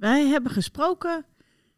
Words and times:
Wij 0.00 0.26
hebben 0.26 0.52
gesproken, 0.52 1.24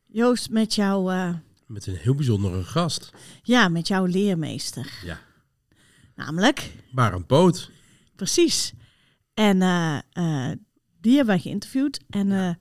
Joost, 0.06 0.50
met 0.50 0.74
jouw, 0.74 1.10
eh, 1.10 1.34
Met 1.66 1.86
een 1.86 1.94
heel 1.96 2.14
bijzondere 2.14 2.62
gast. 2.64 3.12
ja, 3.42 3.68
met 3.68 3.88
jouw 3.88 4.04
leermeester. 4.04 4.92
Ja. 5.04 5.18
Namelijk, 6.14 6.72
Barend 6.92 7.26
Poot. 7.26 7.70
precies. 8.16 8.72
En 9.34 9.62
eh, 9.62 9.98
eh, 10.12 10.56
die 11.00 11.16
hebben 11.16 11.34
wij 11.34 11.42
geïnterviewd. 11.42 12.00
En 12.10 12.58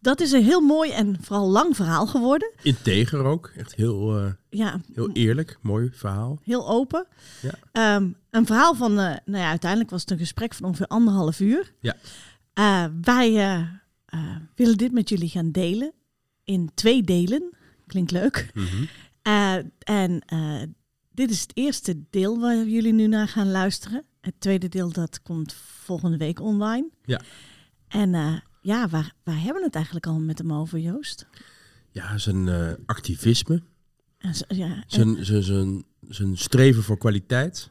dat 0.00 0.20
is 0.20 0.32
een 0.32 0.44
heel 0.44 0.60
mooi 0.60 0.90
en 0.90 1.16
vooral 1.20 1.48
lang 1.50 1.76
verhaal 1.76 2.06
geworden. 2.06 2.52
Integer 2.62 3.24
ook. 3.24 3.52
Echt 3.56 3.74
heel, 3.74 4.32
Ja, 4.50 4.80
heel 4.94 5.10
eerlijk. 5.12 5.58
Mooi 5.60 5.90
verhaal. 5.92 6.38
heel 6.42 6.68
open. 6.68 7.06
Ja. 7.42 7.54
Ehm, 7.72 8.08
een 8.30 8.46
verhaal 8.46 8.74
van, 8.74 8.94
nou 8.94 9.20
ja, 9.24 9.48
uiteindelijk 9.48 9.90
was 9.90 10.00
het 10.00 10.10
een 10.10 10.18
gesprek 10.18 10.54
van 10.54 10.66
ongeveer 10.66 10.86
anderhalf 10.86 11.40
uur. 11.40 11.72
Ja. 11.80 11.96
Wij 13.00 13.30
eh, 14.12 14.20
eh, 14.20 14.36
willen 14.54 14.76
dit 14.76 14.92
met 14.92 15.08
jullie 15.08 15.28
gaan 15.28 15.50
delen 15.50 15.92
in 16.44 16.70
twee 16.74 17.02
delen. 17.02 17.56
Klinkt 17.86 18.10
leuk. 18.10 18.50
Mhm. 18.54 18.84
Eh, 19.22 19.54
en 19.78 20.20
eh, 20.26 20.62
dit 21.10 21.30
is 21.30 21.40
het 21.40 21.50
eerste 21.54 22.02
deel 22.10 22.40
waar 22.40 22.64
jullie 22.66 22.92
nu 22.92 23.06
naar 23.06 23.28
gaan 23.28 23.50
luisteren. 23.50 24.04
Het 24.20 24.34
tweede 24.38 24.68
deel 24.68 24.92
dat 24.92 25.22
komt 25.22 25.52
volgende 25.54 26.16
week 26.16 26.40
online. 26.40 26.90
Ja. 27.04 27.20
En 27.88 28.42
ja, 28.62 28.88
waar, 28.88 29.12
waar 29.24 29.36
hebben 29.40 29.54
we 29.60 29.64
het 29.66 29.74
eigenlijk 29.74 30.06
al 30.06 30.20
met 30.20 30.38
hem 30.38 30.52
over, 30.52 30.78
Joost? 30.78 31.26
Ja, 31.90 32.18
zijn 32.18 32.48
activisme. 32.86 33.62
En, 34.18 34.34
zo- 34.34 34.44
ja, 34.48 34.66
en, 34.76 34.84
Zijn, 34.86 35.24
zijn, 35.24 35.42
zijn, 35.42 35.84
zijn 36.08 36.36
streven 36.38 36.82
voor 36.82 36.98
kwaliteit. 36.98 37.70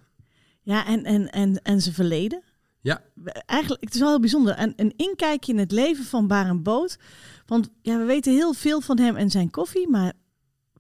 ja, 0.62 0.86
en, 0.86 1.04
en, 1.04 1.32
en, 1.32 1.62
en 1.62 1.82
zijn 1.82 1.96
verleden. 1.96 2.44
Ja. 2.82 3.02
Eigenlijk, 3.46 3.84
het 3.84 3.94
is 3.94 4.00
wel 4.00 4.10
heel 4.10 4.20
bijzonder. 4.20 4.60
Een, 4.60 4.74
een 4.76 4.94
inkijkje 4.96 5.52
in 5.54 5.60
het 5.60 5.72
leven 5.72 6.04
van 6.04 6.28
Barend 6.28 6.64
Boot. 6.64 6.98
Want 7.46 7.70
ja, 7.82 7.98
we 7.98 8.04
weten 8.04 8.34
heel 8.34 8.54
veel 8.54 8.82
van 8.82 9.00
hem 9.00 9.16
en 9.16 9.30
zijn 9.30 9.50
koffie, 9.50 9.90
maar 9.90 10.14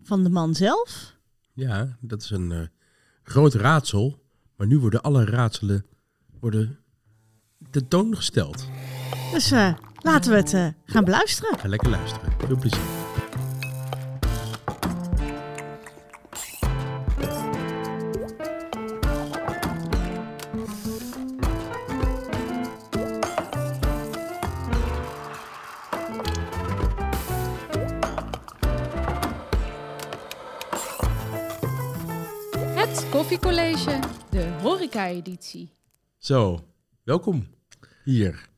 van 0.04 0.24
de 0.24 0.30
man 0.30 0.56
zelf. 0.56 1.16
Ja, 1.54 1.98
dat 2.00 2.22
is 2.22 2.30
een 2.30 2.52
eh, 2.52 2.60
groot 3.24 3.54
raadsel. 3.54 4.20
Maar 4.56 4.68
nu 4.68 4.80
worden 4.80 5.02
alle 5.02 5.26
raadselen 5.26 5.86
worden 6.40 6.80
tentoongesteld. 7.70 8.66
Dus 9.32 9.50
laten 10.02 10.32
we 10.32 10.38
het 10.38 10.54
eh, 10.54 10.68
gaan 10.86 11.04
beluisteren. 11.04 11.60
Ga 11.60 11.68
lekker 11.68 11.90
luisteren. 11.90 12.32
Veel 12.48 12.58
plezier. 12.58 13.01
Koffiecollege, 33.22 34.00
de 34.30 34.58
horeca-editie. 34.62 35.74
Zo, 36.18 36.68
welkom 37.04 37.48
hier. 38.04 38.50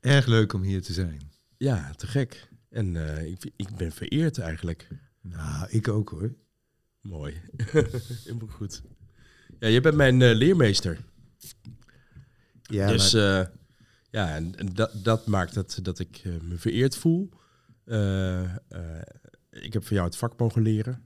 Erg 0.00 0.26
leuk 0.26 0.52
om 0.52 0.62
hier 0.62 0.82
te 0.82 0.92
zijn. 0.92 1.30
Ja, 1.56 1.90
te 1.96 2.06
gek. 2.06 2.48
En 2.70 2.96
eh, 2.96 3.26
ik, 3.26 3.50
ik 3.56 3.76
ben 3.76 3.92
vereerd 3.92 4.38
eigenlijk. 4.38 4.88
Nou, 5.20 5.66
ik 5.70 5.88
ook 5.88 6.08
hoor. 6.08 6.34
Mooi. 7.00 7.40
Helemaal 8.24 8.48
goed. 8.48 8.82
Ja, 9.58 9.68
je 9.68 9.80
bent 9.80 9.94
mijn 9.96 10.22
eh, 10.22 10.34
leermeester. 10.34 10.98
Ja, 12.62 12.88
dus 12.88 13.12
maar- 13.12 13.40
eh, 13.40 13.46
ja, 14.10 14.34
en, 14.34 14.56
en 14.58 14.74
dat, 14.74 14.90
dat 15.04 15.26
maakt 15.26 15.54
het 15.54 15.78
dat 15.82 15.98
ik 15.98 16.22
me 16.42 16.56
vereerd 16.56 16.96
voel. 16.96 17.28
Eh, 17.84 18.42
eh, 18.44 19.02
ik 19.50 19.72
heb 19.72 19.84
van 19.84 19.96
jou 19.96 20.08
het 20.08 20.16
vak 20.16 20.38
mogen 20.38 20.62
leren. 20.62 21.04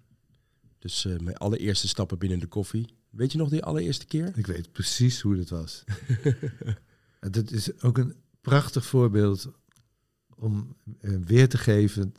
Dus 0.80 1.04
eh, 1.04 1.18
mijn 1.18 1.36
allereerste 1.36 1.88
stappen 1.88 2.18
binnen 2.18 2.38
de 2.38 2.46
koffie. 2.46 2.94
Weet 3.10 3.32
je 3.32 3.38
nog 3.38 3.48
die 3.48 3.62
allereerste 3.62 4.06
keer? 4.06 4.32
ik 4.38 4.46
weet 4.46 4.72
precies 4.72 5.20
hoe 5.20 5.36
dat 5.36 5.48
was. 5.48 5.84
Dat 7.30 7.50
is 7.50 7.82
ook 7.82 7.98
een 7.98 8.14
prachtig 8.40 8.86
voorbeeld 8.86 9.50
om 10.34 10.76
eh, 11.00 11.16
weer 11.24 11.48
te 11.48 11.58
geven 11.58 12.14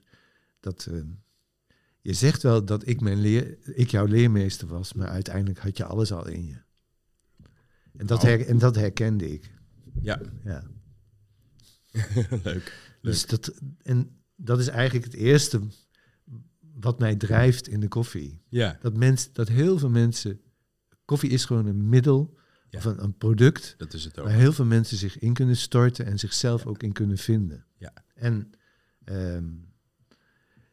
dat 0.59 0.87
eh, 0.91 1.01
je 2.01 2.13
zegt 2.13 2.43
wel 2.43 2.65
dat 2.65 2.87
ik, 2.87 3.01
mijn 3.01 3.19
leer, 3.21 3.57
ik 3.77 3.89
jouw 3.91 4.05
leermeester 4.05 4.67
was, 4.67 4.93
maar 4.93 5.07
uiteindelijk 5.07 5.59
had 5.59 5.77
je 5.77 5.85
alles 5.85 6.11
al 6.11 6.27
in 6.27 6.45
je. 6.45 6.57
En 7.97 8.05
dat, 8.05 8.17
Oh. 8.17 8.23
her- 8.23 8.47
en 8.47 8.57
dat 8.57 8.75
herkende 8.75 9.31
ik. 9.31 9.51
Ja, 10.01 10.21
Ja. 10.43 10.63
leuk. 12.43 12.95
Dus 13.01 13.25
dat, 13.25 13.53
en 13.83 14.21
dat 14.35 14.59
is 14.59 14.67
eigenlijk 14.67 15.05
het 15.05 15.15
eerste 15.15 15.61
wat 16.81 16.99
mij 16.99 17.15
drijft 17.15 17.67
in 17.67 17.79
de 17.79 17.87
koffie. 17.87 18.41
Ja, 18.49 18.77
Dat, 18.81 18.97
mens, 18.97 19.33
dat 19.33 19.47
heel 19.47 19.77
veel 19.77 19.89
mensen. 19.89 20.41
Koffie 21.05 21.29
is 21.29 21.45
gewoon 21.45 21.65
een 21.65 21.89
middel 21.89 22.37
Ja. 22.69 22.77
of 22.77 22.85
een, 22.85 23.03
een 23.03 23.17
product 23.17 23.75
dat 23.77 23.93
is 23.93 24.03
het 24.03 24.19
ook. 24.19 24.25
waar 24.25 24.35
heel 24.35 24.53
veel 24.53 24.65
mensen 24.65 24.97
zich 24.97 25.19
in 25.19 25.33
kunnen 25.33 25.57
storten 25.57 26.05
en 26.05 26.19
zichzelf 26.19 26.65
ook 26.65 26.83
in 26.83 26.91
kunnen 26.91 27.17
vinden. 27.17 27.65
Ja. 27.77 27.93
En 28.13 28.51
ehm, 29.03 29.45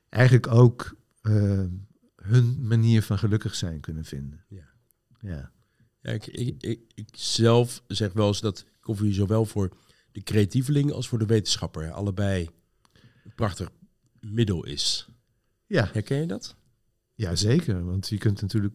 eigenlijk 0.09 0.47
ook 0.47 0.97
ehm, 1.23 1.69
hun 2.17 2.67
manier 2.67 3.03
van 3.03 3.19
gelukkig 3.19 3.55
zijn 3.55 3.81
kunnen 3.81 4.05
vinden. 4.05 4.45
Ja. 4.49 4.69
Ja. 5.21 5.53
Ja, 6.01 6.11
ik, 6.13 6.27
ik, 6.27 6.63
ik, 6.63 6.81
ik 6.95 7.09
zelf 7.13 7.83
zeg 7.87 8.13
wel 8.13 8.27
eens 8.29 8.41
dat 8.41 8.65
koffie 8.81 9.13
zowel 9.13 9.45
voor 9.45 9.77
de 10.13 10.23
creatieveling 10.23 10.93
als 10.93 11.09
voor 11.09 11.19
de 11.19 11.27
wetenschapper 11.27 11.91
allebei 11.91 12.49
een 13.25 13.35
prachtig 13.35 13.71
middel 14.21 14.65
is. 14.65 15.09
Ja, 15.69 15.89
Herken 15.93 16.17
je 16.21 16.27
dat? 16.27 16.57
ja, 17.15 17.35
zeker. 17.35 17.85
Want 17.85 18.09
je 18.09 18.19
kunt 18.19 18.41
natuurlijk 18.41 18.75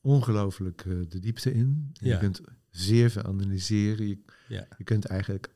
ongelooflijk 0.00 0.80
eh, 0.84 1.00
de 1.08 1.18
diepte 1.18 1.52
in. 1.52 1.90
Ja. 1.92 2.12
Je 2.12 2.18
kunt 2.18 2.40
zeer 2.70 3.10
veel 3.10 3.22
analyseren. 3.22 4.08
Je, 4.08 4.18
Ja. 4.48 4.66
je 4.78 4.84
kunt 4.84 5.04
eigenlijk 5.04 5.52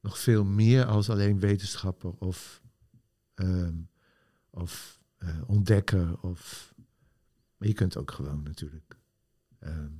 nog 0.00 0.18
veel 0.18 0.44
meer 0.44 0.84
als 0.84 1.10
alleen 1.10 1.38
wetenschapper 1.40 2.10
of, 2.18 2.62
ehm, 3.34 3.74
of 4.50 5.00
eh, 5.16 5.42
ontdekker. 5.46 6.20
Of, 6.22 6.74
maar 7.56 7.68
je 7.68 7.74
kunt 7.74 7.96
ook 7.96 8.10
gewoon 8.10 8.42
natuurlijk 8.42 8.98
ehm, 9.58 9.90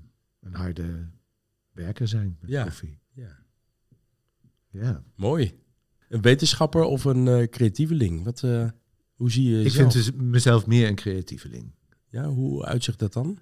een 0.40 0.54
harde 0.54 1.08
werker 1.72 2.08
zijn 2.08 2.36
met 2.40 2.50
Ja. 2.50 2.62
koffie. 2.62 2.98
ja. 3.12 3.44
Ja. 4.70 5.04
Mooi. 5.14 5.60
Een 6.08 6.20
wetenschapper 6.22 6.82
of 6.82 7.04
een 7.04 7.28
eh, 7.28 7.48
creatieveling? 7.48 8.24
Wat, 8.24 8.42
hoe 9.16 9.30
zie 9.30 9.50
je 9.50 9.64
Ik 9.64 9.72
vind 9.72 9.92
dus 9.92 10.12
mezelf 10.12 10.66
meer 10.66 10.88
een 10.88 10.94
creatieveling. 10.94 11.74
Ja, 12.08 12.28
hoe 12.28 12.64
uitzicht 12.64 12.98
dat 12.98 13.12
dan? 13.12 13.38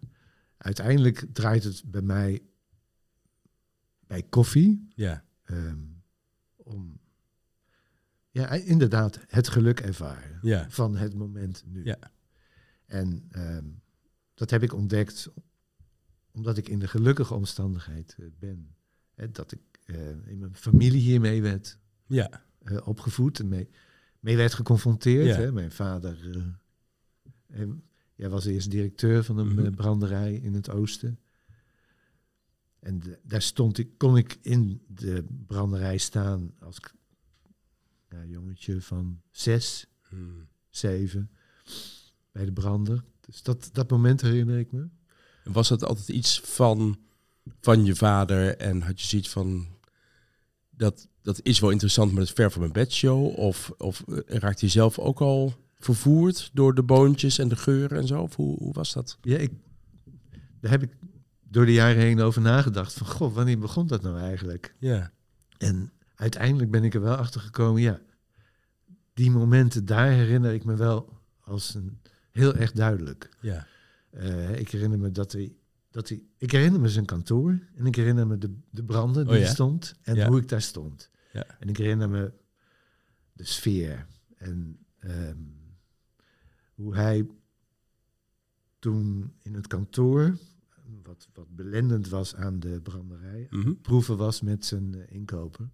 Uiteindelijk 0.57 1.27
draait 1.33 1.65
het 1.65 1.83
bij 1.87 2.03
mij 2.03 2.43
bij 4.07 4.23
koffie 4.23 4.89
Ja, 4.95 5.25
ehm, 5.45 5.79
om 6.57 7.01
ja, 8.31 8.51
inderdaad 8.51 9.19
het 9.27 9.49
geluk 9.49 9.81
ervaren 9.81 10.39
ja, 10.43 10.71
van 10.71 10.97
het 10.97 11.15
moment 11.15 11.62
nu. 11.67 11.85
Ja. 11.85 11.99
En 12.87 13.27
ehm, 13.31 13.65
dat 14.35 14.51
heb 14.51 14.62
ik 14.62 14.73
ontdekt 14.73 15.29
omdat 16.31 16.56
ik 16.56 16.69
in 16.69 16.79
de 16.79 16.89
gelukkige 16.89 17.35
omstandigheid 17.35 18.17
eh, 18.19 18.27
ben. 18.39 18.75
Hè, 19.15 19.31
dat 19.31 19.53
ik 19.53 19.61
eh, 19.85 20.27
in 20.27 20.39
mijn 20.39 20.55
familie 20.55 21.01
hiermee 21.01 21.43
werd 21.43 21.79
ja, 22.06 22.45
eh, 22.59 22.87
opgevoed 22.87 23.39
en 23.39 23.49
mee, 23.49 23.69
mee 24.25 24.37
werd 24.37 24.55
geconfronteerd. 24.55 25.27
Ja. 25.27 25.37
Hè. 25.37 25.53
Mijn 25.53 25.71
vader 25.73 26.19
en, 27.47 27.83
ja, 28.15 28.29
was 28.29 28.45
eerst 28.45 28.71
directeur 28.71 29.25
van 29.25 29.39
een 29.39 29.49
Mhm. 29.55 29.65
eh, 29.67 29.73
branderij 29.75 30.35
in 30.35 30.55
het 30.55 30.71
oosten. 30.71 31.19
En 32.79 32.99
de- 32.99 33.19
daar 33.23 33.43
stond 33.43 33.79
ik, 33.79 33.89
kon 33.99 34.17
ik 34.17 34.39
in 34.43 34.83
de 34.89 35.25
branderij 35.47 35.99
staan 35.99 36.55
als 36.61 36.77
ja, 38.11 38.25
jongetje 38.25 38.81
van 38.81 39.21
zes, 39.31 39.87
Hmm. 40.09 40.49
zeven, 40.71 41.31
bij 42.32 42.44
de 42.44 42.53
brander. 42.53 43.05
Dus 43.21 43.43
dat, 43.43 43.69
dat 43.73 43.91
moment 43.91 44.21
herinner 44.21 44.59
ik 44.59 44.73
me. 44.73 44.88
Was 45.44 45.69
dat 45.69 45.85
altijd 45.85 46.09
iets 46.09 46.41
van, 46.41 46.99
van 47.61 47.85
je 47.85 47.94
vader 47.94 48.56
en 48.56 48.81
had 48.82 49.00
je 49.00 49.06
zoiets 49.06 49.29
van... 49.29 49.69
Dat, 50.71 51.09
dat 51.25 51.41
is 51.43 51.61
wel 51.61 51.71
interessant, 51.71 52.11
maar 52.11 52.19
dat 52.21 52.29
is 52.29 52.35
ver 52.35 52.50
van 52.50 52.61
mijn 52.61 52.73
bedshow? 52.73 53.38
Of, 53.38 53.73
of 53.79 54.05
eh, 54.09 54.19
raakte 54.26 54.65
je 54.65 54.71
zelf 54.71 54.99
ook 54.99 55.21
al 55.21 55.55
vervoerd 55.79 56.50
door 56.53 56.75
de 56.75 56.82
boontjes 56.82 57.38
en 57.38 57.49
de 57.49 57.56
geuren 57.56 57.99
en 57.99 58.06
zo? 58.06 58.21
Of 58.23 58.37
hoe, 58.37 58.59
hoe 58.59 58.73
was 58.73 58.93
dat? 58.93 59.19
Ja, 59.21 59.37
ik, 59.38 59.53
daar 60.61 60.71
heb 60.71 60.82
ik 60.82 60.91
door 61.49 61.67
de 61.67 61.73
jaren 61.73 62.03
heen 62.03 62.21
over 62.21 62.43
nagedacht. 62.43 62.93
Van, 62.93 63.06
goh, 63.06 63.35
wanneer 63.35 63.59
begon 63.59 63.87
dat 63.87 64.03
nou 64.03 64.19
eigenlijk? 64.19 64.75
Ja, 64.79 65.12
En 65.59 65.93
uiteindelijk 66.15 66.71
ben 66.71 66.85
ik 66.85 66.94
er 66.94 67.00
wel 67.00 67.15
achter 67.17 67.41
gekomen, 67.41 67.82
ja, 67.82 68.00
die 69.15 69.31
momenten, 69.31 69.85
daar 69.85 70.11
herinner 70.11 70.53
ik 70.53 70.65
me 70.65 70.75
wel 70.76 71.19
als 71.41 71.75
een 71.75 71.99
heel 72.32 72.55
erg 72.55 72.73
duidelijk. 72.73 73.29
ja, 73.41 73.67
Eh, 74.11 74.59
ik 74.59 74.71
herinner 74.71 74.99
me 74.99 75.11
dat 75.11 75.32
hij, 75.32 75.56
dat 75.91 76.09
hij, 76.09 76.23
ik 76.38 76.50
herinner 76.50 76.81
me 76.81 76.88
zijn 76.88 77.05
kantoor 77.05 77.59
en 77.76 77.87
ik 77.87 77.94
herinner 77.94 78.26
me 78.26 78.38
de, 78.38 78.55
de 78.71 78.85
branden 78.85 79.26
die 79.26 79.35
Oh 79.37 79.41
ja? 79.41 79.49
stond 79.49 79.94
en 80.03 80.15
Ja. 80.15 80.29
hoe 80.29 80.38
ik 80.41 80.49
daar 80.49 80.62
stond. 80.62 81.11
Ja. 81.35 81.47
En 81.59 81.69
ik 81.69 81.77
herinner 81.77 82.09
me 82.11 82.33
de 83.33 83.45
sfeer. 83.45 84.07
En 84.37 84.79
ehm, 84.99 85.39
hoe 86.75 86.95
hij 86.95 87.27
toen 88.79 89.33
in 89.43 89.55
het 89.55 89.67
kantoor, 89.67 90.39
wat, 91.03 91.29
wat 91.35 91.47
belendend 91.57 92.09
was 92.09 92.35
aan 92.37 92.61
de 92.61 92.81
branderij, 92.83 93.47
Mhm. 93.51 93.75
proeven 93.75 94.17
was 94.17 94.41
met 94.41 94.65
zijn 94.65 94.95
eh, 94.95 95.15
inkoper. 95.15 95.69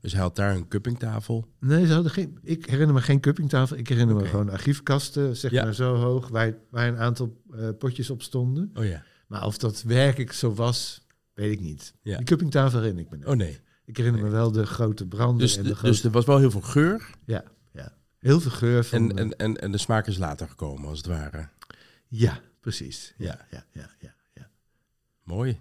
Dus 0.00 0.12
hij 0.12 0.22
had 0.22 0.36
daar 0.36 0.54
een 0.56 0.68
cuppingtafel. 0.68 1.48
Nee, 1.60 1.86
ze 1.86 1.92
hadden 1.92 2.12
geen. 2.12 2.38
Ik 2.42 2.66
herinner 2.66 2.94
me 2.94 3.00
geen 3.02 3.20
cuppingtafel. 3.20 3.76
Ik 3.76 3.88
herinner 3.88 4.16
me 4.16 4.24
gewoon 4.26 4.50
archiefkasten, 4.50 5.36
zeg 5.36 5.50
Ja. 5.50 5.64
maar 5.64 5.74
zo 5.74 5.94
hoog, 5.96 6.28
waar, 6.28 6.54
waar 6.70 6.88
een 6.88 6.96
aantal 6.98 7.42
eh, 7.52 7.68
potjes 7.78 8.10
op 8.10 8.22
stonden. 8.22 8.70
Oh 8.74 8.84
ja. 8.84 9.04
Maar 9.26 9.44
of 9.46 9.58
dat 9.58 9.82
werkelijk 9.82 10.32
zo 10.32 10.54
was, 10.54 11.06
weet 11.34 11.52
ik 11.52 11.60
niet. 11.60 11.94
Ja. 12.02 12.16
Die 12.16 12.26
cuppingtafel 12.26 12.78
herinner 12.78 13.04
ik 13.04 13.10
me 13.10 13.16
niet. 13.16 13.26
Oh 13.26 13.34
nee. 13.36 13.60
Ik 13.84 13.96
herinner 13.96 14.22
me 14.22 14.28
wel 14.30 14.52
de 14.52 14.66
grote 14.66 15.06
branden 15.06 15.38
Dus, 15.38 15.56
en 15.56 15.62
de 15.62 15.68
de- 15.68 15.74
grote... 15.74 15.94
dus 15.94 16.04
er 16.04 16.10
was 16.10 16.24
wel 16.24 16.38
heel 16.38 16.50
veel 16.50 16.60
geur. 16.60 17.10
heel 18.18 18.40
veel 18.40 18.50
geur 18.50 18.84
van... 18.84 19.10
En, 19.10 19.16
en, 19.18 19.36
en, 19.36 19.60
en 19.60 19.72
de 19.72 19.78
smaak 19.78 20.06
is 20.06 20.16
later 20.18 20.48
gekomen, 20.48 20.88
als 20.88 20.98
het 20.98 21.06
ware. 21.06 21.48
ja, 22.08 22.40
precies. 22.60 23.14
Ja, 23.18 23.26
Ja. 23.26 23.46
ja, 23.50 23.64
ja, 23.72 23.90
ja. 24.00 24.14
ja. 24.34 24.50
Mooi. 25.22 25.58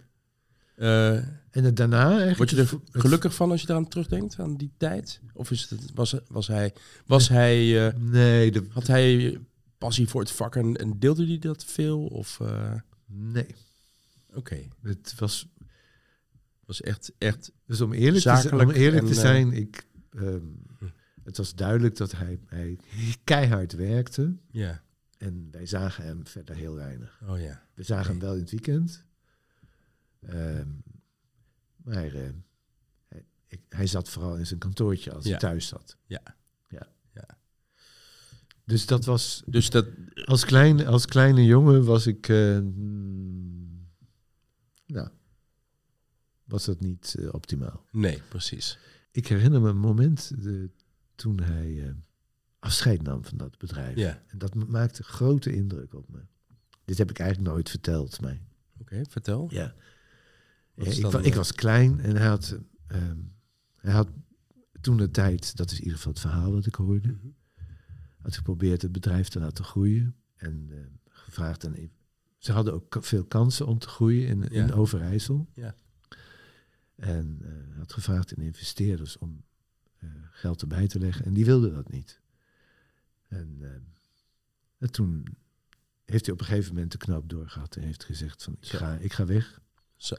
Eh, 0.75 1.15
En 1.49 1.63
het 1.63 1.75
daarna 1.77 2.35
word 2.35 2.49
je 2.49 2.55
er 2.61 2.69
gelukkig 2.91 3.35
van 3.35 3.51
als 3.51 3.61
je 3.61 3.69
eraan 3.69 3.87
terugdenkt, 3.87 4.39
aan 4.39 4.55
die 4.57 4.71
tijd? 4.77 5.21
Of 5.33 5.51
is 5.51 5.69
het, 5.69 5.81
was, 5.93 6.15
was 6.27 6.47
hij, 6.47 6.73
was 7.05 7.27
hij 7.29 7.87
eh, 7.87 7.93
Nee, 7.97 8.51
de, 8.51 8.65
had 8.69 8.87
hij 8.87 9.39
passie 9.77 10.07
voor 10.07 10.21
het 10.21 10.31
vak 10.31 10.55
en, 10.55 10.75
en 10.75 10.99
deelde 10.99 11.25
hij 11.27 11.39
dat 11.39 11.65
veel? 11.65 12.05
Of, 12.05 12.39
eh, 12.39 12.73
nee. 13.05 13.55
Oké, 14.33 14.57
Het 14.81 15.13
was... 15.17 15.47
was 16.65 16.81
echt, 16.81 17.11
echt, 17.17 17.51
Dus 17.65 17.81
om 17.81 17.93
eerlijk, 17.93 18.23
te, 18.23 18.49
om 18.51 18.69
eerlijk 18.69 19.01
en, 19.03 19.09
te 19.09 19.15
eh, 19.15 19.21
zijn, 19.21 19.51
ik, 19.51 19.85
hm. 20.11 20.39
het 21.23 21.37
was 21.37 21.55
duidelijk 21.55 21.95
dat 21.95 22.11
hij, 22.11 22.39
hij 22.45 22.77
keihard 23.23 23.73
werkte. 23.73 24.35
ja. 24.51 24.81
En 25.17 25.47
wij 25.51 25.65
zagen 25.65 26.03
hem 26.05 26.27
verder 26.27 26.55
heel 26.55 26.75
weinig. 26.75 27.21
Oh 27.27 27.39
ja. 27.39 27.67
We 27.73 27.83
zagen 27.83 28.11
hem 28.11 28.19
wel 28.19 28.33
in 28.33 28.39
het 28.39 28.51
weekend. 28.51 29.05
Ehm, 30.21 30.67
maar 31.75 32.13
eh, 32.13 32.29
hij, 33.07 33.25
ik, 33.47 33.61
hij 33.69 33.87
zat 33.87 34.09
vooral 34.09 34.35
in 34.37 34.47
zijn 34.47 34.59
kantoortje 34.59 35.11
als 35.11 35.23
Ja. 35.23 35.29
hij 35.29 35.39
thuis 35.39 35.67
zat. 35.67 35.97
Ja. 36.05 36.21
ja. 36.69 36.87
Ja. 37.13 37.37
Dus 38.65 38.85
dat 38.85 39.05
was, 39.05 39.43
Dus 39.45 39.69
dat, 39.69 39.87
als, 40.25 40.45
klein, 40.45 40.85
als 40.87 41.05
kleine 41.05 41.43
jongen 41.43 41.85
was 41.85 42.07
ik, 42.07 42.27
mm, 42.27 43.87
nou, 44.85 45.09
was 46.53 46.65
dat 46.65 46.79
niet 46.79 47.15
eh, 47.19 47.27
optimaal. 47.33 47.85
nee, 47.91 48.21
precies. 48.29 48.77
Ik 49.11 49.27
herinner 49.27 49.61
me 49.61 49.69
een 49.69 49.77
moment 49.77 50.31
eh, 50.45 50.53
toen 51.15 51.39
hij 51.39 51.83
eh, 51.87 51.93
afscheid 52.59 53.01
nam 53.01 53.25
van 53.25 53.37
dat 53.37 53.57
bedrijf. 53.57 53.95
Ja, 53.97 54.23
En 54.27 54.37
dat 54.37 54.55
ma- 54.55 54.65
maakte 54.67 55.03
grote 55.03 55.55
indruk 55.55 55.93
op 55.93 56.09
me. 56.09 56.19
Dit 56.85 56.97
heb 56.97 57.09
ik 57.09 57.19
eigenlijk 57.19 57.49
nooit 57.49 57.69
verteld, 57.69 58.21
mij. 58.21 58.41
oké, 58.79 59.01
vertel. 59.09 59.47
Ja. 59.51 59.73
Ik, 60.75 61.01
dan, 61.01 61.11
wa- 61.11 61.19
ik 61.21 61.33
was 61.35 61.53
klein 61.53 61.99
en 61.99 62.15
hij 62.15 62.27
had, 62.27 62.57
ehm, 62.87 63.17
hij 63.75 63.93
had 63.93 64.07
toen 64.81 64.97
de 64.97 65.11
tijd, 65.11 65.55
dat 65.57 65.71
is 65.71 65.77
in 65.77 65.83
ieder 65.83 65.97
geval 65.97 66.11
het 66.11 66.21
verhaal 66.21 66.51
wat 66.53 66.65
ik 66.65 66.75
hoorde, 66.75 67.07
Mhm. 67.07 67.27
had 68.21 68.35
geprobeerd 68.35 68.81
het 68.81 68.91
bedrijf 68.91 69.27
te 69.27 69.39
laten 69.39 69.65
groeien. 69.65 70.15
En 70.35 70.67
eh, 70.71 70.77
gevraagd 71.09 71.65
aan. 71.65 71.75
Ze 72.37 72.51
hadden 72.51 72.73
ook 72.73 72.97
veel 72.99 73.23
kansen 73.25 73.67
om 73.67 73.79
te 73.79 73.87
groeien 73.87 74.27
in, 74.27 74.43
in. 74.49 74.73
Overijssel. 74.73 75.47
Ja. 75.53 75.75
En 77.07 77.37
eh, 77.41 77.77
had 77.77 77.93
gevraagd 77.93 78.37
aan 78.37 78.43
investeerders 78.43 79.17
om 79.17 79.43
eh, 79.97 80.09
geld 80.31 80.61
erbij 80.61 80.87
te 80.87 80.99
leggen. 80.99 81.25
En 81.25 81.33
die 81.33 81.45
wilden 81.45 81.73
dat 81.73 81.89
niet. 81.91 82.21
En, 83.27 83.57
eh, 83.61 83.69
en 84.77 84.91
toen 84.91 85.25
heeft 86.05 86.25
hij 86.25 86.33
op 86.33 86.39
een 86.39 86.45
gegeven 86.45 86.73
moment 86.73 86.91
de 86.91 86.97
knoop 86.97 87.29
doorgehad 87.29 87.75
en 87.75 87.81
heeft 87.83 88.03
gezegd 88.03 88.43
van 88.43 88.53
ik 88.59 88.65
Zo. 88.65 88.77
ga, 88.77 88.95
ik 88.97 89.13
ga 89.13 89.25
weg. 89.25 89.61
Zo. 89.95 90.15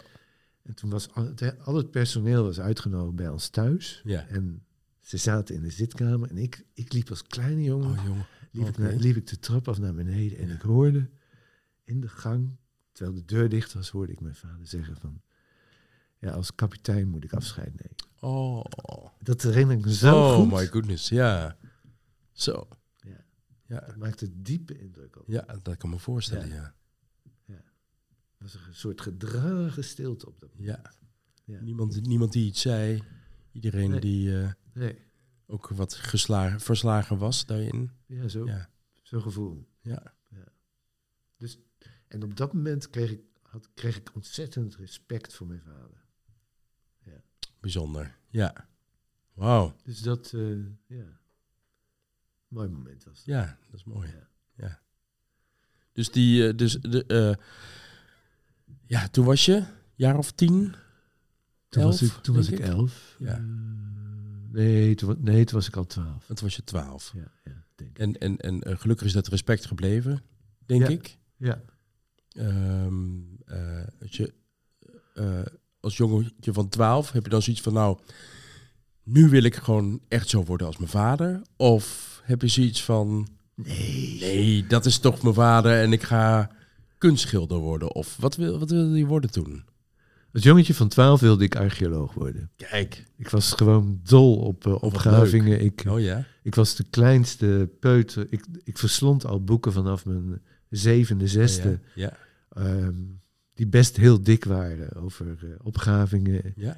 En 0.62 0.75
toen 0.75 0.90
was 0.90 1.10
al 1.10 1.25
het, 1.25 1.58
al 1.60 1.75
het 1.75 1.90
personeel 1.90 2.42
was 2.44 2.60
uitgenodigd 2.60 3.16
bij 3.16 3.28
ons 3.28 3.48
thuis. 3.48 4.00
Ja. 4.04 4.26
En 4.26 4.64
ze 5.00 5.16
zaten 5.16 5.54
in 5.54 5.62
de 5.62 5.70
zitkamer 5.70 6.31
en 6.31 6.36
ik, 6.38 6.64
ik 6.75 6.92
liep 6.92 7.10
als 7.10 7.22
kleine 7.22 7.62
jongen 7.62 7.98
Oh 7.98 8.04
jongen. 8.04 8.26
liep, 8.50 8.66
ik 8.69 8.78
naar- 8.78 8.92
liep 8.94 9.16
ik 9.16 9.26
de 9.26 9.38
trap 9.38 9.69
af 9.69 9.78
naar 9.78 9.94
beneden 9.94 10.38
en 10.38 10.48
Ja. 10.48 10.54
ik 10.54 10.60
hoorde 10.62 11.10
in 11.84 12.00
de 12.00 12.08
gang, 12.08 12.56
terwijl 12.92 13.16
de 13.16 13.25
deur 13.25 13.48
dicht 13.48 13.72
was, 13.72 13.88
hoorde 13.90 14.12
ik 14.12 14.20
mijn 14.20 14.34
vader 14.34 14.66
zeggen 14.66 14.96
van, 14.96 15.20
ja, 16.25 16.31
als 16.32 16.55
kapitein 16.55 17.09
moet 17.09 17.25
ik 17.25 17.32
afscheid 17.32 17.67
nemen. 17.75 17.97
Oh. 18.21 18.65
Dat 19.19 19.43
herinner 19.43 19.76
ik 19.79 19.85
me 19.85 19.94
zo 19.94 20.17
oh 20.17 20.35
goed. 20.37 20.50
my 20.53 20.67
goodness, 20.67 21.09
ja. 21.09 21.56
Zo. 22.32 22.69
Ja. 22.97 23.25
Ja. 23.67 23.81
Dat 23.81 23.97
maakte 23.97 24.43
diepe 24.43 24.79
indruk 24.79 25.17
op. 25.21 25.25
ja, 25.26 25.47
dat 25.62 25.76
kan 25.76 25.91
me 25.91 25.99
voorstellen, 25.99 26.49
ja. 26.49 26.75
Er 27.47 28.50
was 28.53 28.55
een 28.67 28.75
soort 28.75 29.00
gedragen 29.00 29.85
stilte 29.85 30.26
op 30.26 30.41
dat 30.41 30.50
moment. 30.55 30.76
Ja. 30.85 30.93
Ja. 31.44 31.61
Niemand, 31.61 32.06
niemand 32.06 32.32
die 32.32 32.47
iets 32.47 32.61
zei. 32.61 33.03
Iedereen 33.53 33.91
Nee. 33.91 34.00
die 34.00 34.41
eh, 34.41 34.53
Nee, 34.73 34.99
ook 35.47 35.69
wat 35.69 35.94
geslagen, 35.94 36.61
verslagen 36.61 37.19
was 37.19 37.47
daarin. 37.47 37.91
ja, 38.06 38.29
zo, 38.29 38.47
Ja. 38.47 38.70
zo'n 39.03 39.23
gevoel. 39.23 39.69
Ja. 39.81 40.15
Dus, 41.37 41.59
en 42.09 42.23
op 42.23 42.37
dat 42.37 42.53
moment 42.53 42.91
kreeg 42.91 43.11
ik, 43.11 43.20
had, 43.43 43.69
kreeg 43.75 43.97
ik 43.97 44.11
ontzettend 44.15 44.77
respect 44.77 45.35
voor 45.35 45.47
mijn 45.47 45.61
vader. 45.61 46.04
Bijzonder. 47.64 48.16
Ja. 48.28 48.69
Wauw. 49.32 49.76
Dus 49.84 50.00
dat, 50.00 50.32
eh, 50.34 50.56
ja, 50.87 51.05
mooi 52.49 52.69
moment 52.69 53.05
was 53.05 53.16
het. 53.16 53.26
Ja, 53.26 53.58
dat 53.70 53.75
is 53.81 53.84
mooi. 53.84 54.08
Ja. 54.08 54.28
Ja. 54.56 54.81
Dus 55.93 56.11
die, 56.11 56.49
eh, 56.49 56.56
dus 56.56 56.72
de, 56.81 57.05
eh, 57.06 57.44
ja, 58.87 59.08
toen 59.08 59.25
was 59.25 59.44
je 59.44 59.64
jaar 59.94 60.19
of 60.19 60.32
tien? 60.32 60.75
Toen 61.69 61.82
was 61.82 62.00
Elf, 62.00 62.16
ik, 62.16 62.22
toen 62.22 62.34
was 62.37 62.49
ik 62.49 62.58
ik? 62.58 62.64
elf. 62.64 63.16
Ja. 63.19 63.38
Nee, 64.50 64.94
toen, 64.94 65.17
nee, 65.20 65.44
toen 65.44 65.55
was 65.55 65.69
ik 65.69 65.76
al 65.76 65.87
twaalf. 65.87 66.28
En 66.28 66.34
toen 66.34 66.44
was 66.46 66.56
je 66.56 66.64
twaalf. 66.64 67.12
Ja, 67.14 67.32
ja, 67.44 67.64
denk 67.75 67.90
ik. 67.90 67.99
En, 67.99 68.19
en, 68.19 68.60
en 68.62 68.78
gelukkig 68.78 69.06
is 69.06 69.12
dat 69.12 69.26
respect 69.28 69.64
gebleven, 69.67 70.22
denk 70.67 70.82
Ja. 70.82 70.88
ik. 70.88 71.19
Ja, 71.37 71.62
als 74.00 74.17
je 74.17 74.34
als 75.84 75.96
jongetje 75.96 76.52
van 76.52 76.69
12 76.69 77.12
heb 77.12 77.25
je 77.25 77.31
dan 77.31 77.42
zoiets 77.42 77.62
van, 77.62 77.72
nou, 77.72 77.98
nu 79.02 79.28
wil 79.28 79.42
ik 79.42 79.54
gewoon 79.54 80.00
echt 80.08 80.28
zo 80.28 80.44
worden 80.44 80.66
als 80.66 80.76
mijn 80.76 80.90
vader? 80.90 81.43
Of 81.56 82.20
heb 82.24 82.41
je 82.43 82.48
zoiets 82.48 82.82
van, 82.82 83.29
nee. 83.55 84.17
nee, 84.20 84.67
dat 84.67 84.86
is 84.86 84.98
toch 84.98 85.22
mijn 85.22 85.34
vader 85.34 85.81
en 85.81 85.93
ik 85.93 86.03
ga 86.03 86.50
kunstschilder 86.98 87.58
worden? 87.58 87.94
Of 87.94 88.17
wat 88.20 88.36
wil, 88.36 88.58
wat 88.58 88.70
wilde 88.70 88.98
je 88.98 89.06
worden 89.06 89.31
toen? 89.31 89.64
Als 90.32 90.43
jongetje 90.43 90.74
van 90.74 90.88
twaalf 90.88 91.20
wilde 91.20 91.44
ik 91.44 91.56
archeoloog 91.56 92.14
worden. 92.14 92.50
Kijk. 92.56 93.05
Ik 93.17 93.29
was 93.29 93.53
gewoon 93.53 94.00
dol 94.03 94.36
op 94.36 94.67
uh, 94.67 94.82
opgravingen. 94.82 95.60
Ik, 95.60 95.84
Oh 95.88 96.00
ja? 96.00 96.24
ik 96.43 96.55
was 96.55 96.76
de 96.76 96.84
kleinste 96.91 97.70
peuter. 97.81 98.26
Ik, 98.31 98.44
ik 98.64 98.79
verslond 98.79 99.26
al 99.26 99.44
boeken 99.44 99.72
vanaf 99.72 100.05
mijn 100.05 100.43
zevende, 100.69 101.29
zesde. 101.29 101.69
Oh 101.69 101.94
ja. 101.94 102.17
ehm, 102.48 102.94
die 103.55 103.67
best 103.67 103.96
heel 103.96 104.23
dik 104.23 104.44
waren 104.44 104.93
over 105.03 105.27
uh, 105.44 105.55
opgravingen. 105.63 106.53
Ja. 106.56 106.73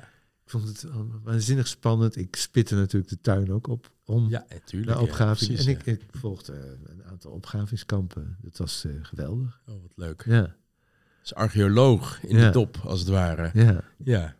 Ik 0.45 0.53
vond 0.53 0.69
het 0.69 0.87
waanzinnig 1.23 1.67
spannend. 1.67 2.17
Ik 2.17 2.37
spitte 2.37 2.75
natuurlijk 2.75 3.11
de 3.11 3.21
tuin 3.21 3.53
ook 3.53 3.67
op 3.67 3.91
om 4.05 4.29
Ja, 4.29 4.47
natuurlijk. 4.49 5.01
opgravingen. 5.01 5.57
Ja, 5.57 5.63
precies, 5.65 5.85
en 5.87 5.93
ik, 5.95 6.01
ik 6.01 6.09
volgde 6.19 6.53
uh, 6.53 6.91
een 6.93 7.05
aantal 7.05 7.31
opgravingskampen. 7.31 8.37
Dat 8.41 8.57
was 8.57 8.85
uh, 8.85 8.93
geweldig. 9.05 9.61
Oh, 9.67 9.83
wat 9.83 9.93
leuk. 9.97 10.25
Ja. 10.27 10.57
Als 11.21 11.35
archeoloog 11.35 12.23
in 12.23 12.37
Ja. 12.37 12.47
de 12.47 12.53
top, 12.53 12.77
als 12.85 13.01
het 13.01 13.09
ware. 13.09 13.51
Ja. 13.55 13.85
Ja. 14.05 14.37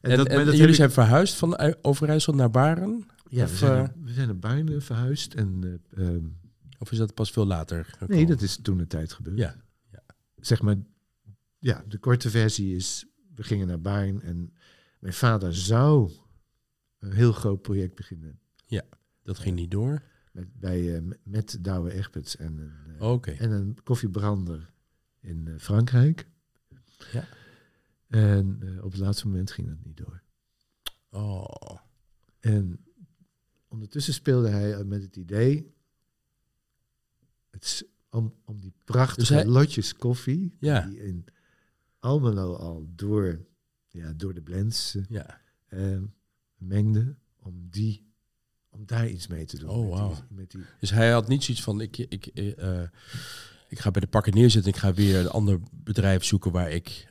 En, 0.00 0.10
En, 0.10 0.16
dat, 0.16 0.26
en 0.28 0.46
dat 0.46 0.56
jullie 0.56 0.74
zijn 0.74 0.90
verhuisd 0.90 1.34
van 1.34 1.74
Overijssel 1.82 2.34
naar 2.34 2.50
Baren? 2.50 3.06
Ja, 3.28 3.44
Of, 3.44 3.50
we, 3.50 3.56
zijn, 3.56 3.70
eh, 3.72 3.76
naar- 3.78 3.94
we 4.04 4.12
zijn 4.12 4.38
naar 4.64 4.80
verhuisd. 4.80 5.34
En, 5.34 5.80
um, 5.96 6.36
Of 6.78 6.92
is 6.92 6.98
dat 6.98 7.14
pas 7.14 7.30
veel 7.30 7.46
later 7.46 7.84
gekomen? 7.84 8.16
nee, 8.16 8.26
dat 8.26 8.42
is 8.42 8.56
toen 8.62 8.76
de 8.78 8.86
tijd 8.86 9.12
gebeurd. 9.12 9.38
Ja. 9.38 9.54
ja. 9.92 10.02
Zeg 10.36 10.62
maar, 10.62 10.76
ja, 11.58 11.84
de 11.88 11.98
korte 11.98 12.30
versie 12.30 12.76
is, 12.76 13.06
we 13.34 13.42
gingen 13.42 13.66
naar 13.66 13.80
Baarn 13.80 14.20
en 14.22 14.52
mijn 14.98 15.14
vader 15.14 15.54
zou 15.54 16.12
een 16.98 17.12
heel 17.12 17.32
groot 17.32 17.62
project 17.62 17.94
beginnen. 17.94 18.40
Dat 19.22 19.38
ging 19.38 19.56
niet 19.56 19.70
door? 19.70 20.02
Met, 20.32 20.60
bij, 20.60 21.00
uh, 21.00 21.12
met 21.22 21.58
Douwe 21.64 21.92
Egberts 21.92 22.36
en 22.36 22.56
een, 22.58 22.94
uh, 22.96 23.02
Oké. 23.10 23.30
en 23.30 23.50
een 23.50 23.82
koffiebrander 23.82 24.72
in 25.20 25.46
uh, 25.48 25.58
Frankrijk. 25.58 26.28
Ja. 27.12 27.24
En 28.06 28.58
op 28.82 28.90
het 28.90 29.00
laatste 29.00 29.26
moment 29.26 29.50
ging 29.50 29.68
dat 29.68 29.76
niet 29.84 29.96
door. 29.96 30.22
Oh. 31.10 31.78
En 32.40 32.84
ondertussen 33.68 34.14
speelde 34.14 34.48
hij 34.48 34.84
met 34.84 35.02
het 35.02 35.16
idee 35.16 35.74
het, 37.50 37.86
om, 38.10 38.34
om 38.44 38.60
die 38.60 38.72
prachtige 38.84 39.18
Dus 39.20 39.28
hij- 39.28 39.46
lotjes 39.46 39.94
koffie, 39.94 40.56
Ja. 40.60 40.80
die 40.86 40.98
in 41.02 41.24
Almelo 41.98 42.54
al 42.54 42.86
door, 42.94 43.40
ja, 43.88 44.12
door 44.16 44.34
de 44.34 44.42
blends 44.42 44.96
Ja. 45.08 45.40
uh, 45.70 45.98
mengde, 46.56 47.14
om, 47.36 47.66
die, 47.70 48.12
om 48.68 48.86
daar 48.86 49.08
iets 49.08 49.26
mee 49.26 49.44
te 49.44 49.58
doen. 49.58 49.68
Oh, 49.68 49.76
met 49.78 49.86
die- 49.90 49.98
wauw. 49.98 50.14
met 50.28 50.50
die, 50.50 50.60
Dus 50.80 50.90
hij 50.90 51.10
had 51.10 51.28
niet 51.28 51.44
zoiets 51.44 51.62
van, 51.62 51.80
ik, 51.80 51.96
ik, 51.98 52.26
eh, 52.26 52.80
eh, 52.82 52.88
ik 53.68 53.78
ga 53.78 53.90
bij 53.90 54.00
de 54.00 54.06
pakken 54.06 54.34
neerzitten. 54.34 54.72
Ik 54.72 54.78
ga 54.78 54.94
weer 54.94 55.18
een 55.18 55.28
ander 55.28 55.60
bedrijf 55.72 56.24
zoeken 56.24 56.52
waar 56.52 56.70
ik 56.70 57.08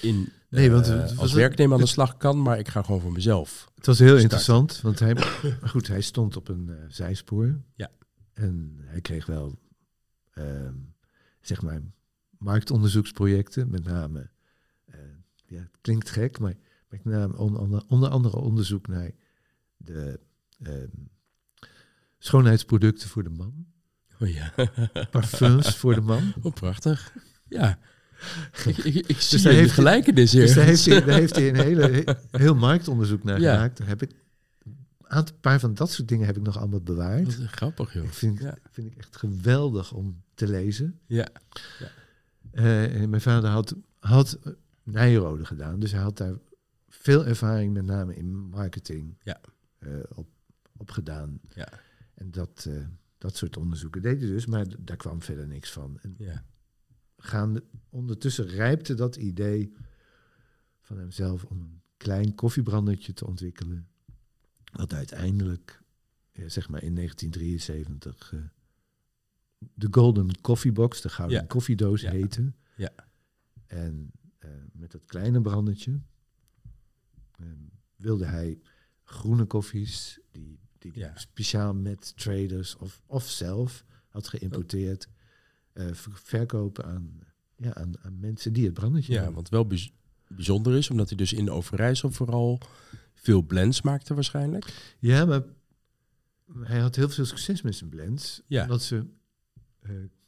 in 0.00 0.28
Nee, 0.48 0.70
want 0.70 0.88
eh, 0.88 1.18
als 1.18 1.32
werknemer 1.32 1.74
aan 1.74 1.80
de 1.80 1.86
slag 1.86 2.16
kan. 2.16 2.42
Maar 2.42 2.58
ik 2.58 2.68
ga 2.68 2.82
gewoon 2.82 3.00
voor 3.00 3.12
mezelf. 3.12 3.70
Het 3.74 3.86
was 3.86 3.98
heel 3.98 4.16
interessant, 4.16 4.80
want 4.80 4.98
hij, 4.98 5.16
goed, 5.72 5.86
hij 5.88 6.00
stond 6.00 6.36
op 6.36 6.48
een 6.48 6.70
zijspoor. 6.88 7.60
Ja. 7.74 7.90
En 8.34 8.76
hij 8.80 9.00
kreeg 9.00 9.26
wel, 9.26 9.58
ehm, 10.32 10.74
zeg 11.40 11.62
maar, 11.62 11.80
marktonderzoeksprojecten, 12.46 13.70
met 13.70 13.84
name, 13.84 14.30
eh, 14.84 14.98
ja, 15.46 15.58
het 15.58 15.78
klinkt 15.80 16.10
gek, 16.10 16.38
maar 16.38 16.54
met 16.88 17.04
name 17.04 17.36
onder, 17.36 17.82
onder, 17.88 18.08
andere 18.08 18.36
onderzoek 18.36 18.88
naar 18.88 19.10
de 19.76 20.20
ehm, 20.62 20.88
schoonheidsproducten 22.18 23.08
voor 23.08 23.22
de 23.22 23.30
man, 23.30 23.66
Oh 24.20 24.28
ja. 24.28 24.52
parfums 25.10 25.76
voor 25.76 25.94
de 25.94 26.00
man. 26.00 26.32
Oh, 26.42 26.52
prachtig. 26.52 27.12
Ja. 27.48 27.78
ik, 28.66 28.76
ik, 28.76 29.06
ik 29.06 29.20
zie 29.20 29.42
daar 29.42 29.52
een 29.52 29.58
heeft 29.58 29.72
gelijkenis 29.72 30.32
hier. 30.32 30.40
Dus 30.42 30.54
daar 30.54 30.64
heeft 30.64 30.84
hij, 30.84 31.04
daar 31.04 31.18
heeft 31.18 31.34
hij 31.34 31.48
een 31.48 31.56
hele, 31.70 32.16
heel 32.30 32.54
marktonderzoek 32.54 33.24
naar 33.24 33.40
Ja. 33.40 33.54
gemaakt. 33.54 33.78
Daar 33.78 33.86
heb 33.88 34.02
ik, 34.02 34.10
een 34.62 34.76
aantal 35.08 35.36
paar 35.40 35.60
van 35.60 35.74
dat 35.74 35.90
soort 35.90 36.08
dingen 36.08 36.26
heb 36.26 36.36
ik 36.36 36.42
nog 36.42 36.58
allemaal 36.58 36.80
bewaard. 36.80 37.38
Wat 37.38 37.48
grappig, 37.48 37.92
joh. 37.92 38.04
Ik 38.04 38.12
vind, 38.12 38.38
Ja. 38.38 38.56
vind 38.70 38.86
ik 38.86 38.96
echt 38.98 39.16
geweldig 39.16 39.92
om 39.92 40.22
te 40.34 40.48
lezen. 40.48 40.98
Ja. 41.06 41.28
Eh, 41.80 41.86
en 42.64 43.10
mijn 43.10 43.22
vader 43.22 43.50
had, 43.50 43.74
had 43.98 44.38
Nijrode 44.82 45.44
gedaan, 45.44 45.78
dus 45.80 45.92
hij 45.92 46.00
had 46.00 46.16
daar 46.16 46.34
veel 46.88 47.26
ervaring, 47.26 47.72
met 47.72 47.84
name 47.84 48.16
in 48.16 48.34
marketing, 48.36 49.16
Ja. 49.22 49.40
eh, 49.78 49.98
op, 50.14 50.28
op 50.76 50.90
gedaan. 50.90 51.40
Ja. 51.54 51.68
En 52.14 52.30
dat, 52.30 52.66
eh, 52.68 52.84
dat 53.18 53.36
soort 53.36 53.56
onderzoeken 53.56 54.02
deed 54.02 54.20
hij 54.20 54.28
dus, 54.30 54.46
maar 54.46 54.66
daar 54.84 54.96
kwam 54.96 55.22
verder 55.22 55.46
niks 55.46 55.70
van. 55.72 55.98
En 56.02 56.14
Ja. 56.18 56.44
gaande, 57.16 57.64
ondertussen 57.90 58.46
rijpte 58.46 58.94
dat 58.94 59.16
idee 59.16 59.72
van 60.80 60.98
hemzelf 60.98 61.44
om 61.44 61.60
een 61.60 61.80
klein 61.96 62.34
koffiebrandertje 62.34 63.12
te 63.12 63.26
ontwikkelen. 63.26 63.88
Wat 64.72 64.92
uiteindelijk, 64.94 65.82
ja, 66.32 66.48
zeg 66.48 66.68
maar 66.68 66.82
in 66.82 66.92
1973, 66.94 68.32
eh, 68.32 68.40
de 69.58 69.88
Golden 69.90 70.40
Coffee 70.40 70.72
Box, 70.72 71.00
de 71.00 71.08
gouden 71.08 71.38
Ja. 71.40 71.44
koffiedoos 71.46 72.00
Ja. 72.00 72.10
heette. 72.10 72.52
Ja. 72.76 72.90
En 73.66 74.10
eh, 74.38 74.50
met 74.72 74.90
dat 74.90 75.04
kleine 75.04 75.40
brandertje 75.40 76.00
eh, 77.38 77.46
wilde 77.96 78.24
hij 78.24 78.60
groene 79.04 79.44
koffies, 79.44 80.20
die, 80.30 80.58
die 80.78 80.98
Ja. 80.98 81.12
speciaal 81.16 81.74
met 81.74 82.16
traders 82.16 82.76
of, 82.76 83.02
of 83.06 83.28
zelf 83.28 83.84
had 84.08 84.28
geïmporteerd, 84.28 85.08
eh, 85.72 85.86
ver- 85.92 86.12
verkopen 86.22 86.84
aan, 86.84 87.18
ja, 87.56 87.74
aan, 87.74 87.98
aan 88.02 88.20
mensen 88.20 88.52
die 88.52 88.64
het 88.64 88.74
brandertje 88.74 89.12
Ja, 89.12 89.16
hadden. 89.18 89.34
want 89.36 89.48
wel 89.48 89.66
bijz- 89.66 89.90
bijzonder 90.28 90.74
is, 90.76 90.90
omdat 90.90 91.08
hij 91.08 91.16
dus 91.16 91.32
in 91.32 91.50
Overijssel 91.50 92.10
vooral 92.10 92.60
veel 93.14 93.42
blends 93.42 93.82
maakte 93.82 94.14
waarschijnlijk. 94.14 94.94
Ja, 94.98 95.24
maar 95.24 95.42
hij 96.58 96.80
had 96.80 96.96
heel 96.96 97.08
veel 97.08 97.24
succes 97.24 97.62
met 97.62 97.74
zijn 97.76 97.90
blends. 97.90 98.42
Ja. 98.46 98.62
Omdat 98.62 98.82
ze 98.82 98.96
eh, 98.96 99.02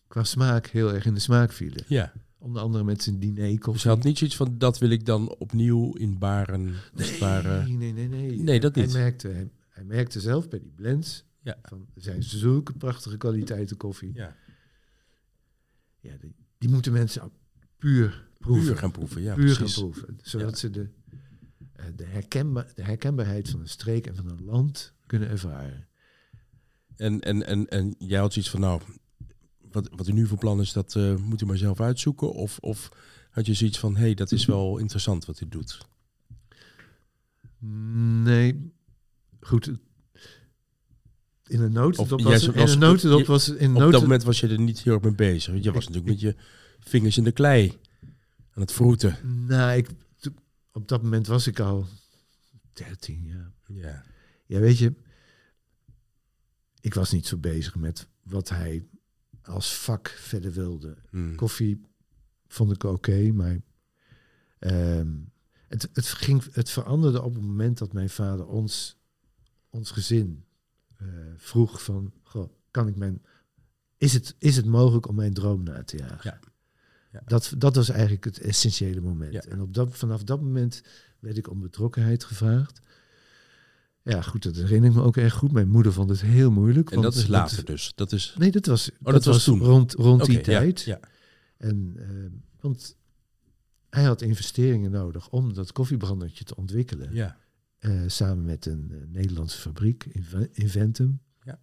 qua 0.07 0.25
smaak 0.25 0.67
heel 0.67 0.95
erg 0.95 1.05
in 1.07 1.15
de 1.15 1.21
smaak 1.21 1.53
vielen. 1.53 1.85
Ja. 1.89 2.13
Onder 2.39 2.63
andere 2.63 2.85
met 2.85 3.03
zijn 3.03 3.19
diner 3.19 3.49
koffie. 3.59 3.73
Dus 3.73 3.83
hij 3.83 3.93
had 3.93 4.05
niet 4.05 4.19
zoiets 4.19 4.37
van, 4.37 4.59
dat 4.59 4.79
wil 4.79 4.91
ik 4.91 5.05
dan 5.07 5.29
opnieuw 5.37 5.93
in 5.95 6.19
Baren, 6.19 6.75
het 6.95 7.19
ware. 7.19 7.63
Nee, 7.63 7.73
nee, 7.77 7.93
nee, 7.93 8.09
nee. 8.09 8.39
Nee, 8.43 8.61
dat 8.61 8.75
hij 8.75 8.85
niet. 8.85 8.93
Merkte, 8.93 9.29
hij, 9.29 9.51
hij 9.69 9.85
merkte 9.85 10.21
zelf 10.21 10.49
bij 10.49 10.59
die 10.61 10.73
blends 10.77 11.25
Ja. 11.43 11.59
van 11.63 11.87
er 11.95 12.03
zijn 12.03 12.23
zulke 12.23 12.73
prachtige 12.73 13.17
kwaliteiten 13.17 13.77
koffie. 13.77 14.11
Ja. 14.15 14.37
Ja, 16.01 16.17
die, 16.21 16.35
die 16.59 16.69
moeten 16.69 16.93
mensen 16.93 17.31
puur 17.79 18.29
proeven. 18.39 18.67
puur 18.67 18.77
gaan 18.77 18.91
proeven. 18.91 19.23
Ja, 19.23 19.35
puur 19.35 19.55
precies. 19.57 19.75
gaan 19.77 19.83
proeven. 19.91 20.19
Zodat 20.23 20.51
Ja. 20.51 20.57
ze 20.57 20.71
de, 20.71 20.89
eh, 21.73 21.85
de, 21.97 22.65
de 22.75 22.83
herkenbaarheid 22.83 23.49
van 23.51 23.61
een 23.61 23.69
streek 23.69 24.07
en 24.07 24.15
van 24.17 24.31
een 24.31 24.45
land 24.45 24.93
kunnen 25.07 25.29
ervaren. 25.29 25.87
En, 26.97 27.21
en, 27.21 27.47
en, 27.47 27.69
en 27.69 27.95
jij 27.99 28.19
had 28.21 28.33
zoiets 28.33 28.51
van, 28.51 28.61
nou, 28.61 28.83
wat, 29.83 29.89
wat 29.97 30.09
u 30.09 30.13
nu 30.13 30.27
voor 30.27 30.39
plan 30.39 30.61
is, 30.61 30.73
dat 30.73 30.95
eh, 30.97 31.15
moet 31.17 31.41
u 31.41 31.47
maar 31.47 31.57
zelf 31.57 31.81
uitzoeken. 31.81 32.33
Of, 32.33 32.59
of 32.59 32.89
had 33.31 33.47
je 33.47 33.55
zoiets 33.55 33.79
van, 33.79 33.95
hé, 33.97 34.01
hey, 34.01 34.15
dat 34.15 34.33
is 34.33 34.45
wel 34.45 34.79
interessant 34.79 35.25
wat 35.25 35.41
u 35.41 35.49
doet. 35.49 35.87
Nee, 38.23 38.73
goed. 39.41 39.67
In 41.47 41.61
een 41.61 41.73
notendop 41.73 42.21
was, 42.23 42.43
in 42.47 42.53
was- 42.53 42.77
notendop 42.77 43.21
je- 43.21 43.27
was 43.27 43.49
in 43.49 43.75
Op 43.83 43.93
dat 43.93 44.01
moment 44.03 44.23
was 44.23 44.41
je 44.41 44.49
er 44.49 44.61
niet 44.61 44.81
heel 44.83 44.93
erg 44.95 45.03
mee 45.03 45.15
bezig. 45.15 45.63
Je 45.63 45.73
was 45.73 45.87
natuurlijk 45.89 46.07
met 46.13 46.21
je 46.21 46.35
vingers 46.81 47.17
in 47.17 47.25
de 47.25 47.33
klei 47.33 47.79
aan 48.55 48.63
het 48.63 48.73
vroeten. 48.73 49.17
Nou, 49.47 49.77
ik, 49.77 49.89
op 50.73 50.89
dat 50.89 51.03
moment 51.03 51.27
was 51.27 51.47
ik 51.47 51.61
al 51.61 51.87
13 52.73 53.25
jaar. 53.25 53.53
Ja, 53.67 54.05
Ja, 54.47 54.59
weet 54.59 54.79
je, 54.79 54.93
ik 56.81 56.95
was 56.95 57.11
niet 57.13 57.27
zo 57.27 57.37
bezig 57.37 57.75
met 57.77 58.07
wat 58.23 58.49
hij 58.49 58.85
als 59.49 59.77
vak 59.77 60.09
verder 60.09 60.53
wilde. 60.53 60.97
Hmm. 61.11 61.35
Koffie 61.35 61.81
vond 62.47 62.73
ik 62.73 62.85
oké, 62.85 63.33
maar 63.33 63.61
ehm, 64.59 65.13
het, 65.69 65.89
het, 65.93 66.07
ging, 66.07 66.43
het 66.53 66.71
veranderde 66.71 67.23
op 67.23 67.35
het 67.35 67.43
moment 67.43 67.79
dat 67.79 67.93
mijn 67.93 68.11
vader 68.11 68.47
ons, 68.47 68.97
ons 69.71 69.91
gezin 69.91 70.45
eh, 70.97 71.07
vroeg 71.37 71.83
van, 71.83 72.13
goh, 72.23 72.51
kan 72.71 72.89
ik 72.89 72.97
mijn, 72.97 73.23
is 73.97 74.13
het, 74.13 74.35
is 74.39 74.57
het 74.57 74.67
mogelijk 74.67 75.09
om 75.09 75.15
mijn 75.15 75.35
droom 75.35 75.63
na 75.63 75.85
te 75.85 75.97
jagen? 75.97 76.31
Ja. 76.31 76.49
Ja. 77.13 77.23
Dat, 77.25 77.55
dat 77.59 77.77
was 77.77 77.89
eigenlijk 77.89 78.25
het 78.25 78.41
essentiële 78.41 79.01
moment. 79.01 79.33
Ja. 79.33 79.41
En 79.41 79.61
op 79.61 79.75
dat, 79.75 79.97
vanaf 79.97 80.25
dat 80.25 80.41
moment 80.41 80.83
werd 81.19 81.37
ik 81.37 81.51
om 81.51 81.61
betrokkenheid 81.61 82.25
gevraagd. 82.25 82.81
Ja, 84.09 84.23
goed, 84.23 84.43
dat 84.43 84.57
herinner 84.57 84.91
ik 84.91 84.97
me 84.97 85.03
ook 85.03 85.17
erg 85.17 85.35
goed. 85.35 85.53
Mijn 85.53 85.69
moeder 85.69 85.93
vond 85.93 86.11
het 86.11 86.21
heel 86.21 86.51
moeilijk. 86.51 86.91
En 86.91 87.01
dat 87.01 87.15
is 87.15 87.27
later 87.27 87.65
dus. 87.65 87.93
Dat 87.95 88.13
is... 88.13 88.35
Nee, 88.39 88.51
dat 88.51 88.67
was, 88.67 88.91
dat 89.01 89.25
was 89.25 89.45
toen. 89.45 89.59
rond, 89.61 89.93
rond 89.93 90.25
die 90.25 90.37
ja, 90.37 90.43
tijd. 90.43 90.81
Ja, 90.81 91.01
En, 91.57 91.93
eh, 91.97 92.07
want 92.61 92.97
hij 93.91 94.05
had 94.05 94.23
investeringen 94.23 94.91
nodig 94.91 95.29
om 95.29 95.55
dat 95.55 95.73
koffiebrandertje 95.73 96.45
te 96.45 96.57
ontwikkelen. 96.57 97.15
ja. 97.15 97.37
Eh, 97.79 98.01
samen 98.07 98.45
met 98.45 98.67
een 98.67 98.89
eh, 98.91 98.97
Nederlandse 99.09 99.59
fabriek, 99.59 100.05
Inve- 100.05 100.49
Inventum. 100.53 101.21
Ja. 101.43 101.59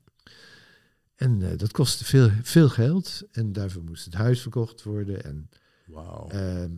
En 1.15 1.57
dat 1.57 1.71
kostte 1.71 2.05
veel, 2.05 2.29
veel 2.41 2.69
geld. 2.69 3.23
En 3.31 3.53
daarvoor 3.53 3.83
moest 3.83 4.05
het 4.05 4.13
huis 4.13 4.41
verkocht 4.41 4.83
worden. 4.83 5.23
En, 5.23 5.49
Wauw. 5.85 6.27
ehm, 6.27 6.71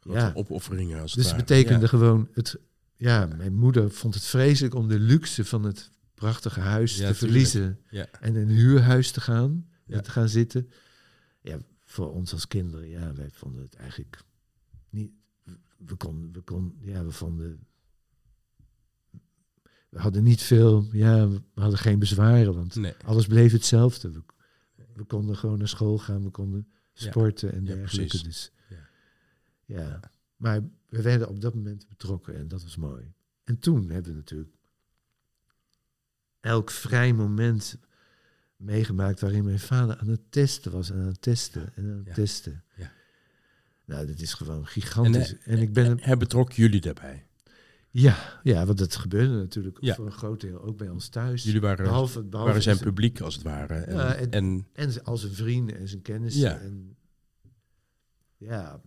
ja. 0.00 0.30
opofferingen 0.34 1.00
als 1.00 1.12
het 1.12 1.20
dus 1.22 1.28
het 1.32 1.36
betekende 1.40 1.80
Ja. 1.80 1.86
gewoon... 1.86 2.28
Het, 2.32 2.58
ja, 2.96 3.26
mijn 3.26 3.54
moeder 3.54 3.90
vond 3.90 4.14
het 4.14 4.24
vreselijk 4.24 4.74
om 4.74 4.88
de 4.88 4.98
luxe 4.98 5.44
van 5.44 5.62
het 5.64 5.90
prachtige 6.14 6.60
huis 6.60 6.96
Ja, 6.96 7.08
te 7.08 7.14
verliezen. 7.14 7.80
Ja. 7.90 8.06
En 8.20 8.34
in 8.36 8.48
een 8.48 8.54
huurhuis 8.56 9.10
te 9.10 9.20
gaan, 9.20 9.68
Ja. 9.86 10.00
te 10.00 10.10
gaan 10.10 10.28
zitten. 10.28 10.70
Ja, 11.40 11.58
voor 11.84 12.12
ons 12.12 12.32
als 12.32 12.48
kinderen, 12.48 12.88
ja, 12.88 13.14
wij 13.14 13.30
vonden 13.32 13.62
het 13.62 13.74
eigenlijk 13.74 14.18
niet. 14.90 15.10
We 15.78 15.94
konden, 15.96 16.32
we 16.32 16.40
konden, 16.40 16.76
ja, 16.80 17.04
we 17.04 17.10
vonden. 17.10 17.66
We 19.88 19.98
hadden 19.98 20.22
niet 20.24 20.42
veel, 20.42 20.88
ja, 20.92 21.28
we 21.28 21.40
hadden 21.54 21.78
geen 21.78 21.98
bezwaren, 21.98 22.54
want 22.54 22.74
Nee. 22.74 22.94
alles 23.04 23.26
bleef 23.26 23.52
hetzelfde. 23.52 24.10
We, 24.10 24.22
we 24.94 25.04
konden 25.04 25.36
gewoon 25.36 25.58
naar 25.58 25.68
school 25.68 25.98
gaan, 25.98 26.22
we 26.22 26.30
konden 26.30 26.68
sporten 26.92 27.52
en 27.52 27.64
dergelijke. 27.64 28.22
Dus, 28.22 28.52
Ja. 29.64 30.00
Maar 30.36 30.60
we 30.88 31.02
werden 31.02 31.28
op 31.28 31.40
dat 31.40 31.54
moment 31.54 31.88
betrokken 31.88 32.36
en 32.36 32.48
dat 32.48 32.62
was 32.62 32.76
mooi. 32.76 33.12
En 33.44 33.58
toen 33.58 33.90
hebben 33.90 34.10
we 34.12 34.16
natuurlijk 34.18 34.54
elk 36.40 36.70
vrij 36.70 37.12
moment 37.12 37.78
meegemaakt 38.56 39.20
waarin 39.20 39.44
mijn 39.44 39.58
vader 39.60 39.96
aan 39.98 40.08
het 40.08 40.20
testen 40.30 40.72
was 40.72 40.90
en 40.90 40.96
aan 41.00 41.06
het 41.06 41.22
testen 41.22 41.72
en 41.74 41.84
aan 41.84 41.96
het 41.96 42.06
Ja. 42.06 42.14
testen. 42.14 42.64
Ja. 42.76 42.92
Nou, 43.84 44.06
dat 44.06 44.18
is 44.20 44.34
gewoon 44.34 44.66
gigantisch. 44.66 45.32
En, 45.32 45.40
En, 45.44 45.58
ik 45.58 45.72
ben 45.72 45.84
hem, 45.84 45.98
Hij 46.00 46.16
betrok 46.16 46.52
jullie 46.52 46.80
daarbij. 46.80 47.26
ja, 47.90 48.40
ja, 48.42 48.66
want 48.66 48.78
dat 48.78 48.96
gebeurde 48.96 49.34
natuurlijk 49.34 49.76
Ja. 49.80 49.94
voor 49.94 50.06
een 50.06 50.12
groot 50.12 50.40
deel 50.40 50.62
ook 50.62 50.76
bij 50.76 50.88
ons 50.88 51.08
thuis. 51.08 51.42
Jullie 51.42 51.60
waren, 51.60 51.84
behalve, 51.84 52.22
behalve 52.22 52.46
waren 52.48 52.62
zijn 52.62 52.78
publiek 52.78 53.20
als 53.20 53.34
het 53.34 53.42
ware. 53.44 53.74
En, 53.74 53.94
Ja, 53.94 54.14
en- 54.14 54.30
en 54.30 54.66
En 54.72 54.92
z- 54.92 54.98
al 54.98 55.16
zijn 55.16 55.32
vrienden 55.32 55.76
en 55.76 55.88
zijn 55.88 56.02
kennissen. 56.02 56.40
Ja. 56.42 56.58
En 56.60 56.96
ja, 58.36 58.80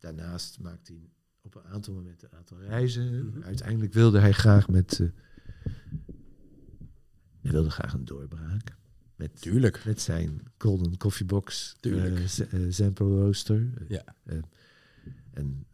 daarnaast 0.00 0.60
maakte 0.60 0.92
hij 0.92 1.10
op 1.42 1.54
een 1.54 1.64
aantal 1.64 1.94
momenten 1.94 2.28
een 2.30 2.38
aantal 2.38 2.58
reizen. 2.60 3.26
Mhm. 3.26 3.42
Uiteindelijk 3.42 3.92
wilde 3.92 4.18
hij 4.18 4.32
graag 4.32 4.68
met... 4.68 5.00
eh, 5.00 5.08
hij 7.40 7.50
wilde 7.50 7.70
graag 7.70 7.92
een 7.92 8.04
doorbraak. 8.04 8.78
Met, 9.16 9.40
tuurlijk. 9.40 9.84
met 9.84 10.00
zijn 10.00 10.40
Golden 10.58 10.96
Coffee 10.96 11.26
Box. 11.26 11.74
Tuurlijk. 11.80 12.18
eh, 12.18 12.24
Z- 12.26 12.40
eh, 12.40 12.60
Zampo 12.68 13.06
Roaster. 13.18 13.70
Ja. 13.88 14.04
Eh, 14.24 14.38
en 15.30 15.66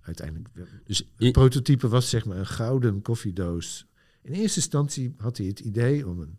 uiteindelijk... 0.00 0.48
Dus 0.84 1.08
Het 1.16 1.32
prototype 1.32 1.88
was 1.88 2.10
zeg 2.10 2.24
maar 2.24 2.36
een 2.36 2.46
gouden 2.46 3.02
koffiedoos 3.02 3.86
In 4.22 4.32
eerste 4.32 4.58
instantie 4.60 5.14
had 5.16 5.36
hij 5.36 5.46
het 5.46 5.60
idee 5.60 6.08
om 6.08 6.20
een, 6.20 6.38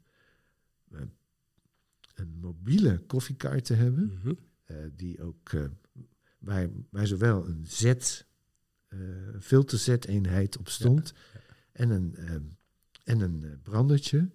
eh, 0.92 1.02
een 2.16 2.38
mobiele 2.40 2.98
koffiekaart 3.08 3.66
te 3.66 3.74
hebben. 3.74 4.06
Mhm. 4.14 4.34
eh, 4.64 4.78
die 4.96 5.22
ook, 5.22 5.50
eh, 5.54 5.64
waar, 6.44 6.68
waar 6.90 7.08
zowel 7.08 7.48
een 7.48 7.66
Z, 7.68 7.84
eh 7.84 8.98
filterzeteenheid 9.40 10.58
op 10.58 10.70
stond. 10.70 11.14
En 11.72 11.90
een, 11.90 12.16
eh, 12.16 12.34
en 13.04 13.20
een 13.22 13.44
eh, 13.44 13.50
brandertje. 13.64 14.30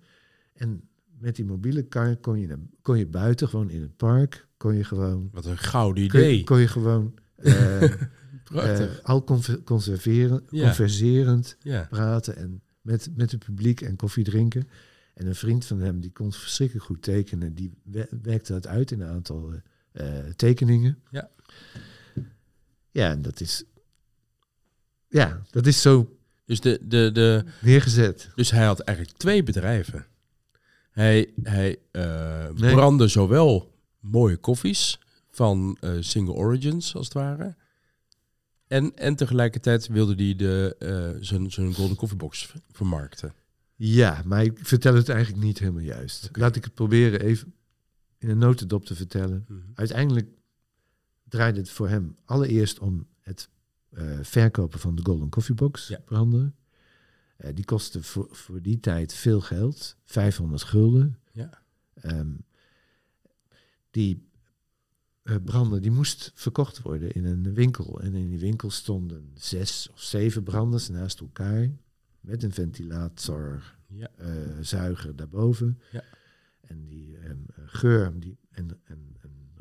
En 0.54 0.88
met 1.18 1.36
die 1.36 1.44
mobiele 1.44 1.82
kaart 1.82 2.20
kon 2.20 2.40
je, 2.40 2.46
naar- 2.46 2.58
kon 2.82 2.98
je 2.98 3.06
buiten, 3.06 3.48
gewoon 3.48 3.70
in 3.70 3.80
het 3.82 3.96
park, 3.96 4.46
kon 4.56 4.74
je 4.74 4.84
gewoon... 4.84 5.28
Wat 5.32 5.44
een 5.46 5.58
gouden 5.58 6.04
idee. 6.04 6.44
kon 6.44 6.58
je 6.60 6.68
gewoon 6.68 7.14
eh, 7.36 7.92
al 9.02 9.24
conserveren, 9.64 10.42
Ja. 10.50 10.64
converserend 10.64 11.56
ja. 11.60 11.86
praten 11.90 12.36
en 12.36 12.62
met, 12.80 13.08
met 13.16 13.30
het 13.30 13.44
publiek 13.44 13.80
en 13.80 13.96
koffie 13.96 14.24
drinken. 14.24 14.68
En 15.14 15.26
een 15.26 15.34
vriend 15.34 15.64
van 15.64 15.80
hem, 15.80 16.00
die 16.00 16.12
kon 16.12 16.32
verschrikkelijk 16.32 16.86
goed 16.86 17.02
tekenen. 17.02 17.54
Die 17.54 17.72
we- 17.82 18.08
werkte 18.22 18.52
dat 18.52 18.66
uit 18.66 18.90
in 18.90 19.00
een 19.00 19.08
aantal 19.08 19.52
tekeningen. 20.36 20.98
Ja. 21.10 21.30
Ja, 22.99 23.11
en 23.11 23.23
dat 23.23 23.40
is... 23.40 23.64
Ja, 25.09 25.43
dat 25.50 25.67
is 25.67 25.83
zo 25.83 26.17
Dus, 26.45 26.61
de, 26.61 26.78
de, 26.83 27.11
de, 27.12 27.45
neergezet. 27.61 28.31
dus 28.35 28.50
hij 28.50 28.64
had 28.64 28.81
eigenlijk 28.81 29.19
twee 29.19 29.43
bedrijven. 29.43 30.07
Hij, 30.90 31.33
hij 31.43 31.76
eh, 31.90 32.49
Nee. 32.55 32.75
brandde 32.75 33.09
zowel 33.09 33.75
mooie 34.00 34.37
koffies 34.37 34.99
van 35.31 35.76
eh, 35.81 35.90
single 36.00 36.35
origins, 36.35 36.95
als 36.95 37.05
het 37.05 37.14
ware. 37.14 37.55
En, 38.67 38.97
en 38.97 39.17
tegelijkertijd 39.17 39.87
wilde 39.87 40.25
hij 40.25 40.37
de, 40.37 40.76
eh, 40.78 41.23
zijn, 41.25 41.50
zijn 41.50 41.75
Golden 41.75 41.97
Coffee 41.97 42.17
Box 42.19 42.47
v- 42.47 42.55
vermarkten. 42.73 43.35
Ja, 43.76 44.23
maar 44.25 44.45
ik 44.45 44.59
vertel 44.62 44.95
het 44.95 45.09
eigenlijk 45.09 45.45
niet 45.45 45.59
helemaal 45.59 45.83
juist. 45.83 46.28
Laat 46.33 46.57
ik 46.57 46.64
het 46.64 46.75
proberen 46.75 47.21
even 47.21 47.55
in 48.19 48.28
een 48.28 48.38
notendop 48.38 48.85
te 48.85 48.95
vertellen. 48.95 49.47
Uiteindelijk 49.75 50.28
draaide 51.28 51.58
het 51.58 51.70
voor 51.70 51.88
hem 51.88 52.16
allereerst 52.25 52.78
om 52.78 53.06
het 53.20 53.49
eh, 53.90 54.18
verkopen 54.23 54.78
van 54.78 54.94
de 54.94 55.02
Golden 55.04 55.28
Coffee 55.28 55.54
Box 55.54 55.88
Ja. 55.88 55.99
branden. 56.04 56.54
Eh, 57.37 57.54
die 57.54 57.64
kostte 57.64 58.02
voor, 58.02 58.28
voor 58.30 58.62
die 58.62 58.80
tijd 58.80 59.14
veel 59.14 59.40
geld, 59.40 59.97
500 60.04 60.62
gulden. 60.62 61.18
Ja. 61.32 61.62
Ehm, 61.94 62.30
die 63.90 64.26
eh, 65.23 65.37
branden 65.44 65.82
die 65.82 65.90
moest 65.90 66.32
verkocht 66.35 66.82
worden 66.82 67.11
in 67.12 67.25
een 67.25 67.54
winkel. 67.54 68.00
En 68.00 68.14
in 68.14 68.28
die 68.28 68.38
winkel 68.38 68.70
stonden 68.70 69.30
zes 69.35 69.88
of 69.92 70.00
zeven 70.02 70.42
branders 70.42 70.88
naast 70.88 71.20
elkaar. 71.20 71.70
Met 72.20 72.42
een 72.42 72.52
ventilator, 72.52 73.76
Ja. 73.87 74.11
zuiger 74.61 75.16
daarboven. 75.16 75.80
Ja. 75.92 76.04
En 76.61 76.85
die 76.87 77.16
ehm, 77.18 77.38
geur 77.66 78.18
die, 78.20 78.38
en 78.50 78.68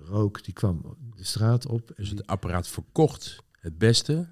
rook 0.07 0.43
die 0.43 0.53
kwam 0.53 0.97
de 1.15 1.23
straat 1.23 1.65
op. 1.65 1.89
En 1.89 1.95
Dus 1.97 2.09
het 2.09 2.27
apparaat 2.27 2.67
verkocht 2.67 3.43
het 3.59 3.77
beste, 3.77 4.27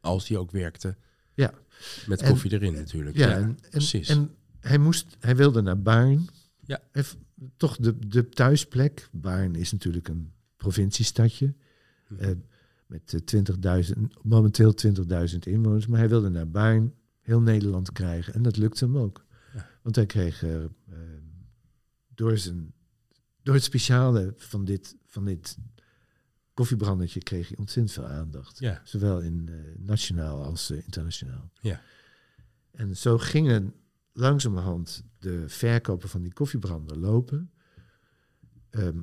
als 0.00 0.26
die 0.26 0.38
ook 0.38 0.50
werkte. 0.50 0.96
Ja. 1.34 1.54
Met 2.06 2.20
En- 2.22 2.28
koffie 2.30 2.52
erin 2.52 2.72
natuurlijk. 2.72 3.16
ja, 3.16 3.30
en, 3.36 3.42
en, 3.42 3.56
precies. 3.70 4.08
en 4.08 4.34
hij, 4.60 4.78
moest, 4.78 5.16
hij 5.20 5.36
wilde 5.36 5.60
naar 5.62 5.82
Baarn. 5.82 6.28
Ja. 6.64 6.80
Toch 7.56 7.76
de, 7.76 8.06
de 8.08 8.28
thuisplek. 8.28 9.08
Baarn 9.12 9.54
is 9.54 9.72
natuurlijk 9.72 10.08
een 10.08 10.32
provinciestadje. 10.56 11.54
Mhm. 12.08 12.22
eh, 12.22 12.30
met 12.86 13.14
eh, 13.14 13.82
20.000, 13.84 14.00
momenteel 14.22 14.74
20.000 15.32 15.38
inwoners. 15.38 15.86
Maar 15.86 15.98
hij 15.98 16.08
wilde 16.08 16.28
naar 16.28 16.48
Baarn, 16.50 16.94
heel 17.20 17.40
Nederland 17.40 17.92
krijgen. 17.92 18.34
En 18.34 18.42
dat 18.42 18.56
lukte 18.56 18.84
hem 18.84 18.96
ook. 18.98 19.24
Ja. 19.54 19.68
Want 19.82 19.96
hij 19.96 20.06
kreeg 20.06 20.42
eh, 20.42 20.64
eh, 20.64 20.70
door, 22.14 22.38
zijn, 22.38 22.72
door 23.42 23.54
het 23.54 23.64
speciale 23.64 24.34
van 24.36 24.64
dit, 24.64 24.96
van 25.06 25.24
dit 25.24 25.58
koffiebrandertje 26.54 27.20
kreeg 27.20 27.48
hij 27.48 27.56
ontzettend 27.58 27.94
veel 27.94 28.06
aandacht. 28.06 28.58
ja. 28.58 28.80
Zowel 28.84 29.20
in 29.20 29.48
eh, 29.48 29.54
nationaal 29.78 30.44
als 30.44 30.70
eh, 30.70 30.76
internationaal. 30.84 31.50
Ja. 31.60 31.80
En 32.70 32.96
zo 32.96 33.18
gingen 33.18 33.74
langzamerhand 34.12 35.04
de 35.18 35.48
verkopen 35.48 36.08
van 36.08 36.22
die 36.22 36.32
koffiebrander 36.32 36.98
lopen. 36.98 37.50
Ehm, 38.70 39.00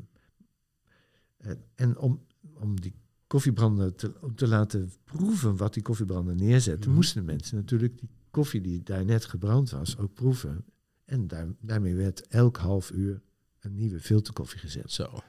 en- 1.75 1.97
om, 1.97 2.25
om 2.53 2.81
die 2.81 2.93
koffiebrander 3.27 3.95
te, 3.95 4.13
om 4.21 4.35
te 4.35 4.47
laten 4.47 4.91
proeven 5.03 5.55
wat 5.57 5.73
die 5.73 5.83
koffiebrander 5.83 6.35
neerzette, 6.35 6.87
Mhm. 6.87 6.95
moesten 6.95 7.19
de 7.25 7.31
mensen 7.31 7.57
natuurlijk 7.57 7.99
die 7.99 8.09
koffie 8.31 8.61
die 8.61 8.83
daar 8.83 9.05
net 9.05 9.25
gebrand 9.25 9.69
was 9.69 9.97
ook 9.97 10.13
proeven. 10.13 10.65
En 11.05 11.27
daar, 11.27 11.47
daarmee 11.61 11.95
werd 11.95 12.27
elk 12.27 12.57
half 12.57 12.91
uur 12.91 13.21
een 13.67 13.75
nieuwe 13.75 13.99
filterkoffie 13.99 14.59
gezet. 14.59 14.91
Zo. 14.91 15.19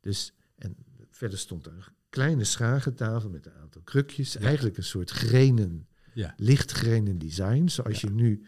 Dus, 0.00 0.32
en 0.56 0.76
verder 1.10 1.38
stond 1.38 1.66
er 1.66 1.72
een 1.72 1.82
kleine 2.08 2.44
schagentafel 2.44 3.30
met 3.30 3.46
een 3.46 3.52
aantal 3.52 3.82
krukjes. 3.82 4.32
Ja. 4.32 4.40
Eigenlijk 4.40 4.76
een 4.76 4.84
soort 4.84 5.10
grenen, 5.10 5.88
Ja. 6.14 6.34
lichtgrenen 6.36 7.18
design. 7.18 7.68
Zoals 7.68 8.00
Ja. 8.00 8.08
je 8.08 8.14
nu 8.14 8.46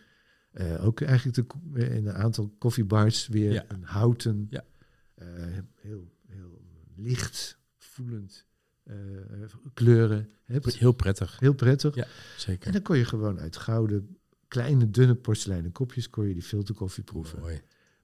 eh, 0.53 0.85
ook 0.85 1.01
eigenlijk 1.01 1.37
de, 1.37 1.47
eh, 1.81 1.95
in 1.97 2.07
een 2.07 2.15
aantal 2.15 2.55
koffiebars 2.59 3.29
weer 3.29 3.65
een 3.69 3.83
houten, 3.85 4.47
Ja. 4.51 4.65
eh, 5.15 5.27
heel, 5.75 6.13
heel 6.27 6.63
licht 6.97 7.59
voelend 7.79 8.47
eh, 8.83 8.97
kleuren 9.75 10.31
hebt. 10.45 10.75
Heel 10.79 10.93
prettig. 10.93 11.39
Heel 11.41 11.55
prettig. 11.55 11.95
Ja. 11.95 12.03
En 12.05 12.11
Zeker. 12.37 12.73
dan 12.73 12.83
kon 12.83 12.97
je 12.99 13.05
gewoon 13.05 13.39
uit 13.41 13.57
gouden, 13.57 14.17
kleine, 14.49 14.91
dunne 14.91 15.15
porseleinen 15.15 15.73
kopjes 15.73 16.11
kon 16.11 16.27
je 16.29 16.33
die 16.35 16.43
filterkoffie 16.43 17.05
proeven. 17.05 17.41
Mooi. 17.41 17.61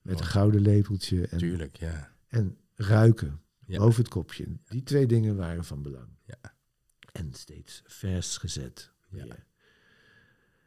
Met 0.09 0.21
een 0.21 0.27
gouden 0.27 0.61
lepeltje 0.61 1.27
en, 1.27 1.39
Tuurlijk, 1.39 1.77
ja. 1.77 2.13
en 2.29 2.57
ruiken 2.75 3.41
Ja. 3.67 3.79
boven 3.79 4.03
het 4.03 4.13
kopje. 4.13 4.47
Die 4.65 4.83
twee 4.83 5.07
dingen 5.07 5.37
waren 5.37 5.65
van 5.65 5.83
belang. 5.83 6.09
Ja. 6.25 6.55
En 7.13 7.33
steeds 7.35 7.83
vers 7.85 8.37
gezet. 8.37 8.93
Ja. 9.11 9.25
weer. 9.25 9.47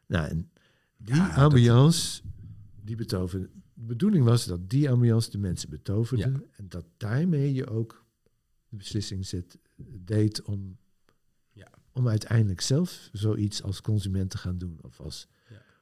Nou, 0.06 0.28
en 0.30 0.52
die 0.98 1.16
Ja, 1.16 1.28
dat- 1.28 1.38
ambiance, 1.38 2.22
die 2.82 2.96
betoverde. 2.96 3.50
De 3.74 3.84
bedoeling 3.86 4.26
was 4.26 4.46
dat 4.46 4.70
die 4.70 4.90
ambiance 4.90 5.30
de 5.32 5.38
mensen 5.38 5.70
betoverde. 5.70 6.32
Ja. 6.32 6.42
En 6.56 6.70
dat 6.70 6.86
daarmee 6.98 7.54
je 7.54 7.68
ook 7.70 8.06
de 8.70 8.76
beslissing 8.76 9.26
zet, 9.26 9.58
deed 10.00 10.42
om, 10.42 10.78
Ja. 11.52 11.68
om 11.92 12.08
uiteindelijk 12.08 12.62
zelf 12.62 13.10
zoiets 13.12 13.64
als 13.64 13.82
consument 13.82 14.30
te 14.30 14.38
gaan 14.38 14.58
doen. 14.58 14.80
Of 14.82 15.00
als 15.00 15.28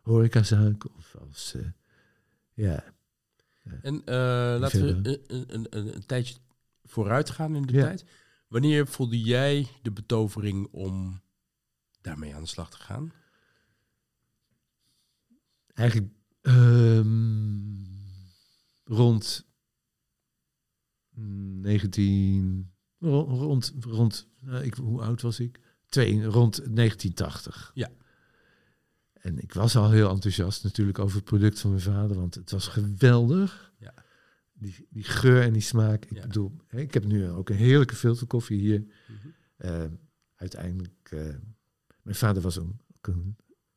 horecazaak. 0.02 0.96
Of 0.96 1.16
als, 1.16 1.54
eh, 1.56 1.68
ja, 2.54 2.84
En 3.82 4.02
eh, 4.06 4.14
laten 4.60 4.86
we 4.86 5.10
een, 5.10 5.54
een, 5.54 5.68
een, 5.70 5.96
een 5.96 6.06
tijdje 6.06 6.36
vooruit 6.84 7.30
gaan 7.30 7.56
in 7.56 7.62
de 7.66 7.74
Ja. 7.74 7.84
tijd. 7.84 8.06
Wanneer 8.48 8.88
voelde 8.88 9.22
jij 9.22 9.68
de 9.82 9.92
betovering 9.92 10.68
om 10.72 11.22
daarmee 12.02 12.36
aan 12.36 12.42
de 12.42 12.48
slag 12.48 12.70
te 12.70 12.78
gaan? 12.78 13.12
Eigenlijk 15.74 16.12
ehm, 16.42 17.84
rond 18.84 19.48
19... 21.16 22.72
ro- 23.00 23.24
Rond, 23.24 23.74
rond 23.80 24.28
nou, 24.42 24.64
ik, 24.64 24.74
hoe 24.74 25.02
oud 25.02 25.22
was 25.22 25.40
ik? 25.40 25.60
Twee, 25.86 26.24
rond 26.24 26.56
1980. 26.56 27.72
Ja. 27.74 27.90
En 29.20 29.40
ik 29.40 29.54
was 29.54 29.76
al 29.76 29.92
heel 29.92 30.10
enthousiast 30.10 30.64
natuurlijk 30.64 31.00
over 31.00 31.16
het 31.16 31.26
product 31.26 31.60
van 31.60 31.70
mijn 31.70 31.82
vader, 31.82 32.18
want 32.18 32.36
het 32.36 32.52
was 32.52 32.68
geweldig. 32.68 33.74
Ja. 33.80 33.94
Die, 34.54 34.88
die 34.90 35.04
geur 35.04 35.42
en 35.42 35.54
die 35.54 35.62
smaak. 35.62 36.06
Ik 36.06 36.16
Ja. 36.18 36.22
bedoel, 36.22 36.56
ik 36.70 36.94
heb 36.94 37.06
nu 37.06 37.28
ook 37.30 37.50
een 37.50 37.56
heerlijke 37.56 37.96
filterkoffie 37.96 38.60
hier. 38.60 38.80
Mhm. 38.80 39.28
Eh, 39.58 39.86
uiteindelijk, 40.36 41.10
eh, 41.12 41.20
mijn 42.02 42.16
vader 42.16 42.42
was 42.42 42.56
een, 42.56 42.80
ook 42.98 43.08
een 43.08 43.36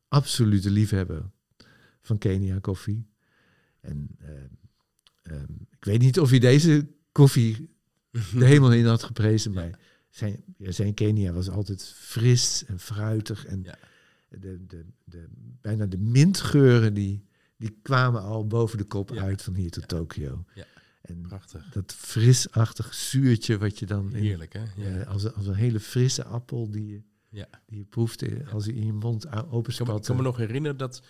absolute 0.09 0.70
liefhebber 0.70 1.31
van 2.00 2.18
Kenia 2.18 2.59
koffie. 2.59 3.07
En 3.81 4.09
eh, 4.18 4.33
ehm, 5.22 5.52
ik 5.70 5.85
weet 5.85 6.00
niet 6.00 6.20
of 6.20 6.31
hij 6.31 6.38
deze 6.38 6.88
koffie 7.12 7.74
de 8.38 8.44
hemel 8.44 8.72
in 8.72 8.87
had 8.87 9.02
geprezen, 9.02 9.52
maar 9.52 9.68
Ja. 9.68 9.78
zijn, 10.11 10.44
zijn 10.59 10.94
Kenia 10.94 11.33
was 11.33 11.48
altijd 11.50 11.85
fris 11.96 12.64
en 12.64 12.78
fruitig. 12.78 13.44
En 13.46 13.62
Ja. 13.62 13.78
De, 14.40 14.66
de, 14.66 14.85
de, 15.05 15.29
bijna 15.61 15.87
de 15.87 15.99
mintgeuren 15.99 16.95
die, 16.95 17.25
die 17.57 17.79
kwamen 17.83 18.23
al 18.23 18.47
boven 18.47 18.79
de 18.79 18.85
kop 18.85 19.11
Ja. 19.11 19.23
uit 19.23 19.42
van 19.42 19.55
hier 19.55 19.71
tot 19.71 19.83
Ja. 19.83 19.87
Tokio. 19.99 20.45
Ja. 20.55 20.64
En 21.03 21.21
Prachtig. 21.23 21.68
dat 21.73 21.95
frisachtig 21.95 22.95
zuurtje 22.95 23.59
wat 23.59 23.79
je 23.79 23.87
dan 23.87 24.14
in, 24.14 24.23
Heerlijk, 24.23 24.53
hè? 24.53 24.62
Ja. 24.77 24.99
eh, 25.01 25.09
als, 25.09 25.25
een- 25.25 25.35
als 25.35 25.47
een 25.47 25.55
hele 25.55 25.81
frisse 25.81 26.25
appel 26.25 26.71
die 26.71 26.87
je, 26.87 27.03
Ja. 27.29 27.49
die 27.66 27.79
je 27.79 27.85
proeft 27.85 28.23
eh, 28.23 28.53
als 28.53 28.64
hij 28.64 28.75
in 28.75 28.87
je 28.87 28.92
mond 28.92 29.33
openspat. 29.51 29.97
ik 29.99 30.03
kan 30.05 30.16
me 30.16 30.23
nog 30.23 30.37
herinneren 30.37 30.77
dat 30.77 31.03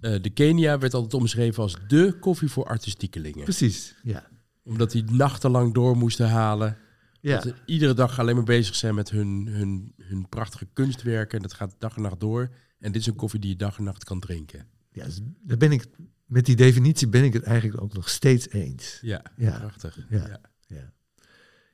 eh, 0.00 0.22
de 0.22 0.30
Kenia 0.30 0.78
werd 0.78 0.94
altijd 0.94 1.14
omschreven 1.14 1.62
als 1.62 1.76
de 1.86 2.16
koffie 2.20 2.48
voor 2.48 2.64
artistiekelingen. 2.66 3.42
Precies, 3.44 3.94
ja. 4.02 4.26
Omdat 4.62 4.90
die 4.90 5.04
nachtenlang 5.04 5.74
door 5.74 5.96
moesten 5.96 6.28
halen. 6.28 6.76
Ja. 7.20 7.34
Dat 7.34 7.42
ze 7.42 7.54
iedere 7.66 7.94
dag 7.94 8.18
alleen 8.18 8.34
maar 8.34 8.44
bezig 8.44 8.74
zijn 8.74 8.94
met 8.94 9.10
hun, 9.10 9.46
hun, 9.50 9.94
hun 9.96 10.28
prachtige 10.28 10.66
kunstwerken. 10.72 11.36
En 11.36 11.42
dat 11.42 11.52
gaat 11.52 11.74
dag 11.78 11.96
en 11.96 12.02
nacht 12.02 12.20
door. 12.20 12.48
En 12.78 12.92
dit 12.92 13.00
is 13.00 13.06
een 13.06 13.14
koffie 13.14 13.40
die 13.40 13.50
je 13.50 13.56
dag 13.56 13.78
en 13.78 13.84
nacht 13.84 14.04
kan 14.04 14.20
drinken. 14.20 14.66
Ja, 14.92 15.04
dus 15.04 15.20
daar 15.42 15.56
ben 15.56 15.72
ik, 15.72 15.86
met 16.24 16.46
die 16.46 16.56
definitie 16.56 17.08
ben 17.08 17.24
ik 17.24 17.32
het 17.32 17.42
eigenlijk 17.42 17.82
ook 17.82 17.92
nog 17.92 18.08
steeds 18.08 18.48
eens. 18.50 18.98
Ja, 19.00 19.22
Ja. 19.36 19.58
prachtig. 19.58 19.98
Ja. 20.10 20.26
Ja. 20.28 20.40
Ja. 20.66 20.92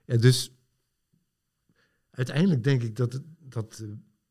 ja 0.05 0.17
dus 0.17 0.51
uiteindelijk 2.11 2.65
denk 2.65 2.83
ik 2.83 2.97
dat, 2.97 3.21
dat 3.41 3.79
eh, 3.83 3.89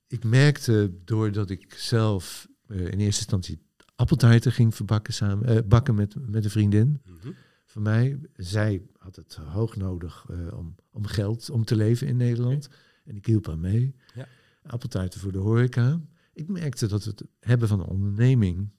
ik 0.07 0.23
merkte 0.23 0.93
doordat 1.05 1.49
ik 1.49 1.73
zelf 1.73 2.47
eh, 2.67 2.77
in 2.79 2.85
eerste 2.85 3.01
instantie 3.21 3.61
appeltaarten 3.95 4.51
ging 4.51 4.75
verbakken 4.75 5.13
samen, 5.13 5.45
eh, 5.45 5.57
bakken 5.67 5.95
met, 5.95 6.15
met 6.29 6.43
een 6.43 6.51
vriendin 6.51 7.01
Mhm. 7.05 7.31
van 7.65 7.81
mij. 7.81 8.19
Zij 8.35 8.81
had 9.03 9.15
het 9.15 9.35
hoog 9.35 9.75
nodig 9.75 10.25
eh, 10.29 10.57
om, 10.57 10.75
om 10.91 11.05
geld 11.05 11.49
om 11.49 11.65
te 11.65 11.75
leven 11.75 12.07
in 12.07 12.17
Nederland. 12.17 12.69
En 13.05 13.15
ik 13.15 13.25
hielp 13.25 13.45
haar 13.45 13.57
mee. 13.57 13.95
Ja. 14.15 14.27
Appeltaarten 14.65 15.19
voor 15.19 15.31
de 15.31 15.37
horeca. 15.37 16.01
Ik 16.33 16.47
merkte 16.47 16.87
dat 16.87 17.03
het 17.03 17.23
hebben 17.39 17.67
van 17.67 17.79
een 17.79 17.85
onderneming 17.85 18.69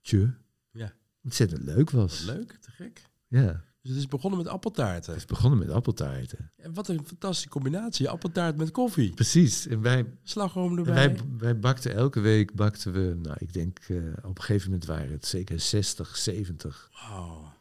tje, 0.00 0.34
Ja. 0.70 0.92
ontzettend 1.24 1.62
leuk 1.62 1.90
was. 1.90 2.22
Leuk, 2.24 2.52
te 2.60 2.70
gek. 2.70 3.02
Ja, 3.26 3.64
Dus 3.82 3.90
het 3.90 3.96
is 3.98 4.06
begonnen 4.08 4.38
met 4.38 4.48
appeltaarten. 4.48 5.12
het 5.12 5.20
is 5.20 5.26
begonnen 5.28 5.58
met 5.58 5.70
appeltaarten. 5.70 6.50
En 6.56 6.74
wat 6.74 6.88
een 6.88 7.06
fantastische 7.06 7.48
combinatie. 7.48 8.08
Appeltaart 8.08 8.56
met 8.56 8.70
koffie. 8.70 9.14
Precies. 9.14 9.66
En 9.66 9.80
wij 9.80 10.06
Slagroom 10.22 10.78
erbij. 10.78 10.94
wij, 10.94 11.16
wij 11.38 11.58
bakten 11.58 11.94
elke 11.94 12.20
week, 12.20 12.54
bakten 12.54 12.92
we, 12.92 13.14
nou 13.22 13.36
ik 13.40 13.52
denk 13.52 13.78
eh, 13.78 13.96
op 14.22 14.38
een 14.38 14.42
gegeven 14.44 14.70
moment 14.70 14.86
waren 14.88 15.10
het 15.10 15.26
zeker 15.26 15.60
60, 15.60 16.16
70, 16.16 16.90
Wauw. 17.08 17.56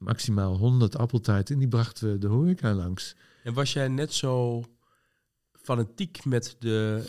Maximaal 0.00 0.56
100 0.56 0.96
appeltaarten. 0.96 1.54
En 1.54 1.60
die 1.60 1.68
brachten 1.68 2.12
we 2.12 2.18
de 2.18 2.26
horeca 2.26 2.74
langs. 2.74 3.16
En 3.44 3.54
was 3.54 3.72
jij 3.72 3.88
net 3.88 4.12
zo 4.12 4.64
fanatiek 5.52 6.24
met 6.24 6.56
de 6.58 7.04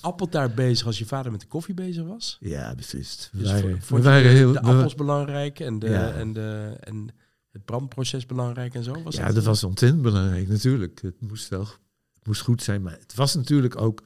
appeltaart 0.00 0.54
bezig 0.54 0.86
als 0.86 0.98
je 0.98 1.06
vader 1.06 1.32
met 1.32 1.40
de 1.40 1.46
koffie 1.46 1.74
bezig 1.74 2.04
was? 2.04 2.36
Ja, 2.40 2.74
beslist. 2.74 3.28
We 3.32 3.38
Dus 3.38 3.88
we 3.88 4.02
waren 4.02 4.30
heel, 4.30 4.52
de 4.52 4.60
we- 4.60 4.66
appels 4.66 4.94
belangrijk 4.94 5.60
en, 5.60 5.78
de, 5.78 5.88
Ja. 5.88 6.12
en, 6.12 6.32
de, 6.32 6.76
en 6.80 7.08
het 7.52 7.64
brandproces 7.64 8.26
belangrijk 8.26 8.74
en 8.74 8.84
zo? 8.84 9.02
Was 9.02 9.16
ja, 9.16 9.32
dat 9.32 9.44
was 9.44 9.64
ontzettend 9.64 10.02
belangrijk 10.02 10.48
natuurlijk. 10.48 11.02
Het 11.02 11.20
moest 11.20 11.48
wel, 11.48 11.60
het 12.14 12.26
moest 12.26 12.40
goed 12.42 12.62
zijn. 12.62 12.82
Maar 12.82 12.98
het 13.00 13.14
was 13.14 13.34
natuurlijk 13.34 13.80
ook 13.80 14.02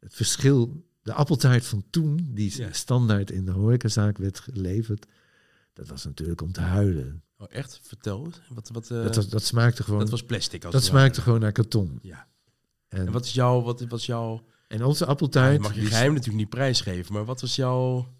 het 0.00 0.14
verschil. 0.14 0.84
De 1.02 1.12
appeltaart 1.12 1.66
van 1.66 1.84
toen, 1.90 2.30
die 2.34 2.56
Ja. 2.56 2.72
standaard 2.72 3.30
in 3.30 3.44
de 3.44 3.50
horecazaak 3.52 4.18
werd 4.18 4.40
geleverd. 4.40 5.06
Dat 5.72 5.88
was 5.88 6.04
natuurlijk 6.04 6.40
om 6.42 6.52
te 6.52 6.60
huilen. 6.60 7.22
Oh, 7.38 7.46
echt? 7.50 7.80
Vertel. 7.82 8.32
Wat, 8.48 8.68
wat, 8.72 8.90
eh, 8.90 9.02
dat, 9.02 9.16
was, 9.16 9.28
dat 9.28 9.42
smaakte 9.42 9.82
gewoon, 9.82 9.98
dat 9.98 10.10
dat, 10.10 10.18
was 10.20 10.28
plastic. 10.28 10.64
Als 10.64 10.74
het 10.74 10.84
smaakte 10.84 11.20
gewoon 11.20 11.40
naar 11.40 11.52
karton. 11.52 11.98
Ja. 12.02 12.28
En, 12.88 13.06
En 13.06 13.12
wat 13.12 13.24
is 13.24 13.32
jouw... 13.32 13.62
Wat 13.62 13.80
was 13.80 14.06
jouw 14.06 14.44
en 14.68 14.84
onze 14.84 15.06
appeltaart... 15.06 15.54
je 15.54 15.60
mag 15.60 15.74
je 15.74 15.80
die- 15.80 15.88
geheim 15.88 16.12
natuurlijk 16.12 16.38
niet 16.38 16.48
prijsgeven, 16.48 17.12
maar 17.12 17.24
wat 17.24 17.40
was 17.40 17.56
jouw... 17.56 18.12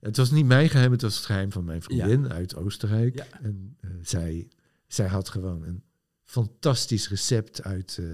Het 0.00 0.16
was 0.16 0.30
niet 0.30 0.46
mijn 0.46 0.68
geheim, 0.68 0.92
het 0.92 1.02
was 1.02 1.16
het 1.16 1.24
geheim 1.24 1.52
van 1.52 1.64
mijn 1.64 1.82
vriendin 1.82 2.32
uit 2.32 2.56
Oostenrijk. 2.56 3.14
Ja. 3.16 3.26
En 3.42 3.76
eh, 3.80 3.90
zij, 4.02 4.48
zij 4.86 5.06
had 5.06 5.28
gewoon 5.28 5.62
een 5.62 5.84
fantastisch 6.24 7.08
recept 7.08 7.62
uit, 7.62 7.98
eh, 7.98 8.06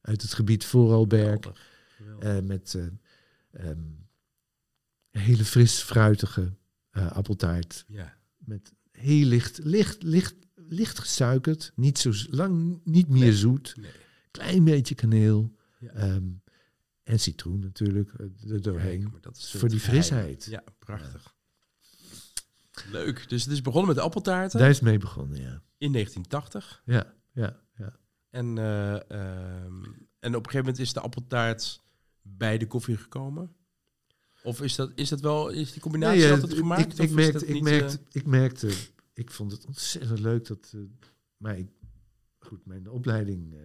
uit 0.00 0.22
het 0.22 0.34
gebied 0.34 0.64
Vooralberg. 0.64 1.38
Eh, 2.20 2.40
met 2.40 2.74
eh, 2.74 3.66
ehm, 3.66 3.80
hele 5.10 5.44
fris 5.44 5.78
fruitige 5.78 6.52
appeltaart. 6.90 7.84
ja. 7.88 8.14
Met 8.36 8.74
heel 8.98 9.26
licht, 9.26 9.58
licht, 9.64 10.02
licht, 10.02 10.34
licht 10.54 10.98
gesuikerd. 10.98 11.72
Niet 11.74 11.98
zo 11.98 12.12
lang, 12.30 12.80
niet 12.84 13.08
meer 13.08 13.20
Nee. 13.20 13.32
zoet. 13.36 13.74
Nee. 13.76 13.90
Klein 14.30 14.64
beetje 14.64 14.94
kaneel. 14.94 15.54
Ja. 15.80 15.90
ehm, 15.92 16.24
en 17.02 17.20
citroen 17.20 17.58
natuurlijk 17.60 18.12
eh, 18.12 18.50
er 18.50 18.62
doorheen. 18.62 19.00
Kijk, 19.00 19.12
maar 19.12 19.20
dat 19.20 19.36
is 19.36 19.50
Voor 19.50 19.68
die 19.68 19.80
frisheid. 19.80 20.44
Ja, 20.44 20.64
prachtig. 20.78 21.34
Leuk. 22.90 23.28
Dus 23.28 23.44
het 23.44 23.52
is 23.52 23.60
begonnen 23.62 23.86
met 23.88 23.96
de 23.96 24.02
appeltaarten 24.02 24.58
Daar 24.60 24.70
is 24.70 24.80
mee 24.80 24.98
begonnen, 24.98 25.36
ja. 25.40 25.62
in 25.78 25.92
1980. 25.92 26.82
Ja, 26.84 27.14
ja, 27.32 27.60
ja. 27.76 27.96
En, 28.30 28.58
eh, 28.58 29.10
ehm, 29.10 29.82
en 30.18 30.34
op 30.34 30.44
een 30.44 30.50
gegeven 30.50 30.58
moment 30.58 30.78
is 30.78 30.92
de 30.92 31.00
appeltaart 31.00 31.82
bij 32.22 32.58
de 32.58 32.66
koffie 32.66 32.96
gekomen. 32.96 33.56
Of 34.46 34.62
is 34.62 34.74
dat, 34.74 34.92
is 34.94 35.08
dat 35.08 35.20
wel, 35.20 35.48
is 35.48 35.72
die 35.72 35.82
combinatie 35.82 36.20
Nee, 36.20 36.32
altijd 36.32 36.54
gemaakt? 36.54 36.98
Ik, 36.98 37.08
ik, 37.08 37.14
merkte, 37.14 37.46
ik, 37.46 37.62
merkte, 37.62 37.96
eh, 37.96 38.04
ik 38.12 38.26
merkte, 38.26 38.72
ik 39.12 39.30
vond 39.30 39.52
het 39.52 39.66
ontzettend 39.66 40.18
leuk 40.18 40.46
dat, 40.46 40.72
eh, 40.74 40.80
maar 41.36 41.58
ik, 41.58 41.68
goed, 42.38 42.66
mijn 42.66 42.90
opleiding 42.90 43.54
eh, 43.54 43.60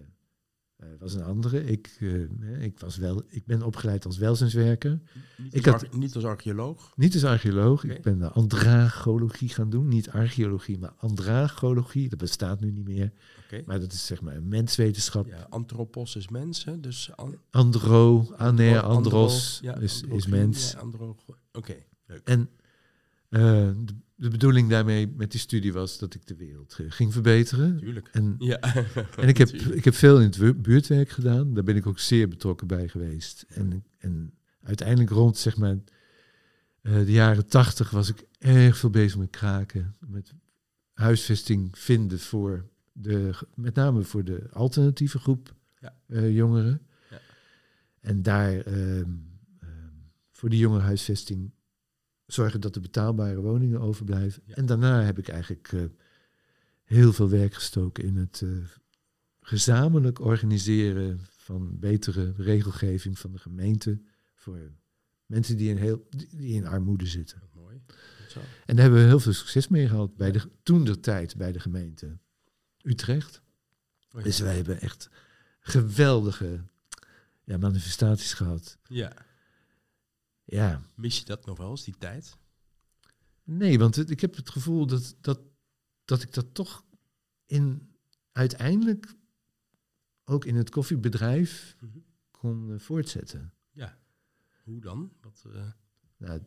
was 0.98 1.14
een 1.14 1.22
andere. 1.22 1.64
Ik, 1.64 1.96
eh, 2.00 2.62
ik, 2.62 2.78
was 2.78 2.96
wel, 2.96 3.22
ik 3.28 3.46
ben 3.46 3.62
opgeleid 3.62 4.04
als 4.06 4.18
welzijnswerker, 4.18 5.00
niet, 5.38 5.54
ik 5.56 5.66
als 5.66 5.82
had- 5.82 5.96
niet 5.96 6.14
als 6.14 6.24
archeoloog? 6.24 6.92
niet 6.96 7.14
als 7.14 7.24
archeoloog. 7.24 7.84
Ik 7.84 8.02
ben 8.02 8.18
de 8.18 8.28
andragologie 8.30 9.48
gaan 9.48 9.70
doen, 9.70 9.88
niet 9.88 10.10
archeologie, 10.10 10.78
maar 10.78 10.92
andragologie. 10.96 12.08
Dat 12.08 12.18
bestaat 12.18 12.60
nu 12.60 12.70
niet 12.70 12.84
meer, 12.88 13.12
Oké. 13.44 13.62
maar 13.66 13.80
dat 13.80 13.92
is 13.92 14.06
zeg 14.06 14.20
maar 14.20 14.36
een 14.36 14.48
menswetenschap. 14.48 15.26
Ja, 15.26 15.46
anthropos 15.48 16.16
is 16.16 16.28
mens, 16.28 16.64
hè? 16.64 16.80
Dus 16.80 17.10
an- 17.16 17.38
Andro, 17.50 18.32
aner, 18.36 18.80
andro- 18.80 18.88
andros 18.96 19.58
ja, 19.62 19.76
is, 19.76 20.02
is 20.08 20.26
mens. 20.26 20.72
Ja, 20.72 20.82
Oké. 21.52 21.74
En 22.24 22.48
eh, 23.28 23.40
de, 23.84 23.94
de 24.22 24.28
bedoeling 24.30 24.68
daarmee 24.70 25.08
met 25.16 25.30
die 25.30 25.40
studie 25.40 25.72
was 25.72 25.98
dat 25.98 26.14
ik 26.14 26.26
de 26.26 26.36
wereld 26.36 26.76
eh, 26.80 26.86
ging 26.88 27.12
verbeteren. 27.12 27.76
Tuurlijk. 27.76 28.08
En, 28.12 28.34
Ja. 28.38 28.58
en 29.16 29.28
ik, 29.28 29.36
heb, 29.38 29.48
ik 29.80 29.84
heb 29.84 29.94
veel 29.94 30.20
in 30.20 30.30
het 30.30 30.62
buurtwerk 30.62 31.08
gedaan. 31.08 31.54
Daar 31.54 31.64
ben 31.64 31.76
ik 31.76 31.86
ook 31.86 31.98
zeer 31.98 32.28
betrokken 32.28 32.66
bij 32.66 32.88
geweest. 32.88 33.44
En, 33.48 33.84
en 33.98 34.34
uiteindelijk 34.62 35.10
rond 35.10 35.36
zeg 35.38 35.56
maar, 35.56 35.76
eh, 36.82 36.94
de 36.94 37.12
jaren 37.12 37.46
tachtig 37.46 37.90
was 37.90 38.08
ik 38.08 38.24
erg 38.38 38.76
veel 38.76 38.90
bezig 38.90 39.18
met 39.18 39.30
kraken. 39.30 39.94
Met 40.06 40.32
huisvesting 40.92 41.78
vinden 41.78 42.18
voor 42.18 42.68
de, 42.92 43.30
met 43.54 43.74
name 43.74 44.02
voor 44.02 44.24
de 44.24 44.48
alternatieve 44.52 45.18
groep 45.18 45.54
Ja. 45.80 45.96
eh, 46.06 46.34
jongeren. 46.34 46.86
Ja. 47.10 47.18
En 48.00 48.22
daar 48.22 48.52
ehm, 48.60 49.10
ehm, 49.58 49.90
voor 50.30 50.48
die 50.48 50.58
jongerenhuisvesting 50.58 51.50
zorgen 52.32 52.60
dat 52.60 52.74
er 52.74 52.80
betaalbare 52.80 53.40
woningen 53.40 53.80
overblijven. 53.80 54.42
Ja. 54.46 54.54
En 54.54 54.66
daarna 54.66 55.02
heb 55.02 55.18
ik 55.18 55.28
eigenlijk 55.28 55.72
eh, 55.72 55.80
heel 56.84 57.12
veel 57.12 57.28
werk 57.28 57.54
gestoken 57.54 58.04
in 58.04 58.16
het 58.16 58.42
eh, 58.44 58.50
gezamenlijk 59.40 60.20
organiseren 60.20 61.20
van 61.30 61.78
betere 61.78 62.32
regelgeving 62.36 63.18
van 63.18 63.32
de 63.32 63.38
gemeente 63.38 64.00
voor 64.34 64.58
mensen 65.26 65.56
die 65.56 65.70
in, 65.70 65.76
heel, 65.76 66.08
die 66.10 66.54
in 66.54 66.66
armoede 66.66 67.06
zitten. 67.06 67.42
Mooi. 67.54 67.82
Zo. 68.28 68.40
En 68.66 68.76
daar 68.76 68.84
hebben 68.84 69.02
we 69.02 69.08
heel 69.08 69.20
veel 69.20 69.32
succes 69.32 69.68
mee 69.68 69.88
gehad 69.88 70.16
bij 70.16 70.32
de, 70.32 70.40
toen 70.62 70.84
de 70.84 71.00
tijd 71.00 71.36
bij 71.36 71.52
de 71.52 71.60
gemeente 71.60 72.18
Utrecht. 72.82 73.42
Oh, 74.10 74.20
ja. 74.20 74.22
Dus 74.22 74.38
wij 74.38 74.56
hebben 74.56 74.80
echt 74.80 75.10
geweldige 75.60 76.64
ja, 77.44 77.58
manifestaties 77.58 78.34
gehad. 78.34 78.78
Ja. 78.88 79.12
Ja, 80.52 80.82
Mis 80.94 81.18
je 81.18 81.24
dat 81.24 81.46
nog 81.46 81.58
wel 81.58 81.70
eens, 81.70 81.84
die 81.84 81.98
tijd? 81.98 82.36
nee, 83.42 83.78
want 83.78 83.94
het- 83.96 84.10
ik 84.10 84.20
heb 84.20 84.36
het 84.36 84.50
gevoel 84.50 84.86
dat, 84.86 85.16
dat, 85.20 85.40
dat 86.04 86.22
ik 86.22 86.32
dat 86.34 86.54
toch 86.54 86.84
in 87.46 87.94
uiteindelijk 88.32 89.14
ook 90.24 90.44
in 90.44 90.56
het 90.56 90.70
koffiebedrijf 90.70 91.76
Mhm. 91.80 91.98
kon 92.30 92.72
eh, 92.72 92.78
voortzetten. 92.78 93.54
Ja. 93.70 93.98
Hoe 94.64 94.80
dan? 94.80 95.12
Wat, 95.20 95.44
eh, 95.54 95.70
Nou, 96.16 96.42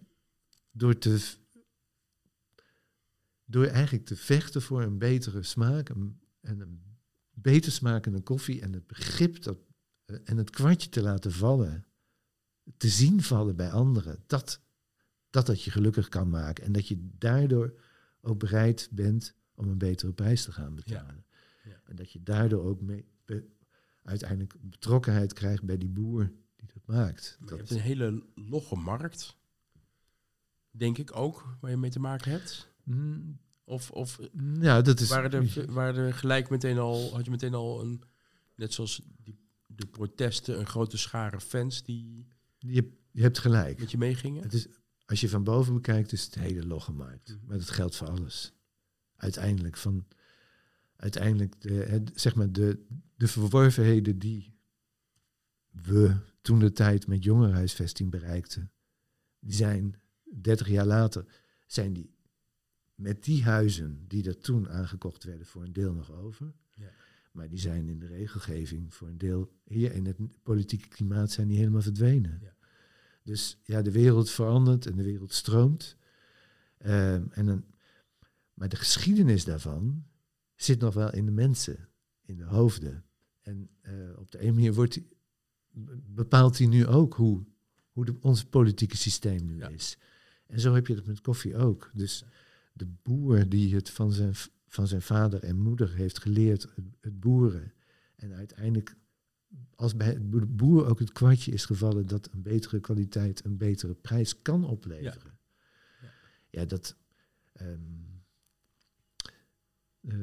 door, 0.72 0.98
te, 0.98 1.36
door 3.46 3.66
eigenlijk 3.66 4.06
te 4.06 4.16
vechten 4.16 4.62
voor 4.62 4.82
een 4.82 4.98
betere 4.98 5.44
smaak 5.44 5.90
een- 5.90 6.20
en 6.42 6.60
een 6.60 6.84
beter 7.32 7.72
smakende 7.72 8.22
koffie 8.22 8.62
en 8.62 8.74
het 8.74 8.88
begrip 8.88 9.42
dat, 9.42 9.58
eh, 10.06 10.18
en 10.24 10.38
het 10.38 10.50
kwartje 10.50 10.90
te 10.90 11.02
laten 11.02 11.32
vallen, 11.32 11.85
te 12.78 12.90
zien 12.90 13.22
vallen 13.24 13.56
bij 13.56 13.72
anderen, 13.72 14.24
dat, 14.28 14.62
dat 15.30 15.46
dat 15.46 15.64
je 15.64 15.72
gelukkig 15.72 16.10
kan 16.10 16.30
maken 16.30 16.64
en 16.64 16.72
dat 16.72 16.88
je 16.88 17.10
daardoor 17.18 17.74
ook 18.22 18.40
bereid 18.40 18.90
bent 18.92 19.36
om 19.56 19.68
een 19.68 19.78
betere 19.78 20.14
prijs 20.14 20.44
te 20.44 20.52
gaan 20.52 20.76
betalen. 20.76 21.26
Ja. 21.64 21.82
En 21.86 21.96
dat 21.96 22.12
je 22.12 22.24
daardoor 22.24 22.64
ook 22.64 22.82
mee, 22.82 23.06
be- 23.26 23.48
uiteindelijk 24.04 24.56
betrokkenheid 24.62 25.34
krijgt 25.34 25.64
bij 25.64 25.78
die 25.78 25.90
boer 25.90 26.32
die 26.56 26.68
dat 26.74 26.96
maakt. 26.96 27.38
je 27.40 27.46
Dat, 27.46 27.58
hebt 27.58 27.70
een 27.72 27.80
hele 27.80 28.24
logge 28.36 28.76
markt. 28.76 29.38
Denk 30.72 30.98
ik 30.98 31.16
ook, 31.16 31.58
waar 31.60 31.72
je 31.72 31.78
mee 31.78 31.90
te 31.92 32.00
maken 32.00 32.32
hebt. 32.32 32.70
Mm, 32.84 33.38
Of, 33.64 33.92
of 33.92 34.20
ja, 34.60 34.82
dat 34.82 35.00
is... 35.00 35.10
waren, 35.10 35.32
er, 35.32 35.72
waren 35.72 36.06
er 36.06 36.14
gelijk 36.14 36.50
meteen 36.50 36.78
al, 36.78 37.14
had 37.14 37.26
je 37.26 37.32
meteen 37.32 37.54
al 37.54 37.82
een, 37.82 38.04
net 38.56 38.74
zoals 38.74 39.02
die, 39.24 39.40
de 39.66 39.86
protesten, 39.88 40.60
een 40.60 40.66
grote 40.68 40.98
schare 40.98 41.40
fans 41.40 41.84
die 41.84 42.28
Je, 42.66 42.92
je 43.12 43.22
hebt 43.22 43.40
gelijk. 43.40 43.80
met 43.80 43.92
je 43.92 43.98
meegingen? 43.98 44.44
Het 44.44 44.54
is, 44.54 44.68
als 45.06 45.22
je 45.22 45.30
van 45.30 45.44
boven 45.44 45.74
bekijkt, 45.74 46.12
is 46.12 46.24
het 46.24 46.36
hele 46.36 46.66
logge 46.66 46.92
markt. 46.92 47.30
Mhm. 47.30 47.46
Maar 47.46 47.58
dat 47.58 47.70
geldt 47.70 47.96
voor 47.96 48.08
alles. 48.08 48.54
Uiteindelijk, 49.16 49.78
van, 49.78 50.08
uiteindelijk 50.96 51.62
de, 51.62 51.74
het, 51.74 52.12
zeg 52.16 52.36
maar 52.36 52.52
de, 52.52 52.86
de 53.16 53.28
verworvenheden 53.28 54.20
die 54.20 54.54
we 55.72 56.16
toen 56.42 56.60
de 56.60 56.72
tijd 56.72 57.08
met 57.08 57.24
jongerenhuisvesting 57.24 58.12
bereikten, 58.12 58.72
die 59.40 59.54
zijn 59.54 60.00
30 60.42 60.68
jaar 60.68 60.86
later 60.86 61.26
zijn 61.68 61.94
die 61.94 62.14
met 62.96 63.24
die 63.24 63.44
huizen 63.44 64.08
die 64.08 64.28
er 64.28 64.38
toen 64.38 64.70
aangekocht 64.70 65.24
werden 65.24 65.46
voor 65.46 65.64
een 65.64 65.74
deel 65.74 65.94
nog 65.94 66.12
over. 66.12 66.54
Ja. 66.70 66.92
Maar 67.32 67.50
die 67.50 67.60
zijn 67.60 67.90
in 67.90 68.00
de 68.00 68.08
regelgeving 68.08 68.94
voor 68.94 69.08
een 69.08 69.18
deel 69.18 69.52
hier 69.64 69.92
in 69.92 70.06
het 70.06 70.18
politieke 70.44 70.88
klimaat 70.88 71.32
zijn 71.32 71.48
die 71.48 71.58
helemaal 71.58 71.82
verdwenen. 71.82 72.40
Ja. 72.42 72.55
Dus 73.26 73.58
ja, 73.64 73.82
de 73.82 73.92
wereld 73.92 74.30
verandert 74.30 74.86
en 74.86 74.96
de 74.96 75.04
wereld 75.04 75.34
stroomt. 75.34 75.98
Ehm, 76.78 77.24
en 77.32 77.46
dan, 77.46 77.66
maar 78.54 78.70
de 78.70 78.76
geschiedenis 78.76 79.44
daarvan 79.44 80.06
zit 80.56 80.80
nog 80.80 80.94
wel 80.94 81.14
in 81.14 81.26
de 81.26 81.32
mensen, 81.32 81.90
in 82.26 82.38
de 82.38 82.44
hoofden. 82.44 83.04
En 83.42 83.70
eh, 83.82 83.94
op 84.18 84.32
de 84.32 84.42
een 84.44 84.54
manier 84.54 84.74
wordt 84.74 85.00
bepaalt 86.08 86.58
hij 86.58 86.68
nu 86.68 86.88
ook 86.88 87.14
hoe, 87.14 87.44
hoe 87.92 88.06
de, 88.06 88.16
ons 88.22 88.44
politieke 88.44 88.98
systeem 88.98 89.46
nu 89.46 89.58
Ja. 89.58 89.68
is. 89.68 89.98
En 90.48 90.60
zo 90.60 90.74
heb 90.74 90.88
je 90.88 90.96
dat 90.96 91.06
met 91.06 91.22
koffie 91.22 91.56
ook. 91.56 91.92
Dus 91.94 92.24
de 92.74 92.86
boer 93.04 93.50
die 93.50 93.76
het 93.76 93.90
van 93.90 94.12
zijn, 94.12 94.34
van 94.68 94.88
zijn 94.88 95.02
vader 95.02 95.44
en 95.44 95.58
moeder 95.58 95.94
heeft 95.94 96.20
geleerd, 96.20 96.62
het, 96.62 96.86
het 97.00 97.20
boeren. 97.20 97.74
En 98.16 98.34
uiteindelijk, 98.34 98.96
als 99.76 99.96
bij 99.96 100.08
het 100.08 100.30
boer- 100.30 100.48
boer 100.56 100.86
ook 100.88 101.00
het 101.00 101.12
kwartje 101.12 101.52
is 101.52 101.66
gevallen 101.66 102.08
dat 102.08 102.30
een 102.32 102.42
betere 102.42 102.80
kwaliteit 102.80 103.46
een 103.46 103.58
betere 103.58 103.94
prijs 103.94 104.42
kan 104.42 104.66
opleveren. 104.66 105.38
Ja. 106.02 106.10
Ja, 106.50 106.66
dat. 106.66 106.96
ehm, 107.54 107.80
eh, 110.02 110.20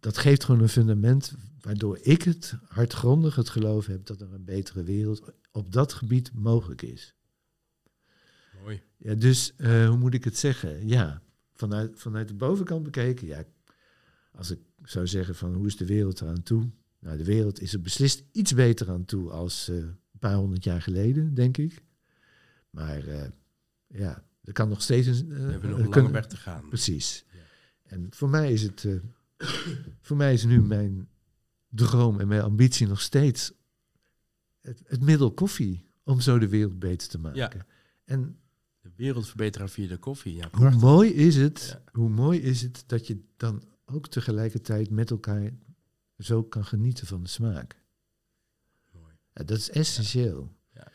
dat 0.00 0.18
geeft 0.18 0.44
gewoon 0.44 0.60
een 0.60 0.68
fundament 0.68 1.34
waardoor 1.60 1.98
ik 2.02 2.22
het 2.22 2.54
hardgrondig 2.64 3.34
het 3.36 3.48
geloof 3.48 3.86
heb 3.86 4.06
dat 4.06 4.20
er 4.20 4.32
een 4.32 4.44
betere 4.44 4.82
wereld 4.82 5.32
op 5.52 5.72
dat 5.72 5.92
gebied 5.92 6.32
mogelijk 6.32 6.82
is. 6.82 7.14
Mooi. 8.62 8.82
Ja, 8.96 9.14
dus 9.14 9.54
eh, 9.56 9.88
hoe 9.88 9.96
moet 9.98 10.14
ik 10.14 10.24
het 10.24 10.38
zeggen? 10.38 10.86
Ja, 10.88 11.22
vanuit, 11.52 12.00
vanuit 12.00 12.28
de 12.28 12.34
bovenkant 12.34 12.82
bekeken, 12.82 13.26
ja, 13.26 13.44
als 14.32 14.50
ik 14.50 14.60
zou 14.82 15.06
zeggen 15.06 15.34
van 15.34 15.54
hoe 15.54 15.66
is 15.66 15.76
de 15.76 15.86
wereld 15.86 16.20
eraan 16.20 16.42
toe? 16.42 16.70
Nou, 17.00 17.16
de 17.16 17.24
wereld 17.24 17.60
is 17.60 17.72
er 17.72 17.80
beslist 17.80 18.22
iets 18.32 18.54
beter 18.54 18.90
aan 18.90 19.04
toe 19.04 19.30
als 19.30 19.68
eh, 19.68 19.76
een 19.76 19.98
paar 20.18 20.34
honderd 20.34 20.64
jaar 20.64 20.82
geleden, 20.82 21.34
denk 21.34 21.56
ik. 21.56 21.82
Maar 22.70 23.06
eh, 23.06 23.28
ja, 23.86 24.24
er 24.42 24.52
kan 24.52 24.68
nog 24.68 24.82
steeds 24.82 25.06
een. 25.06 25.32
eh, 25.32 25.36
We 25.44 25.50
hebben 25.50 25.70
nog 25.70 25.78
een 25.78 25.88
lange 25.88 26.10
weg 26.10 26.26
te 26.26 26.36
gaan. 26.36 26.68
Precies. 26.68 27.24
Ja. 27.32 27.38
En 27.82 28.06
voor 28.10 28.28
mij 28.28 28.52
is 28.52 28.62
het, 28.62 28.86
voor 30.00 30.16
mij 30.16 30.32
is 30.32 30.44
nu 30.44 30.62
mijn 30.62 31.08
droom 31.68 32.20
en 32.20 32.28
mijn 32.28 32.42
ambitie 32.42 32.86
nog 32.86 33.00
steeds 33.00 33.52
het, 34.60 34.82
het 34.84 35.00
middel 35.02 35.32
koffie 35.32 35.86
om 36.04 36.20
zo 36.20 36.38
de 36.38 36.48
wereld 36.48 36.78
beter 36.78 37.08
te 37.08 37.18
maken. 37.18 37.38
Ja. 37.38 37.66
En 38.04 38.38
De 38.80 38.90
wereld 38.96 39.26
verbeteren 39.26 39.68
via 39.68 39.88
de 39.88 39.96
koffie. 39.98 40.34
Ja, 40.34 40.48
hoe 40.52 40.70
mooi 40.70 41.10
is 41.12 41.36
het, 41.36 41.66
Ja. 41.84 41.92
hoe 41.92 42.08
mooi 42.08 42.40
is 42.40 42.62
het 42.62 42.84
dat 42.86 43.06
je 43.06 43.20
dan 43.36 43.62
ook 43.84 44.08
tegelijkertijd 44.08 44.90
met 44.90 45.10
elkaar 45.10 45.50
zo 46.18 46.42
kan 46.44 46.64
genieten 46.64 47.06
van 47.06 47.22
de 47.22 47.28
smaak. 47.28 47.76
Mooi. 48.92 49.12
Ja, 49.32 49.44
dat 49.44 49.58
is 49.58 49.70
essentieel. 49.70 50.56
Ja. 50.74 50.90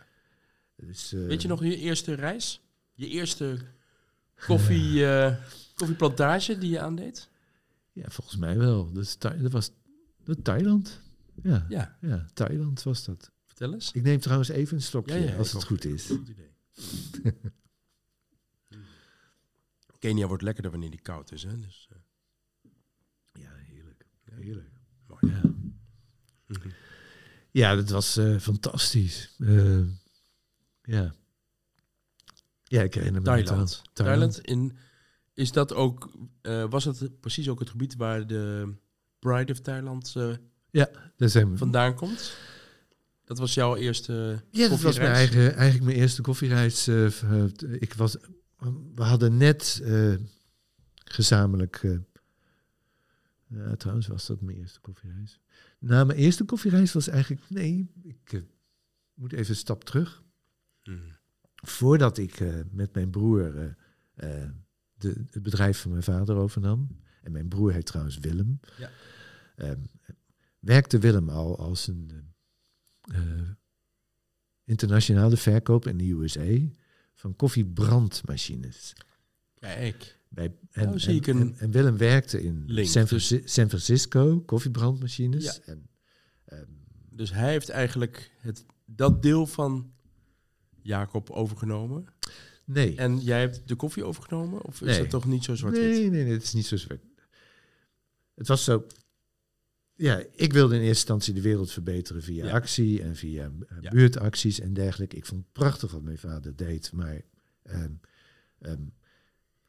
Dus, 0.76 1.14
eh, 1.14 1.26
Weet 1.26 1.42
je 1.42 1.48
nog 1.48 1.64
je 1.64 1.78
eerste 1.78 2.14
reis? 2.14 2.62
Je 2.94 3.08
eerste 3.08 3.58
koffie, 4.48 5.06
eh, 5.08 5.36
koffieplantage 5.76 6.58
die 6.58 6.70
je 6.70 6.80
aandeed? 6.80 7.30
Ja, 7.92 8.10
volgens 8.10 8.38
mij 8.38 8.58
wel. 8.58 8.92
Dat, 8.92 9.04
is 9.04 9.16
Tha- 9.16 9.36
dat 9.38 9.52
was 9.52 9.72
dat 10.24 10.44
Thailand. 10.44 11.02
Ja, 11.44 11.66
Ja, 11.70 11.98
ja, 12.02 12.26
Thailand 12.34 12.84
was 12.84 13.06
dat. 13.06 13.32
vertel 13.46 13.74
eens. 13.74 13.92
Ik 13.92 14.02
neem 14.04 14.20
trouwens 14.20 14.50
even 14.50 14.76
een 14.76 14.82
slokje, 14.84 15.16
Ja, 15.20 15.30
ja, 15.32 15.38
als 15.38 15.52
het 15.52 15.64
goed 15.64 15.86
is. 15.86 16.06
Goed 16.06 16.28
idee. 16.28 16.52
Kenia 20.00 20.28
wordt 20.28 20.44
lekkerder 20.44 20.72
wanneer 20.72 20.90
die 20.90 21.02
koud 21.02 21.32
is, 21.32 21.44
hè? 21.44 21.60
Dus, 21.60 21.88
eh, 21.92 21.98
Ja, 23.44 23.54
heerlijk. 23.56 24.06
Ja. 24.26 24.36
Heerlijk. 24.36 24.73
Ja, 25.28 25.42
ja 27.52 27.76
dat 27.76 27.90
was 27.90 28.18
eh, 28.18 28.38
fantastisch. 28.38 29.36
Eh, 29.40 29.80
ja. 30.82 31.14
Ja, 32.64 32.82
ik 32.82 32.94
herinner 32.94 33.22
me 33.22 33.28
Thailand. 33.28 33.82
Thailand. 33.94 34.40
in, 34.40 34.78
is 35.34 35.52
dat 35.52 35.74
ook, 35.74 36.12
eh, 36.42 36.66
was 36.70 36.86
het 36.86 37.20
precies 37.20 37.50
ook 37.50 37.60
het 37.60 37.70
gebied 37.70 37.96
waar 37.96 38.28
de 38.28 38.74
Pride 39.20 39.52
of 39.52 39.60
Thailand 39.60 40.14
eh, 40.16 40.34
Daar 41.18 41.30
zijn 41.30 41.52
we. 41.52 41.58
vandaan 41.58 41.96
komt? 41.96 42.38
Dat 43.26 43.38
was 43.38 43.54
jouw 43.54 43.76
eerste 43.76 44.44
ja, 44.52 44.68
dat 44.68 44.82
was 44.82 44.98
mijn 44.98 45.12
eigen, 45.12 45.56
eigenlijk 45.56 45.84
mijn 45.84 45.98
eerste 45.98 46.22
koffiereis. 46.22 46.88
ik 47.80 47.94
was, 47.94 48.18
we 48.96 49.04
hadden 49.04 49.38
net 49.38 49.84
gezamenlijk... 51.06 51.84
ja, 53.56 53.76
trouwens 53.76 54.08
was 54.08 54.26
dat 54.26 54.42
mijn 54.42 54.58
eerste 54.58 54.80
koffiereis. 54.80 55.40
Nou, 55.80 56.06
mijn 56.06 56.20
eerste 56.20 56.44
koffiereis 56.44 56.94
was 56.94 57.08
eigenlijk... 57.08 57.50
Nee, 57.50 57.92
ik 58.04 58.34
eh, 58.34 58.42
moet 59.14 59.34
even 59.34 59.50
een 59.50 59.56
stap 59.56 59.84
terug. 59.84 60.22
Mhm. 60.84 61.00
voordat 61.56 62.18
ik 62.18 62.40
eh, 62.40 62.60
met 62.72 62.94
mijn 62.94 63.10
broer 63.10 63.76
eh, 64.14 64.50
de, 64.94 65.26
het 65.30 65.44
bedrijf 65.44 65.82
van 65.82 65.92
mijn 65.92 66.04
vader 66.04 66.36
overnam, 66.36 66.88
en 67.22 67.32
mijn 67.32 67.48
broer 67.48 67.74
heet 67.74 67.86
trouwens 67.86 68.18
Willem, 68.18 68.60
Ja. 68.78 68.90
ehm, 69.56 69.80
werkte 70.60 71.00
Willem 71.00 71.30
al 71.30 71.58
als 71.60 71.88
een 71.88 72.34
internationale 74.64 75.38
verkoop 75.38 75.88
in 75.88 75.98
de 75.98 76.12
USA 76.12 76.58
van 77.14 77.36
koffiebrandmachines. 77.36 78.94
Kijk, 79.60 80.20
Bij, 80.34 80.56
en, 80.72 80.86
Nou, 80.86 81.00
zie 81.00 81.16
ik 81.16 81.28
en, 81.28 81.36
een 81.38 81.42
en, 81.54 81.60
en 81.60 81.72
Willem 81.72 81.98
werkte 81.98 82.44
in 82.44 82.64
San, 82.86 83.08
Franci- 83.08 83.42
San 83.46 83.68
Francisco, 83.68 84.40
koffiebrandmachines. 84.42 85.44
Ja. 85.44 85.58
En, 85.66 85.88
ehm, 86.46 86.66
dus 87.10 87.32
hij 87.34 87.52
heeft 87.52 87.70
eigenlijk 87.70 88.32
het, 88.40 88.66
dat 88.86 89.22
deel 89.22 89.46
van 89.48 89.94
Jacob 90.82 91.30
overgenomen. 91.30 92.06
nee, 92.66 92.96
En 92.96 93.20
jij 93.20 93.40
hebt 93.40 93.68
de 93.68 93.76
koffie 93.76 94.04
overgenomen? 94.04 94.62
Of 94.66 94.82
is 94.82 94.88
Nee. 94.88 95.00
dat 95.00 95.10
toch 95.10 95.26
niet 95.26 95.44
zo 95.44 95.56
zwart-wit? 95.56 95.84
Nee, 95.90 96.10
nee, 96.10 96.24
nee, 96.24 96.34
het 96.34 96.44
is 96.44 96.54
niet 96.54 96.66
zo 96.66 96.78
zwart. 96.78 97.04
Het 98.36 98.48
was 98.48 98.64
zo. 98.64 98.86
Ja, 99.96 100.24
ik 100.36 100.54
wilde 100.54 100.74
in 100.76 100.80
eerste 100.82 100.96
instantie 100.96 101.34
de 101.34 101.42
wereld 101.42 101.72
verbeteren 101.72 102.24
via 102.24 102.46
Ja. 102.46 102.52
actie 102.52 103.02
en 103.02 103.16
via 103.16 103.52
eh, 103.68 103.78
Ja. 103.82 103.90
buurtacties 103.90 104.60
en 104.60 104.74
dergelijke. 104.74 105.16
Ik 105.16 105.26
vond 105.26 105.42
het 105.44 105.52
prachtig 105.52 105.92
wat 105.92 106.02
mijn 106.02 106.18
vader 106.18 106.56
deed, 106.56 106.92
maar 106.92 107.22
ehm, 107.64 107.92
ehm, 108.60 108.82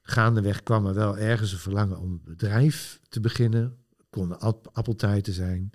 gaandeweg 0.06 0.62
kwam 0.62 0.86
er 0.86 0.94
wel 0.94 1.18
ergens 1.18 1.52
een 1.52 1.58
verlangen 1.58 1.98
om 1.98 2.10
een 2.12 2.22
bedrijf 2.24 3.00
te 3.08 3.20
beginnen. 3.20 3.76
Kon 4.10 4.40
ap 4.40 4.68
appeltijden 4.72 5.34
zijn. 5.34 5.70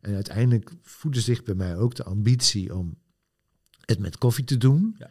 En 0.00 0.14
uiteindelijk 0.14 0.70
voedde 0.82 1.20
zich 1.20 1.42
bij 1.42 1.54
mij 1.54 1.76
ook 1.76 1.94
de 1.94 2.04
ambitie 2.04 2.74
om 2.74 2.98
het 3.84 3.98
met 3.98 4.18
koffie 4.18 4.44
te 4.44 4.56
doen. 4.56 4.94
Ja. 4.98 5.10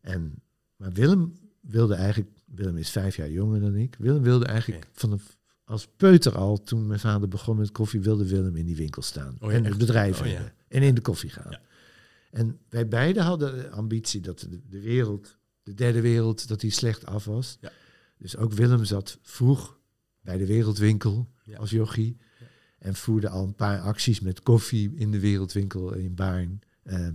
En, 0.00 0.42
maar 0.76 0.92
Willem 0.92 1.38
wilde 1.60 1.94
eigenlijk, 1.94 2.30
Willem 2.44 2.76
is 2.76 2.90
vijf 2.90 3.16
jaar 3.16 3.30
jonger 3.30 3.60
dan 3.60 3.74
ik. 3.74 3.96
Willem 3.98 4.22
wilde 4.22 4.44
eigenlijk 4.44 4.88
vanaf 4.92 5.38
als 5.64 5.88
peuter 5.96 6.36
al, 6.36 6.62
toen 6.62 6.86
mijn 6.86 7.00
vader 7.00 7.28
begon 7.28 7.56
met 7.56 7.72
koffie, 7.72 8.00
wilde 8.00 8.26
Willem 8.28 8.56
in 8.56 8.66
die 8.66 8.76
winkel 8.76 9.02
staan. 9.02 9.36
Oh 9.40 9.50
ja, 9.50 9.56
en 9.56 9.64
het 9.64 9.78
bedrijf 9.78 10.20
Oh 10.20 10.26
ja. 10.26 10.32
hebben. 10.32 10.52
En 10.68 10.82
in 10.82 10.94
de 10.94 11.00
koffie 11.00 11.30
gaan. 11.30 11.50
Ja. 11.50 11.60
En 12.30 12.58
wij 12.68 12.88
beiden 12.88 13.22
hadden 13.22 13.54
de 13.54 13.70
ambitie 13.70 14.20
dat 14.20 14.38
de, 14.38 14.60
de 14.68 14.80
wereld, 14.80 15.36
de 15.62 15.74
derde 15.74 16.00
wereld, 16.00 16.48
dat 16.48 16.60
die 16.60 16.70
slecht 16.70 17.06
af 17.06 17.24
was. 17.24 17.58
Dus 18.18 18.36
ook 18.36 18.52
Willem 18.52 18.84
zat 18.84 19.18
vroeg 19.22 19.78
bij 20.20 20.36
de 20.38 20.46
wereldwinkel 20.46 21.28
Ja. 21.44 21.56
als 21.58 21.70
jochie. 21.70 22.16
Ja. 22.40 22.46
En 22.78 22.94
voerde 22.94 23.28
al 23.28 23.44
een 23.44 23.54
paar 23.54 23.80
acties 23.80 24.20
met 24.20 24.40
koffie 24.40 24.94
in 24.94 25.10
de 25.10 25.20
wereldwinkel 25.20 25.92
in 25.94 26.14
Baarn. 26.14 26.60
Ehm, 26.82 27.14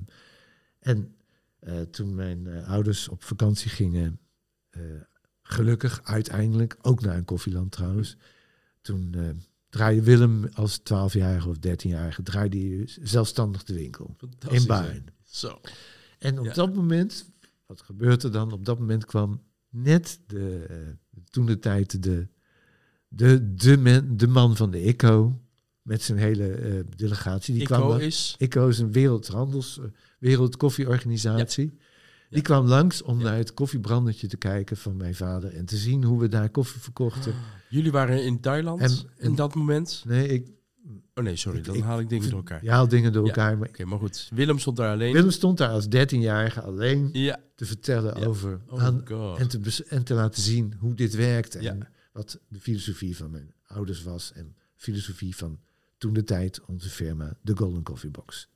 en 0.80 1.16
eh, 1.60 1.82
toen 1.82 2.16
mijn 2.16 2.48
eh, 2.48 2.70
ouders 2.70 3.08
op 3.08 3.24
vakantie 3.24 3.70
gingen, 3.70 4.20
eh, 4.70 4.82
gelukkig 5.42 6.02
uiteindelijk, 6.04 6.78
ook 6.82 7.02
naar 7.02 7.18
een 7.18 7.26
koffieland 7.26 7.72
trouwens. 7.72 8.18
Toen 8.82 9.16
draaide 9.70 10.04
Willem 10.04 10.50
als 10.54 10.80
12-jarige 10.80 11.50
of 11.50 11.58
13-jarige 11.58 12.24
draaide 12.24 12.84
zelfstandig 13.02 13.64
de 13.64 13.74
winkel 13.74 14.16
in? 14.50 14.66
Baarn. 14.66 15.06
Zo. 15.24 15.62
En 16.20 16.40
op 16.40 16.46
Ja. 16.46 16.54
dat 16.54 16.76
moment, 16.76 17.32
wat 17.66 17.82
gebeurt 17.82 18.24
er 18.24 18.32
dan? 18.32 18.52
Op 18.52 18.66
dat 18.66 18.80
moment 18.80 19.06
kwam 19.06 19.42
net 19.72 20.20
de, 20.28 20.66
eh, 20.70 20.76
toen 21.30 21.46
de 21.46 21.60
tijd 21.60 22.04
de, 22.04 22.28
de, 23.08 23.54
de, 23.56 23.78
men, 23.78 24.18
de 24.18 24.28
man 24.28 24.56
van 24.56 24.72
de 24.72 24.84
ICO 24.84 25.40
met 25.82 26.02
zijn 26.02 26.18
hele 26.18 26.48
eh, 26.54 26.80
delegatie. 26.96 27.54
Die 27.54 27.64
kwam 27.66 27.82
ICO 27.82 27.96
is... 27.96 28.36
ICO 28.38 28.68
is 28.68 28.80
een 28.80 28.92
wereldhandels, 28.92 29.80
eh, 29.80 29.86
wereldkoffieorganisatie. 30.20 31.78
Die 32.30 32.42
kwam 32.42 32.66
langs 32.68 33.02
om 33.02 33.18
Ja. 33.18 33.24
naar 33.24 33.38
het 33.38 33.54
koffiebrandertje 33.54 34.28
te 34.28 34.38
kijken 34.38 34.78
van 34.78 34.98
mijn 34.98 35.16
vader 35.16 35.54
en 35.56 35.66
te 35.66 35.78
zien 35.78 36.04
hoe 36.04 36.20
we 36.20 36.28
daar 36.28 36.50
koffie 36.50 36.82
verkochten. 36.82 37.34
Jullie 37.70 37.92
waren 37.92 38.24
in 38.26 38.40
Thailand 38.40 38.82
En- 38.82 38.98
in 39.18 39.36
dat 39.36 39.56
moment. 39.56 40.04
Nee, 40.08 40.28
ik, 40.28 40.48
Oh 41.14 41.24
nee, 41.24 41.36
sorry, 41.36 41.62
dan 41.62 41.76
ik- 41.76 41.84
haal 41.84 42.00
ik 42.00 42.10
dingen 42.10 42.30
door 42.30 42.38
elkaar. 42.38 42.64
Je 42.64 42.72
haalt 42.72 42.90
dingen 42.90 43.14
door 43.14 43.22
Ja. 43.26 43.30
elkaar. 43.30 43.58
Maar 43.58 43.68
Oké, 43.68 43.86
maar 43.86 44.00
goed. 44.00 44.30
Willem 44.34 44.60
stond 44.60 44.78
daar 44.78 44.94
alleen. 44.94 45.14
Willem 45.14 45.32
stond 45.32 45.58
daar 45.58 45.70
als 45.70 45.86
13-jarige 45.90 46.62
alleen 46.62 47.10
Ja. 47.14 47.40
te 47.56 47.66
vertellen 47.66 48.20
Ja. 48.20 48.26
over 48.26 48.62
Oh 48.68 48.84
aan, 48.84 49.08
en, 49.38 49.48
te 49.48 49.86
en 49.88 50.04
te 50.04 50.14
laten 50.14 50.42
zien 50.42 50.74
hoe 50.80 50.94
dit 50.94 51.14
werkt 51.16 51.56
en 51.56 51.62
Ja. 51.64 51.78
wat 52.14 52.40
de 52.48 52.60
filosofie 52.60 53.18
van 53.18 53.32
mijn 53.32 53.54
ouders 53.64 54.04
was 54.04 54.32
en 54.34 54.56
filosofie 54.76 55.36
van 55.36 55.60
toen 55.98 56.14
de 56.14 56.24
tijd 56.24 56.62
onze 56.66 56.90
firma, 56.90 57.38
de 57.42 57.58
Golden 57.58 57.84
Coffee 57.84 58.10
Box. 58.12 58.50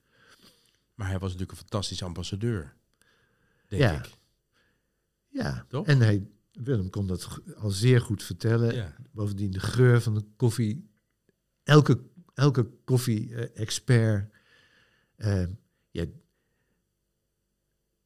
Maar 0.96 1.08
hij 1.08 1.20
was 1.20 1.32
natuurlijk 1.32 1.52
een 1.52 1.58
fantastische 1.68 2.06
ambassadeur. 2.06 2.74
Denk 3.68 3.82
Ja. 3.82 3.98
ik. 3.98 4.10
Ja, 5.28 5.66
Toch? 5.70 5.86
en 5.88 6.00
hij, 6.00 6.28
Willem 6.52 6.90
kon 6.90 7.08
dat 7.08 7.40
al 7.58 7.70
zeer 7.70 8.02
goed 8.02 8.24
vertellen. 8.24 8.76
Ja. 8.76 8.96
Bovendien 9.12 9.52
de 9.52 9.60
geur 9.60 10.02
van 10.02 10.14
de 10.14 10.24
koffie. 10.36 10.90
Elke, 11.64 12.00
elke 12.36 12.70
koffie-expert 12.84 14.34
eh, 15.16 15.46
ja, 15.92 16.06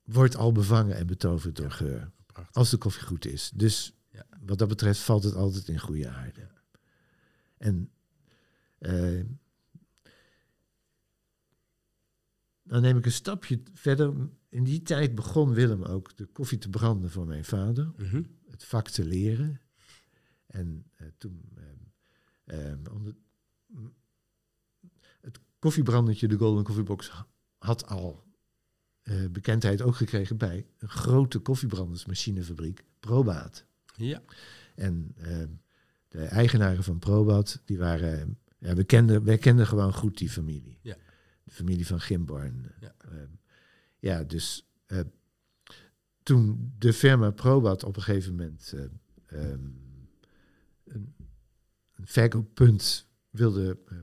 wordt 0.03 0.35
al 0.35 0.51
bevangen 0.51 0.95
en 0.95 1.07
betoverd 1.07 1.55
door 1.55 1.71
geur. 1.71 2.11
Prachtig. 2.25 2.55
Als 2.55 2.69
de 2.69 2.77
koffie 2.77 3.03
goed 3.05 3.25
is. 3.25 3.51
Dus 3.55 3.93
Ja. 4.11 4.25
wat 4.45 4.57
dat 4.57 4.67
betreft 4.67 4.99
valt 4.99 5.23
het 5.23 5.33
altijd 5.33 5.67
in 5.67 5.79
goede 5.79 6.09
aarde. 6.09 6.47
En 7.57 7.91
eh, 8.77 9.23
dan 12.63 12.81
neem 12.81 12.97
ik 12.97 13.05
een 13.05 13.11
stapje 13.11 13.61
verder. 13.73 14.13
In 14.49 14.63
die 14.63 14.81
tijd 14.81 15.15
begon 15.15 15.53
Willem 15.53 15.83
ook 15.83 16.17
de 16.17 16.25
koffie 16.25 16.57
te 16.57 16.69
branden 16.69 17.09
voor 17.11 17.25
mijn 17.27 17.45
vader 17.45 17.91
Mhm. 17.97 18.23
het 18.47 18.63
vak 18.63 18.89
te 18.89 19.05
leren. 19.05 19.61
En 20.45 20.85
eh, 20.95 21.07
toen, 21.17 21.41
ehm, 21.55 22.59
ehm, 22.59 22.83
koffiebrandertje, 25.59 26.27
de 26.27 26.37
Golden 26.37 26.63
Coffee 26.63 26.83
Box, 26.83 27.09
ha- 27.09 27.27
had 27.57 27.87
al 27.87 28.23
eh, 29.01 29.25
bekendheid 29.31 29.81
ook 29.81 29.95
gekregen 29.95 30.37
bij 30.37 30.65
een 30.77 30.89
grote 30.89 31.39
koffiebrandersmachinefabriek, 31.39 32.83
Probaat. 32.99 33.65
Ja. 33.95 34.21
En 34.75 35.13
ehm, 35.17 35.49
de 36.07 36.23
eigenaren 36.23 36.83
van 36.83 36.99
Probaat, 36.99 37.61
die 37.65 37.77
waren, 37.77 38.37
ja, 38.57 38.73
we 38.73 38.83
kenden, 38.83 39.23
wij 39.23 39.37
kenden 39.37 39.67
gewoon 39.67 39.93
goed 39.93 40.17
die 40.17 40.29
familie. 40.29 40.77
Ja. 40.81 40.95
De 41.43 41.51
familie 41.51 41.87
van 41.87 41.99
Gimborn. 41.99 42.71
Ja. 42.79 42.95
Ehm, 42.97 43.29
ja, 43.99 44.23
dus 44.23 44.67
eh, 44.85 44.99
toen 46.23 46.73
de 46.77 46.93
firma 46.93 47.31
Probat 47.31 47.83
op 47.83 47.95
een 47.95 48.01
gegeven 48.01 48.31
moment 48.31 48.73
eh, 48.75 48.83
ehm, 49.41 49.63
een, 50.83 51.13
een 51.95 52.07
verkooppunt 52.07 53.07
wilde, 53.29 53.77
eh, 53.87 53.97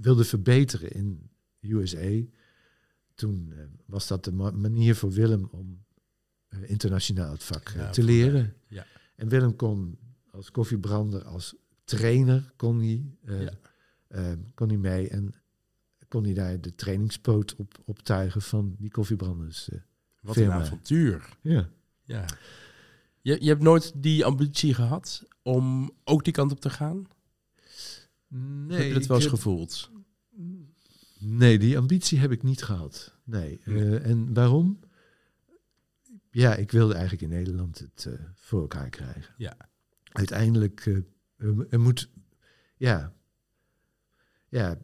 wilde 0.00 0.24
verbeteren 0.24 0.90
in 0.90 1.30
USA, 1.60 2.20
toen 3.14 3.52
eh, 3.52 3.64
was 3.86 4.06
dat 4.08 4.24
de 4.24 4.32
ma- 4.32 4.50
manier 4.50 4.94
voor 4.94 5.10
Willem 5.12 5.48
om 5.50 5.84
eh, 6.48 6.70
internationaal 6.70 7.32
het 7.32 7.42
vak 7.44 7.68
eh, 7.68 7.74
Ja, 7.74 7.90
te 7.90 8.02
leren. 8.02 8.54
Ja. 8.66 8.86
En 9.16 9.28
Willem 9.28 9.56
kon 9.56 9.98
als 10.30 10.50
koffiebrander, 10.50 11.24
als 11.24 11.54
trainer, 11.84 12.52
kon 12.56 12.78
hij, 12.78 13.04
Ja. 14.08 14.36
kon 14.54 14.68
hij 14.68 14.76
mee 14.76 15.08
en 15.08 15.34
kon 16.08 16.24
hij 16.24 16.34
daar 16.34 16.60
de 16.60 16.74
trainingspoot 16.74 17.56
op 17.56 17.78
optuigen 17.84 18.42
van 18.42 18.74
die 18.78 18.90
koffiebranders. 18.90 19.68
Wat 20.20 20.34
Firma. 20.34 20.54
een 20.56 20.60
avontuur. 20.62 21.36
Ja. 21.40 21.68
Ja. 22.02 22.24
Je, 23.20 23.36
je 23.40 23.48
hebt 23.48 23.62
nooit 23.62 23.92
die 23.96 24.24
ambitie 24.24 24.74
gehad 24.74 25.22
om 25.42 25.90
ook 26.04 26.24
die 26.24 26.32
kant 26.32 26.52
op 26.52 26.60
te 26.60 26.70
gaan? 26.70 27.06
Nee, 28.28 28.78
heb 28.78 28.86
je 28.88 28.94
dat 28.94 29.06
wel 29.06 29.16
eens 29.16 29.26
heb- 29.26 29.34
gevoeld? 29.34 29.90
Nee, 31.18 31.58
die 31.58 31.78
ambitie 31.78 32.18
heb 32.18 32.30
ik 32.30 32.42
niet 32.42 32.62
gehad. 32.62 33.14
Nee. 33.24 33.60
Nee. 33.64 33.98
Eh, 33.98 34.10
en 34.10 34.34
waarom? 34.34 34.80
Ja, 36.30 36.54
ik 36.54 36.70
wilde 36.70 36.92
eigenlijk 36.94 37.22
in 37.22 37.28
Nederland 37.38 37.78
het 37.78 38.06
eh, 38.06 38.12
voor 38.34 38.60
elkaar 38.60 38.88
krijgen. 38.90 39.34
Ja. 39.38 39.56
Uiteindelijk, 40.12 40.86
eh, 40.86 40.96
er, 41.70 41.80
moet, 41.80 42.10
ja, 42.76 43.12
ja, 44.48 44.78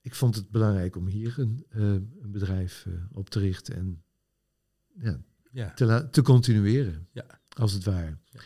ik 0.00 0.14
vond 0.14 0.34
het 0.34 0.50
belangrijk 0.50 0.96
om 0.96 1.06
hier 1.06 1.34
een, 1.38 1.64
een 1.68 2.30
bedrijf 2.30 2.86
op 3.12 3.30
te 3.30 3.38
richten 3.38 3.74
en 3.74 4.02
ja, 4.98 5.20
Ja. 5.52 5.74
te, 5.74 6.08
te 6.10 6.22
continueren, 6.22 7.08
Ja. 7.12 7.40
als 7.56 7.72
het 7.72 7.84
ware. 7.84 8.16
Ja. 8.30 8.40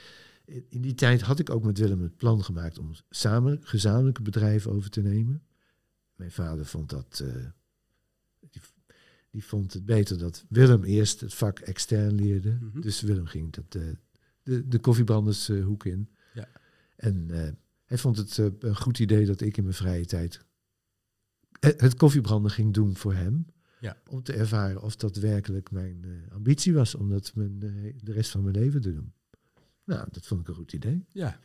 In, 0.46 0.80
die 0.80 0.94
tijd 0.94 1.20
had 1.20 1.38
ik 1.38 1.50
ook 1.50 1.64
met 1.64 1.78
Willem 1.78 2.02
het 2.02 2.16
plan 2.16 2.44
gemaakt 2.44 2.78
om 2.78 2.92
samen 3.10 3.58
gezamenlijke 3.62 4.22
bedrijven 4.22 4.72
over 4.72 4.90
te 4.90 5.02
nemen. 5.02 5.42
Mijn 6.14 6.30
vader 6.30 6.66
vond 6.66 6.90
dat, 6.90 7.22
eh, 7.24 7.44
die, 8.50 8.62
die 9.30 9.44
vond 9.44 9.72
het 9.72 9.84
beter 9.84 10.18
dat 10.18 10.44
Willem 10.48 10.84
eerst 10.84 11.20
het 11.20 11.34
vak 11.34 11.58
extern 11.58 12.14
leerde. 12.14 12.58
Mhm. 12.60 12.80
Dus 12.80 13.00
Willem 13.00 13.26
ging 13.26 13.52
dat, 13.52 13.74
eh, 13.74 13.82
de, 14.42 14.68
de 14.68 14.78
koffiebrandershoek 14.78 15.84
in. 15.84 16.08
Ja. 16.34 16.48
En 16.96 17.30
eh, 17.30 17.52
hij 17.84 17.98
vond 17.98 18.16
het 18.16 18.38
eh, 18.38 18.46
een 18.58 18.76
goed 18.76 18.98
idee 18.98 19.26
dat 19.26 19.40
ik 19.40 19.56
in 19.56 19.62
mijn 19.62 19.74
vrije 19.74 20.06
tijd 20.06 20.44
het 21.60 21.94
koffiebranden 21.94 22.50
ging 22.50 22.74
doen 22.74 22.96
voor 22.96 23.14
hem. 23.14 23.46
Ja. 23.80 23.96
Om 24.08 24.22
te 24.22 24.32
ervaren 24.32 24.82
of 24.82 24.96
dat 24.96 25.16
werkelijk 25.16 25.70
mijn 25.70 26.04
eh, 26.04 26.34
ambitie 26.34 26.74
was 26.74 26.94
om 26.94 27.08
dat 27.10 27.32
mijn, 27.34 27.62
eh, 27.62 27.94
de 28.02 28.12
rest 28.12 28.30
van 28.30 28.42
mijn 28.42 28.54
leven 28.54 28.80
te 28.80 28.92
doen. 28.92 29.12
Nou, 29.86 30.08
dat 30.10 30.26
vond 30.26 30.40
ik 30.40 30.48
een 30.48 30.54
goed 30.54 30.72
idee. 30.72 31.04
Ja. 31.12 31.38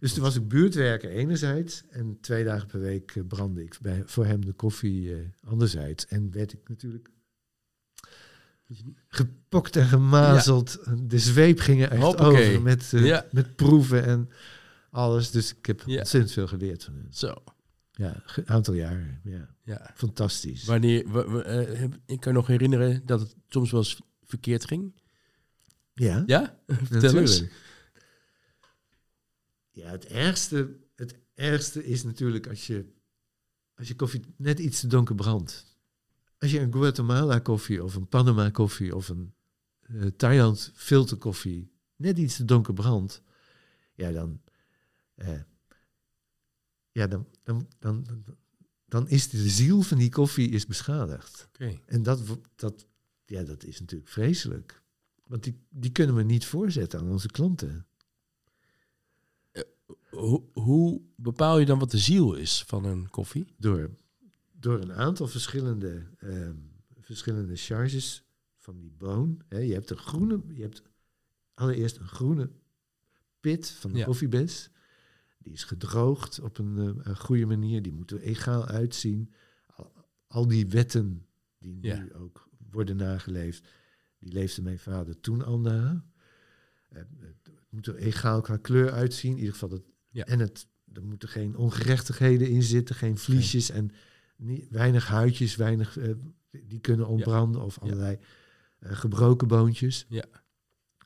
Dus 0.00 0.12
toen 0.12 0.22
was 0.22 0.36
ik 0.36 0.48
buurtwerker 0.48 1.10
enerzijds 1.10 1.82
en 1.90 2.18
twee 2.20 2.44
dagen 2.44 2.66
per 2.66 2.80
week 2.80 3.10
eh, 3.16 3.22
brandde 3.26 3.62
ik 3.62 3.78
bij, 3.80 4.02
voor 4.06 4.26
hem 4.26 4.44
de 4.44 4.52
koffie 4.52 5.14
eh, 5.14 5.18
anderzijds. 5.44 6.06
En 6.06 6.30
werd 6.30 6.52
ik 6.52 6.68
natuurlijk 6.68 7.08
gepokt 9.08 9.76
en 9.76 9.86
gemazeld. 9.86 10.78
De 11.02 11.18
zweep 11.18 11.58
ging 11.58 11.82
er 11.82 11.90
echt 11.90 12.02
Hoppakee. 12.02 12.48
over 12.48 12.62
met, 12.62 12.92
eh, 12.92 13.04
Ja. 13.06 13.26
met 13.32 13.56
proeven 13.56 14.04
en 14.04 14.28
alles. 14.90 15.30
Dus 15.30 15.54
ik 15.56 15.66
heb 15.66 15.82
Ja. 15.86 15.98
ontzettend 15.98 16.32
veel 16.32 16.46
geleerd 16.46 16.84
van 16.84 16.94
hem. 16.94 17.06
Zo. 17.10 17.34
Ja, 17.92 18.22
een 18.36 18.48
aantal 18.48 18.74
jaren. 18.74 19.20
Ja, 19.64 19.90
fantastisch. 19.94 20.64
Wanneer, 20.64 21.04
ik 22.06 22.20
kan 22.20 22.32
nog 22.34 22.46
herinneren 22.46 23.02
dat 23.06 23.20
het 23.20 23.34
soms 23.48 23.70
wel 23.70 23.80
eens 23.80 24.00
verkeerd 24.24 24.64
ging. 24.64 24.99
Ja, 26.00 26.22
Ja? 26.26 26.60
Vertel 26.66 27.16
eens. 27.16 27.44
Ja, 29.70 29.90
het 29.90 30.06
ergste, 30.06 30.76
het 30.96 31.14
ergste 31.34 31.84
is 31.84 32.02
natuurlijk 32.02 32.48
als 32.48 32.66
je, 32.66 32.92
als 33.74 33.88
je 33.88 33.96
koffie 33.96 34.34
net 34.36 34.58
iets 34.58 34.80
te 34.80 34.86
donker 34.86 35.14
brandt. 35.14 35.78
Als 36.38 36.50
je 36.50 36.60
een 36.60 36.72
Guatemala 36.72 37.38
koffie 37.38 37.84
of 37.84 37.94
een 37.94 38.08
Panama 38.08 38.50
koffie 38.50 38.96
of 38.96 39.08
een 39.08 39.34
eh, 39.80 40.06
Thailand 40.16 40.72
filterkoffie 40.74 41.72
net 41.96 42.18
iets 42.18 42.36
te 42.36 42.44
donker 42.44 42.74
brandt, 42.74 43.22
ja, 43.94 44.10
dan, 44.12 44.40
eh, 45.14 45.40
ja, 46.92 47.06
dan, 47.06 47.26
dan, 47.42 47.68
dan, 47.78 48.24
dan, 48.84 49.08
is 49.08 49.28
de 49.28 49.48
ziel 49.48 49.82
van 49.82 49.98
die 49.98 50.10
koffie 50.10 50.48
is 50.50 50.66
beschadigd. 50.66 51.48
Oké. 51.48 51.80
En 51.86 52.02
dat, 52.02 52.22
dat, 52.56 52.86
ja, 53.24 53.42
dat 53.42 53.64
is 53.64 53.80
natuurlijk 53.80 54.10
vreselijk. 54.10 54.82
Want 55.30 55.42
die, 55.44 55.58
die 55.68 55.90
kunnen 55.92 56.14
we 56.14 56.22
niet 56.22 56.46
voorzetten 56.46 57.00
aan 57.00 57.10
onze 57.10 57.28
klanten. 57.28 57.86
Hoe, 60.10 60.42
hoe 60.52 61.00
bepaal 61.16 61.58
je 61.58 61.66
dan 61.66 61.78
wat 61.78 61.90
de 61.90 61.98
ziel 61.98 62.34
is 62.34 62.62
van 62.66 62.84
een 62.84 63.10
koffie? 63.10 63.46
Door, 63.56 63.90
door 64.52 64.80
een 64.80 64.92
aantal 64.92 65.28
verschillende, 65.28 66.06
ehm, 66.18 66.56
verschillende 67.00 67.56
charges 67.56 68.24
van 68.58 68.78
die 68.78 68.90
boon. 68.98 69.42
Je 69.48 69.56
hebt 69.56 69.90
een 69.90 69.96
groene, 69.96 70.40
je 70.54 70.62
hebt 70.62 70.82
allereerst 71.54 71.96
een 71.96 72.08
groene 72.08 72.50
pit 73.40 73.70
van 73.70 73.92
de 73.92 73.98
Ja. 73.98 74.04
koffiebes. 74.04 74.70
Die 75.38 75.52
is 75.52 75.64
gedroogd 75.64 76.40
op 76.40 76.58
een, 76.58 76.78
eh, 76.78 77.04
een 77.10 77.18
goede 77.18 77.46
manier. 77.46 77.82
Die 77.82 77.92
moeten 77.92 78.16
er 78.16 78.22
egaal 78.22 78.66
uitzien. 78.66 79.32
Al, 79.66 79.92
al 80.26 80.46
die 80.48 80.66
wetten 80.68 81.26
die 81.58 81.74
nu 81.74 82.14
ook 82.14 82.48
worden 82.70 82.96
nageleefd, 82.96 83.68
die 84.20 84.32
leefde 84.32 84.62
mijn 84.62 84.78
vader 84.78 85.20
toen 85.20 85.44
al 85.44 85.60
na. 85.60 86.04
Het 86.88 87.06
moet 87.68 87.86
er 87.86 87.96
egaal 87.96 88.40
qua 88.40 88.56
kleur 88.56 88.92
uitzien. 88.92 89.30
In 89.30 89.38
ieder 89.38 89.52
geval 89.52 89.68
dat, 89.68 89.82
Ja. 90.08 90.24
en 90.24 90.38
het, 90.38 90.68
er 90.92 91.04
moeten 91.04 91.28
geen 91.28 91.56
ongerechtigheden 91.56 92.48
in 92.48 92.62
zitten, 92.62 92.94
geen 92.94 93.18
vliesjes 93.18 93.70
en 93.70 93.90
niet, 94.36 94.68
weinig 94.70 95.06
huidjes, 95.06 95.56
weinig 95.56 95.98
eh, 95.98 96.14
die 96.50 96.80
kunnen 96.80 97.06
ontbranden 97.06 97.62
of 97.62 97.78
allerlei 97.78 98.18
eh, 98.78 98.92
gebroken 98.92 99.48
boontjes. 99.48 100.06
Ja. 100.08 100.24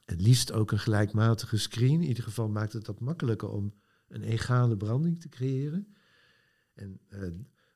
Het 0.05 0.21
liefst 0.21 0.53
ook 0.53 0.73
een 0.73 0.79
gelijkmatige 0.79 1.57
screen. 1.57 2.03
In 2.03 2.09
ieder 2.09 2.25
geval 2.25 2.49
maakt 2.49 2.73
het 2.73 2.85
dat 2.85 3.01
makkelijker 3.01 3.49
om 3.49 3.75
een 4.09 4.23
egale 4.23 4.77
branding 4.77 5.21
te 5.21 5.29
creëren. 5.29 5.95
En 6.75 7.01
eh, 7.09 7.29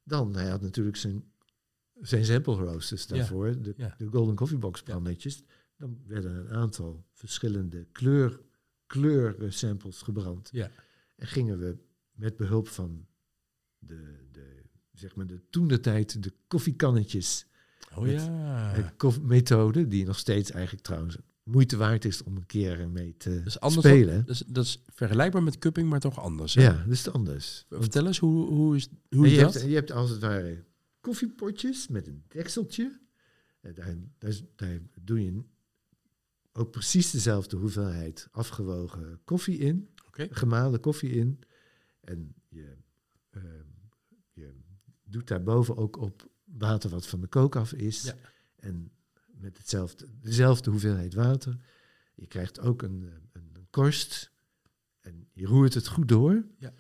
dan, 0.05 0.35
hij 0.35 0.49
had 0.49 0.61
natuurlijk 0.61 0.97
zijn, 0.97 1.25
zijn 2.01 2.25
sample 2.25 2.55
roasters 2.55 3.05
Ja. 3.05 3.17
daarvoor, 3.17 3.63
de, 3.63 3.75
Ja. 3.77 3.95
de 3.99 4.07
Golden 4.07 4.35
Coffee 4.35 4.59
Box 4.59 4.79
Ja. 4.79 4.85
brandnetjes. 4.85 5.43
Dan 5.77 5.99
werden 6.07 6.35
een 6.35 6.51
aantal 6.51 7.05
verschillende 7.13 7.87
kleur, 7.93 8.41
kleursamples 8.87 10.03
gebrand. 10.03 10.49
Ja. 10.53 10.71
En 11.17 11.27
gingen 11.27 11.59
we 11.59 11.77
met 12.13 12.37
behulp 12.37 12.69
van 12.69 13.07
de, 13.79 14.19
de, 14.33 14.63
zeg 14.93 15.15
maar 15.15 15.27
de 15.27 15.41
toen 15.51 15.69
de 15.69 15.81
tijd 15.81 16.23
de 16.23 16.33
koffiekannetjes 16.47 17.47
Oh 17.95 18.03
Met- 18.03 18.13
ja. 18.23 18.93
koff- 18.97 19.21
methode, 19.21 19.89
die 19.89 20.05
nog 20.05 20.19
steeds 20.19 20.51
eigenlijk 20.51 20.85
trouwens 20.85 21.17
moeite 21.43 21.77
waard 21.77 22.05
is 22.05 22.23
om 22.23 22.37
een 22.37 22.47
keer 22.47 22.89
mee 22.89 23.15
te 23.17 23.43
spelen. 23.47 24.25
Dat 24.27 24.35
is, 24.35 24.43
dat 24.47 24.65
is 24.65 24.85
vergelijkbaar 24.93 25.43
met 25.43 25.59
cupping, 25.59 25.89
maar 25.89 26.01
toch 26.01 26.21
anders. 26.21 26.55
hè? 26.55 26.63
Ja, 26.63 26.73
dat 26.85 26.93
is 26.93 27.11
anders. 27.11 27.65
Vertel 27.71 28.07
eens, 28.07 28.19
hoe, 28.19 28.47
hoe 28.49 28.77
is, 28.77 28.89
hoe 29.11 29.27
is 29.27 29.33
je, 29.33 29.41
dat? 29.41 29.55
hebt, 29.55 29.67
je 29.67 29.75
hebt 29.75 29.91
als 29.93 30.11
het 30.11 30.21
ware 30.21 30.65
koffiepotjes 31.09 31.89
met 31.89 32.07
een 32.07 32.25
dekseltje. 32.29 33.01
En 33.61 33.75
daar, 34.19 34.41
daar, 34.57 34.79
doe 35.01 35.25
je 35.25 35.43
ook 36.53 36.71
precies 36.71 37.11
dezelfde 37.11 37.57
hoeveelheid 37.57 38.29
afgewogen 38.31 39.21
koffie 39.25 39.59
in, 39.59 39.89
Oké. 40.07 40.29
gemalen 40.31 40.81
koffie 40.81 41.11
in. 41.11 41.41
En 42.01 42.35
je, 42.49 42.77
ehm, 43.31 43.67
je 44.33 44.55
doet 45.05 45.29
daarboven 45.29 45.77
ook 45.77 45.97
op 45.97 46.31
water 46.45 46.91
wat 46.91 47.07
van 47.07 47.21
de 47.21 47.27
kook 47.27 47.57
af 47.57 47.73
is. 47.73 48.03
Ja. 48.03 48.15
En 48.57 48.93
met 49.27 49.59
hetzelfde, 49.59 50.07
dezelfde 50.21 50.71
hoeveelheid 50.71 51.15
water. 51.15 51.57
Je 52.15 52.27
krijgt 52.27 52.61
ook 52.61 52.83
een, 52.83 53.03
eh, 53.07 53.13
een, 53.33 53.51
een 53.53 53.67
korst. 53.71 54.31
En 55.01 55.29
je 55.33 55.47
roert 55.47 55.75
het 55.75 55.89
goed 55.89 56.09
door. 56.09 56.45
Ja. 56.59 56.75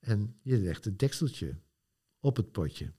En 0.00 0.38
je 0.42 0.58
legt 0.58 0.84
het 0.84 0.98
dekseltje 0.98 1.58
op 2.20 2.36
het 2.36 2.52
potje. 2.52 2.92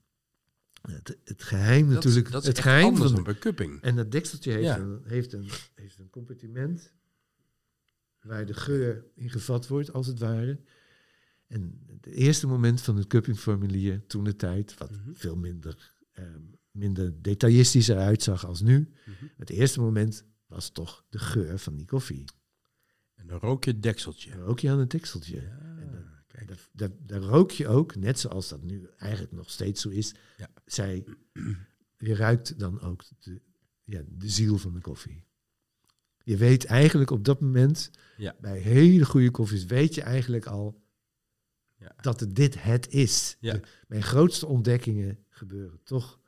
Het, 0.82 1.18
het 1.24 1.42
geheim 1.42 1.86
Dat 1.86 1.94
natuurlijk. 1.94 2.30
dat 2.30 2.42
is 2.42 2.48
het 2.48 2.58
geheim 2.58 2.96
van 2.96 3.12
dan 3.14 3.22
bij 3.24 3.34
cupping. 3.34 3.80
en 3.80 3.96
dat 3.96 4.10
dekseltje 4.12 4.50
heeft, 4.52 4.64
Ja. 4.64 4.78
een, 4.78 5.00
heeft, 5.04 5.32
een, 5.32 5.48
heeft 5.74 5.98
een 5.98 6.10
compartiment 6.10 6.92
waar 8.20 8.46
de 8.46 8.54
geur 8.54 9.04
in 9.14 9.30
gevat 9.30 9.66
wordt, 9.68 9.92
als 9.92 10.06
het 10.06 10.18
ware. 10.18 10.60
En 11.46 11.80
het 11.86 12.06
eerste 12.06 12.46
moment 12.46 12.80
van 12.80 12.96
het 12.96 13.06
cuppingformulier, 13.06 14.06
toen 14.06 14.24
de 14.24 14.36
tijd, 14.36 14.78
wat 14.78 14.90
Mhm. 14.90 15.12
veel 15.12 15.36
minder, 15.36 15.94
eh, 16.12 16.24
minder 16.70 17.22
detailistisch 17.22 17.88
eruit 17.88 18.22
zag 18.22 18.46
als 18.46 18.60
nu. 18.60 18.92
Mhm. 19.04 19.24
Het 19.36 19.50
eerste 19.50 19.80
moment 19.80 20.24
was 20.46 20.70
toch 20.70 21.04
de 21.08 21.18
geur 21.18 21.58
van 21.58 21.76
die 21.76 21.86
koffie. 21.86 22.24
En 23.14 23.26
dan 23.26 23.38
rook 23.38 23.64
je 23.64 23.70
het 23.70 23.82
dekseltje. 23.82 24.30
Dan 24.30 24.40
rook 24.40 24.60
je 24.60 24.70
aan 24.70 24.78
het 24.78 24.90
dekseltje. 24.90 25.40
Ja, 25.40 25.58
En 25.80 25.90
dan- 25.92 26.04
kijk. 26.26 26.48
Daar, 26.48 26.58
daar, 26.72 26.90
daar 27.06 27.20
rook 27.20 27.50
je 27.50 27.68
ook, 27.68 27.94
net 27.96 28.18
zoals 28.18 28.48
dat 28.48 28.62
nu 28.62 28.88
eigenlijk 28.96 29.32
nog 29.32 29.50
steeds 29.50 29.82
zo 29.82 29.88
is. 29.88 30.14
Ja. 30.36 30.48
Zij, 30.72 31.04
je 31.98 32.14
ruikt 32.14 32.58
dan 32.58 32.80
ook 32.80 33.04
de, 33.20 33.40
ja, 33.84 34.02
de 34.08 34.28
ziel 34.28 34.58
van 34.58 34.72
de 34.74 34.80
koffie. 34.80 35.24
Je 36.24 36.36
weet 36.36 36.64
eigenlijk 36.64 37.10
op 37.10 37.24
dat 37.24 37.40
moment, 37.40 37.90
Ja. 38.16 38.36
bij 38.40 38.58
hele 38.58 39.04
goede 39.04 39.30
koffies, 39.30 39.64
weet 39.64 39.94
je 39.94 40.02
eigenlijk 40.02 40.46
al 40.46 40.80
Ja. 41.78 41.94
dat 42.00 42.20
het 42.20 42.36
dit 42.36 42.62
het 42.62 42.88
is. 42.88 43.36
Ja. 43.40 43.52
De- 43.52 43.62
mijn 43.88 44.02
grootste 44.02 44.46
ontdekkingen 44.46 45.18
gebeuren 45.28 45.80
toch, 45.84 46.20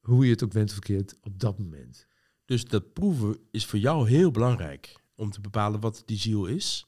hoe 0.00 0.24
je 0.24 0.30
het 0.30 0.42
ook 0.44 0.52
bent 0.52 0.72
verkeerd, 0.72 1.16
op 1.20 1.40
dat 1.40 1.58
moment. 1.58 2.06
Dus 2.44 2.64
dat 2.64 2.92
proeven 2.92 3.36
is 3.50 3.66
voor 3.66 3.78
jou 3.78 4.08
heel 4.08 4.30
belangrijk 4.30 4.94
om 5.14 5.30
te 5.30 5.40
bepalen 5.40 5.80
wat 5.80 6.02
die 6.06 6.18
ziel 6.18 6.46
is. 6.46 6.86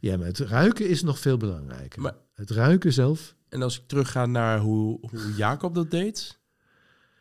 Ja, 0.00 0.16
maar 0.16 0.26
het 0.26 0.38
ruiken 0.38 0.88
is 0.88 1.02
nog 1.02 1.18
veel 1.18 1.36
belangrijker. 1.36 2.00
Maar- 2.02 2.16
het 2.34 2.50
ruiken 2.50 2.92
zelf, 2.92 3.36
En 3.48 3.62
als 3.62 3.78
ik 3.80 3.86
terugga 3.86 4.26
naar 4.26 4.58
hoe, 4.58 4.98
hoe 5.00 5.34
Jacob 5.36 5.74
dat 5.74 5.90
deed, 5.90 6.38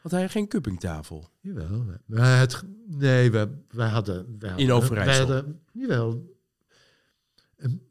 had 0.02 0.12
hij 0.12 0.30
geen 0.30 0.48
cuppingtafel. 0.48 1.30
Jawel. 1.42 1.86
maar- 2.06 2.40
het, 2.40 2.64
nee, 2.88 3.32
we, 3.32 3.58
wij 3.70 3.90
hadden... 3.90 4.38
In 4.56 4.72
Overijssel. 4.72 5.28
wij 5.28 5.36
hadden, 5.36 5.62
jawel. 5.74 6.36
Een- 7.58 7.82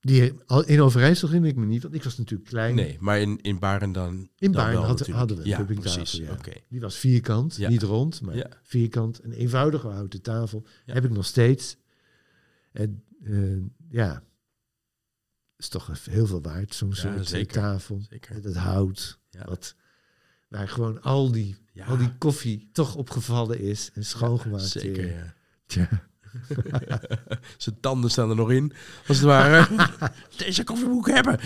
die, 0.00 0.32
al- 0.46 0.64
in 0.66 0.80
Overijssel 0.80 1.28
ging 1.28 1.46
ik 1.46 1.56
me 1.56 1.66
niet, 1.66 1.82
want 1.82 1.94
ik 1.94 2.02
was 2.04 2.16
natuurlijk 2.18 2.48
klein. 2.50 2.74
Nee, 2.74 2.96
maar 3.00 3.20
in, 3.20 3.40
in 3.40 3.58
Baren 3.58 3.92
dan. 3.92 4.28
In 4.38 4.52
dan 4.52 4.64
had- 4.74 4.86
natuurlijk. 4.88 5.18
hadden 5.18 5.36
we 5.36 5.42
een 5.42 5.48
ja, 5.48 5.56
cuppingtafel, 5.56 5.96
precies. 6.02 6.20
ja. 6.20 6.32
Oké. 6.32 6.52
Die 6.68 6.80
was 6.80 6.96
vierkant, 6.96 7.56
Ja. 7.56 7.68
niet 7.68 7.82
rond, 7.82 8.20
maar 8.22 8.36
Ja. 8.36 8.48
vierkant. 8.62 9.24
Een 9.24 9.32
eenvoudige 9.32 9.88
houten 9.88 10.22
tafel. 10.22 10.66
Heb 10.84 11.04
ik 11.04 11.10
nog 11.10 11.26
steeds. 11.26 11.76
En 12.72 13.04
eh, 13.24 13.56
ja, 13.88 14.22
is 15.56 15.68
toch 15.68 15.90
heel 16.10 16.26
veel 16.26 16.42
waard, 16.42 16.74
zo'n 16.74 16.88
Ja, 16.88 16.94
soort 16.94 17.28
zeker. 17.28 17.60
tafel. 17.60 18.02
Zeker. 18.10 18.34
Het 18.34 18.56
hout. 18.56 19.18
Ja. 19.30 19.44
Wat, 19.44 19.74
waar 20.48 20.68
gewoon 20.68 21.02
al 21.02 21.32
die, 21.32 21.56
Ja, 21.72 21.84
al 21.86 21.96
die 21.96 22.12
koffie 22.18 22.68
toch 22.72 22.94
opgevallen 22.94 23.60
is 23.60 23.90
en 23.94 24.04
schoongemaakt. 24.04 24.64
Zeker, 24.64 25.02
weer. 25.02 25.12
ja. 25.14 25.34
Tja. 25.66 25.88
Zijn 27.56 27.80
tanden 27.80 28.10
staan 28.10 28.30
er 28.30 28.36
nog 28.36 28.50
in, 28.50 28.72
als 29.06 29.16
het 29.16 29.26
ware. 29.26 29.88
Deze 30.36 30.64
koffie 30.64 30.88
moet 30.88 31.08
ik 31.08 31.14
hebben. 31.14 31.38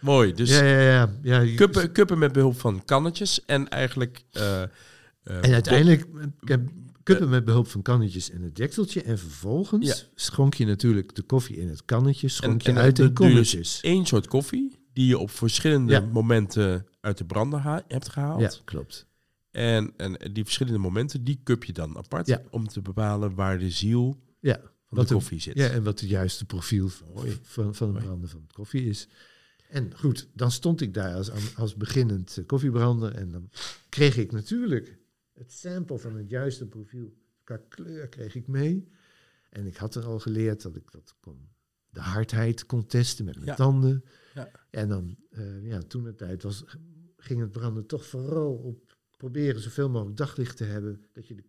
Mooi, 0.00 0.32
dus 0.34 0.50
ja, 0.50 0.64
ja, 0.64 0.80
ja. 1.22 1.40
ja 1.40 1.54
kuppen, 1.56 1.92
kuppen 1.92 2.18
met 2.18 2.32
behulp 2.32 2.60
van 2.60 2.84
kannetjes 2.84 3.44
en 3.44 3.68
eigenlijk... 3.68 4.22
eh, 4.32 4.62
eh, 4.62 4.68
En 5.22 5.52
uiteindelijk 5.52 6.06
kuppen 7.08 7.28
met 7.28 7.44
behulp 7.44 7.66
van 7.68 7.82
kannetjes 7.82 8.30
en 8.30 8.42
het 8.42 8.56
dekseltje. 8.56 9.02
En 9.02 9.18
vervolgens 9.18 9.86
Ja. 9.86 9.94
schonk 10.14 10.54
je 10.54 10.64
natuurlijk 10.66 11.14
de 11.14 11.22
koffie 11.22 11.56
in 11.56 11.68
het 11.68 11.84
kannetje, 11.84 12.28
schonk 12.28 12.62
En- 12.62 12.72
je 12.72 12.78
en 12.78 12.84
uit 12.84 12.96
dus 12.96 13.10
kommetjes. 13.12 13.80
één 13.80 14.06
soort 14.06 14.26
koffie 14.26 14.76
die 14.92 15.06
je 15.06 15.18
op 15.18 15.30
verschillende 15.30 15.92
Ja. 15.92 16.00
momenten 16.00 16.86
uit 17.00 17.18
de 17.18 17.24
brander 17.24 17.58
ha- 17.60 17.84
hebt 17.88 18.08
gehaald. 18.08 18.40
Ja, 18.40 18.50
klopt. 18.64 19.06
En, 19.50 19.92
en 19.96 20.32
die 20.32 20.44
verschillende 20.44 20.78
momenten, 20.78 21.24
die 21.24 21.40
cup 21.44 21.64
je 21.64 21.72
dan 21.72 21.96
apart 21.96 22.26
Ja. 22.26 22.42
om 22.50 22.68
te 22.68 22.80
bepalen 22.80 23.34
waar 23.34 23.58
de 23.58 23.70
ziel 23.70 24.20
Ja, 24.40 24.60
van 24.88 24.98
de 24.98 25.04
de- 25.04 25.14
koffie 25.14 25.40
zit. 25.40 25.56
ja, 25.58 25.68
en 25.68 25.82
wat 25.82 26.00
het 26.00 26.08
juiste 26.08 26.44
profiel 26.44 26.88
van, 26.88 27.06
van 27.42 27.66
het 27.66 27.80
Mooi. 27.80 27.92
branden 27.92 28.28
van 28.28 28.40
de 28.46 28.52
koffie 28.52 28.84
is. 28.84 29.08
En 29.70 29.92
goed, 29.96 30.28
dan 30.34 30.50
stond 30.50 30.80
ik 30.80 30.94
daar 30.94 31.14
als, 31.14 31.30
als 31.56 31.74
beginnend 31.76 32.36
eh, 32.38 32.46
koffiebrander. 32.46 33.14
En 33.14 33.30
dan 33.30 33.50
kreeg 33.88 34.16
ik 34.16 34.32
natuurlijk 34.32 34.96
het 35.38 35.52
sample 35.52 35.98
van 35.98 36.16
het 36.16 36.30
juiste 36.30 36.66
profiel. 36.66 37.12
Qua 37.44 37.60
kleur 37.68 38.08
kreeg 38.08 38.34
ik 38.34 38.46
mee. 38.46 38.88
En 39.50 39.66
ik 39.66 39.76
had 39.76 39.94
er 39.94 40.04
al 40.04 40.18
geleerd 40.18 40.62
dat 40.62 40.76
ik 40.76 40.90
dat 40.90 41.14
kon. 41.20 41.48
De 41.90 42.00
hardheid 42.00 42.66
kon 42.66 42.86
testen 42.86 43.24
met 43.24 43.34
mijn 43.34 43.46
Ja. 43.46 43.54
tanden. 43.54 44.04
Ja. 44.34 44.50
En 44.70 44.88
dan, 44.88 45.16
eh, 45.30 45.66
ja, 45.66 45.78
toen 45.78 46.02
de 46.04 46.14
tijd 46.14 46.42
was, 46.42 46.64
ging 47.16 47.40
het 47.40 47.52
branden 47.52 47.86
toch 47.86 48.06
vooral 48.06 48.54
op 48.54 48.96
proberen 49.16 49.60
zoveel 49.60 49.90
mogelijk 49.90 50.16
daglicht 50.16 50.56
te 50.56 50.64
hebben. 50.64 51.04
Dat 51.12 51.26
je 51.26 51.34
de 51.34 51.44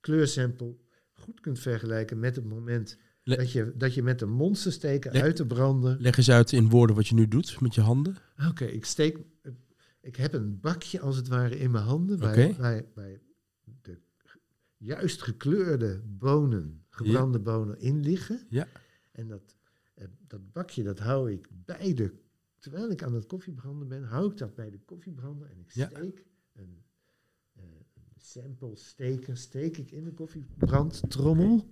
kleursample 0.00 0.76
goed 1.12 1.40
kunt 1.40 1.58
vergelijken 1.58 2.18
met 2.18 2.36
het 2.36 2.44
moment 2.44 2.98
Le- 3.22 3.36
dat, 3.36 3.52
je, 3.52 3.72
dat 3.76 3.94
je 3.94 4.02
met 4.02 4.18
de 4.18 4.26
monster 4.26 4.72
steken 4.72 5.12
Le- 5.12 5.22
uit 5.22 5.36
de 5.36 5.46
branden. 5.46 6.00
Leg 6.00 6.16
eens 6.16 6.30
uit 6.30 6.52
in 6.52 6.68
woorden 6.68 6.96
wat 6.96 7.06
je 7.08 7.14
nu 7.14 7.28
doet 7.28 7.60
met 7.60 7.74
je 7.74 7.80
handen. 7.80 8.16
Oké, 8.48 8.64
ik 8.64 8.84
steek. 8.84 9.18
Ik 10.00 10.16
heb 10.16 10.32
een 10.32 10.60
bakje 10.60 11.00
als 11.00 11.16
het 11.16 11.28
ware 11.28 11.58
in 11.58 11.70
mijn 11.70 11.84
handen. 11.84 12.18
Waar, 12.18 12.54
waar, 12.56 12.84
waar 12.94 13.18
de 13.82 13.98
juist 14.76 15.22
gekleurde 15.22 16.02
bonen, 16.06 16.84
gebrande 16.88 17.38
bonen 17.38 17.78
in 17.80 18.00
liggen. 18.00 18.46
Ja. 18.50 18.66
En 19.12 19.28
dat, 19.28 19.56
eh, 19.94 20.06
dat 20.26 20.52
bakje 20.52 20.82
dat 20.82 20.98
hou 20.98 21.32
ik 21.32 21.48
bij 21.64 21.94
de. 21.94 22.14
Terwijl 22.58 22.90
ik 22.90 23.02
aan 23.02 23.14
het 23.14 23.26
koffiebranden 23.26 23.88
ben, 23.88 24.02
hou 24.04 24.30
ik 24.30 24.36
dat 24.38 24.54
bij 24.54 24.70
de 24.70 24.78
koffiebrander. 24.78 25.50
En 25.50 25.58
ik 25.58 25.70
Ja. 25.72 25.86
steek 25.88 26.26
een, 26.52 26.82
eh, 27.52 27.62
een 27.94 28.02
sample 28.16 28.76
steker, 28.76 29.36
steek 29.36 29.76
ik 29.76 29.90
in 29.90 30.04
de 30.04 30.12
koffiebrandtrommel. 30.12 31.68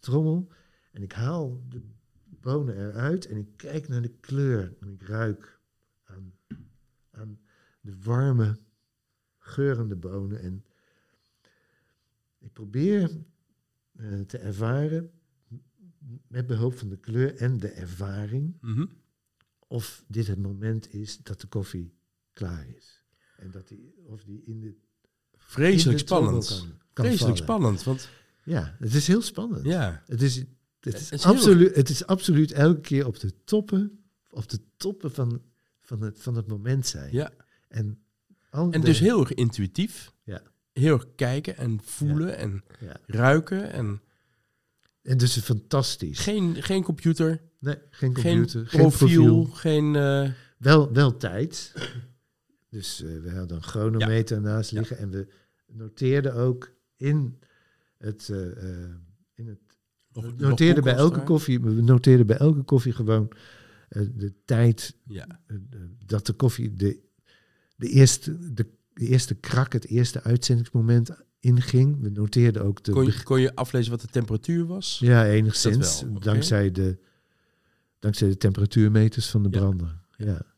Trommel. 0.00 0.48
En 0.92 1.02
ik 1.02 1.12
haal 1.12 1.62
de 1.68 1.82
bonen 2.24 2.76
eruit 2.76 3.26
en 3.26 3.36
ik 3.36 3.56
kijk 3.56 3.88
naar 3.88 4.02
de 4.02 4.14
kleur. 4.20 4.76
En 4.80 4.88
ik 4.88 5.02
ruik 5.02 5.55
de 7.86 7.96
warme, 8.02 8.58
geurende 9.38 9.96
bonen. 9.96 10.40
En 10.40 10.64
ik 12.38 12.52
probeer 12.52 13.10
eh, 13.96 14.20
te 14.20 14.38
ervaren, 14.38 15.10
met 16.28 16.46
behulp 16.46 16.78
van 16.78 16.88
de 16.88 16.96
kleur 16.96 17.34
en 17.36 17.58
de 17.58 17.68
ervaring, 17.68 18.56
Mhm. 18.60 18.86
of 19.66 20.04
dit 20.08 20.26
het 20.26 20.38
moment 20.38 20.94
is 20.94 21.16
dat 21.22 21.40
de 21.40 21.46
koffie 21.46 21.94
klaar 22.32 22.66
is. 22.68 23.02
En 23.36 23.50
dat 23.50 23.68
die, 23.68 23.94
of 24.06 24.24
die 24.24 24.42
in 24.44 24.60
de, 24.60 24.66
in 24.66 24.76
Vreselijk 25.36 25.98
de 25.98 26.04
spannend. 26.04 26.46
kan, 26.48 26.58
kan 26.92 27.04
Vreselijk 27.04 27.18
vallen. 27.18 27.36
spannend, 27.36 27.82
want 27.82 28.08
Ja, 28.44 28.76
het 28.78 28.94
is 28.94 29.06
heel 29.06 29.22
spannend. 29.22 29.64
ja, 29.64 30.02
Het 30.06 30.22
is, 30.22 30.36
het 30.36 30.46
Het 30.80 30.94
is, 31.00 31.10
heel- 31.10 31.32
absoluut, 31.32 31.74
het 31.76 31.88
is 31.88 32.06
absoluut 32.06 32.52
elke 32.52 32.80
keer 32.80 33.06
op 33.06 33.18
de 33.20 33.32
toppen, 33.44 34.04
op 34.30 34.48
de 34.48 34.60
toppen 34.76 35.10
van, 35.12 35.42
van, 35.80 36.00
het, 36.02 36.20
van 36.22 36.34
het 36.34 36.46
moment 36.46 36.86
zijn. 36.86 37.12
ja. 37.12 37.32
En, 37.68 37.98
En 38.70 38.80
dus 38.80 38.98
heel 38.98 39.20
erg 39.20 39.34
intuïtief. 39.34 40.12
Ja. 40.22 40.42
Heel 40.72 40.94
erg 40.94 41.06
kijken 41.14 41.56
en 41.56 41.80
voelen 41.82 42.36
en 42.36 42.64
Ja. 42.80 42.96
ruiken. 43.06 43.72
En 43.72 44.00
En 45.02 45.18
dus 45.18 45.38
fantastisch. 45.38 46.18
geen, 46.18 46.62
geen 46.62 46.82
computer, 46.82 47.42
nee, 47.58 47.76
geen 47.90 48.12
computer, 48.14 48.66
geen 48.66 48.80
profiel, 48.80 49.24
profiel. 49.34 49.44
geen... 49.54 49.96
eh, 49.96 50.30
Wel, 50.58 50.92
wel 50.92 51.16
tijd. 51.16 51.72
Dus 52.70 53.02
eh, 53.02 53.08
we 53.22 53.30
hadden 53.30 53.56
een 53.56 53.62
chronometer 53.62 54.40
naast 54.40 54.72
liggen. 54.72 54.98
En 54.98 55.10
we 55.10 55.26
noteerden 55.66 56.34
ook 56.34 56.72
in 56.96 57.38
het, 57.98 58.28
eh, 58.28 58.38
in 59.34 59.46
het 59.48 59.58
We 60.12 60.32
noteerden 60.36 60.84
bij 60.84 60.94
elke 60.94 61.22
koffie, 61.22 61.60
we 61.60 61.82
noteerden 61.82 62.26
bij 62.26 62.36
elke 62.36 62.62
koffie 62.62 62.92
gewoon 62.92 63.32
de 63.88 64.32
tijd? 64.44 64.96
Ja. 65.06 65.40
dat 66.06 66.26
de 66.26 66.32
koffie 66.32 66.72
de, 66.74 67.00
de, 67.76 67.88
eerste, 67.88 68.52
de, 68.54 68.66
de 68.94 69.06
eerste 69.06 69.34
krak, 69.34 69.72
het 69.72 69.86
eerste 69.86 70.22
uitzendingsmoment 70.22 71.10
inging. 71.40 72.00
We 72.00 72.08
noteerden 72.10 72.62
ook 72.64 72.82
de 72.84 72.92
Kon 72.92 73.04
je, 73.04 73.22
kon 73.22 73.40
je 73.40 73.54
aflezen 73.54 73.90
wat 73.90 74.00
de 74.00 74.06
temperatuur 74.06 74.66
was? 74.66 74.98
ja, 75.02 75.26
enigszins, 75.26 76.02
wel, 76.02 76.20
dankzij, 76.20 76.70
de, 76.70 76.98
dankzij 77.98 78.28
de 78.28 78.36
temperatuurmeters 78.36 79.30
van 79.30 79.42
de 79.42 79.48
Ja. 79.52 79.58
brander. 79.58 80.00
Ja. 80.16 80.54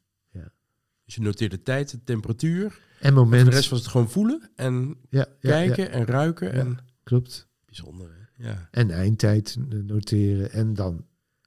Dus 1.04 1.16
je 1.16 1.22
noteerde 1.22 1.56
de 1.56 1.62
tijd, 1.62 1.90
de 1.90 2.04
temperatuur. 2.04 2.64
En 3.00 3.06
En 3.08 3.14
moment. 3.14 3.44
de 3.46 3.50
rest 3.50 3.70
was 3.70 3.78
het 3.78 3.88
gewoon 3.88 4.10
voelen 4.10 4.50
en 4.54 4.96
ja, 5.10 5.26
ja, 5.40 5.50
kijken 5.50 5.84
ja, 5.84 5.90
en 5.90 6.04
ruiken. 6.04 6.46
Ja. 6.46 6.52
En... 6.52 6.78
klopt. 7.02 7.48
Bijzonder, 7.64 8.10
hè? 8.10 8.48
Ja. 8.48 8.68
En 8.70 8.90
eindtijd 8.90 9.56
noteren. 9.68 10.52
En 10.52 10.74
dan 10.74 11.06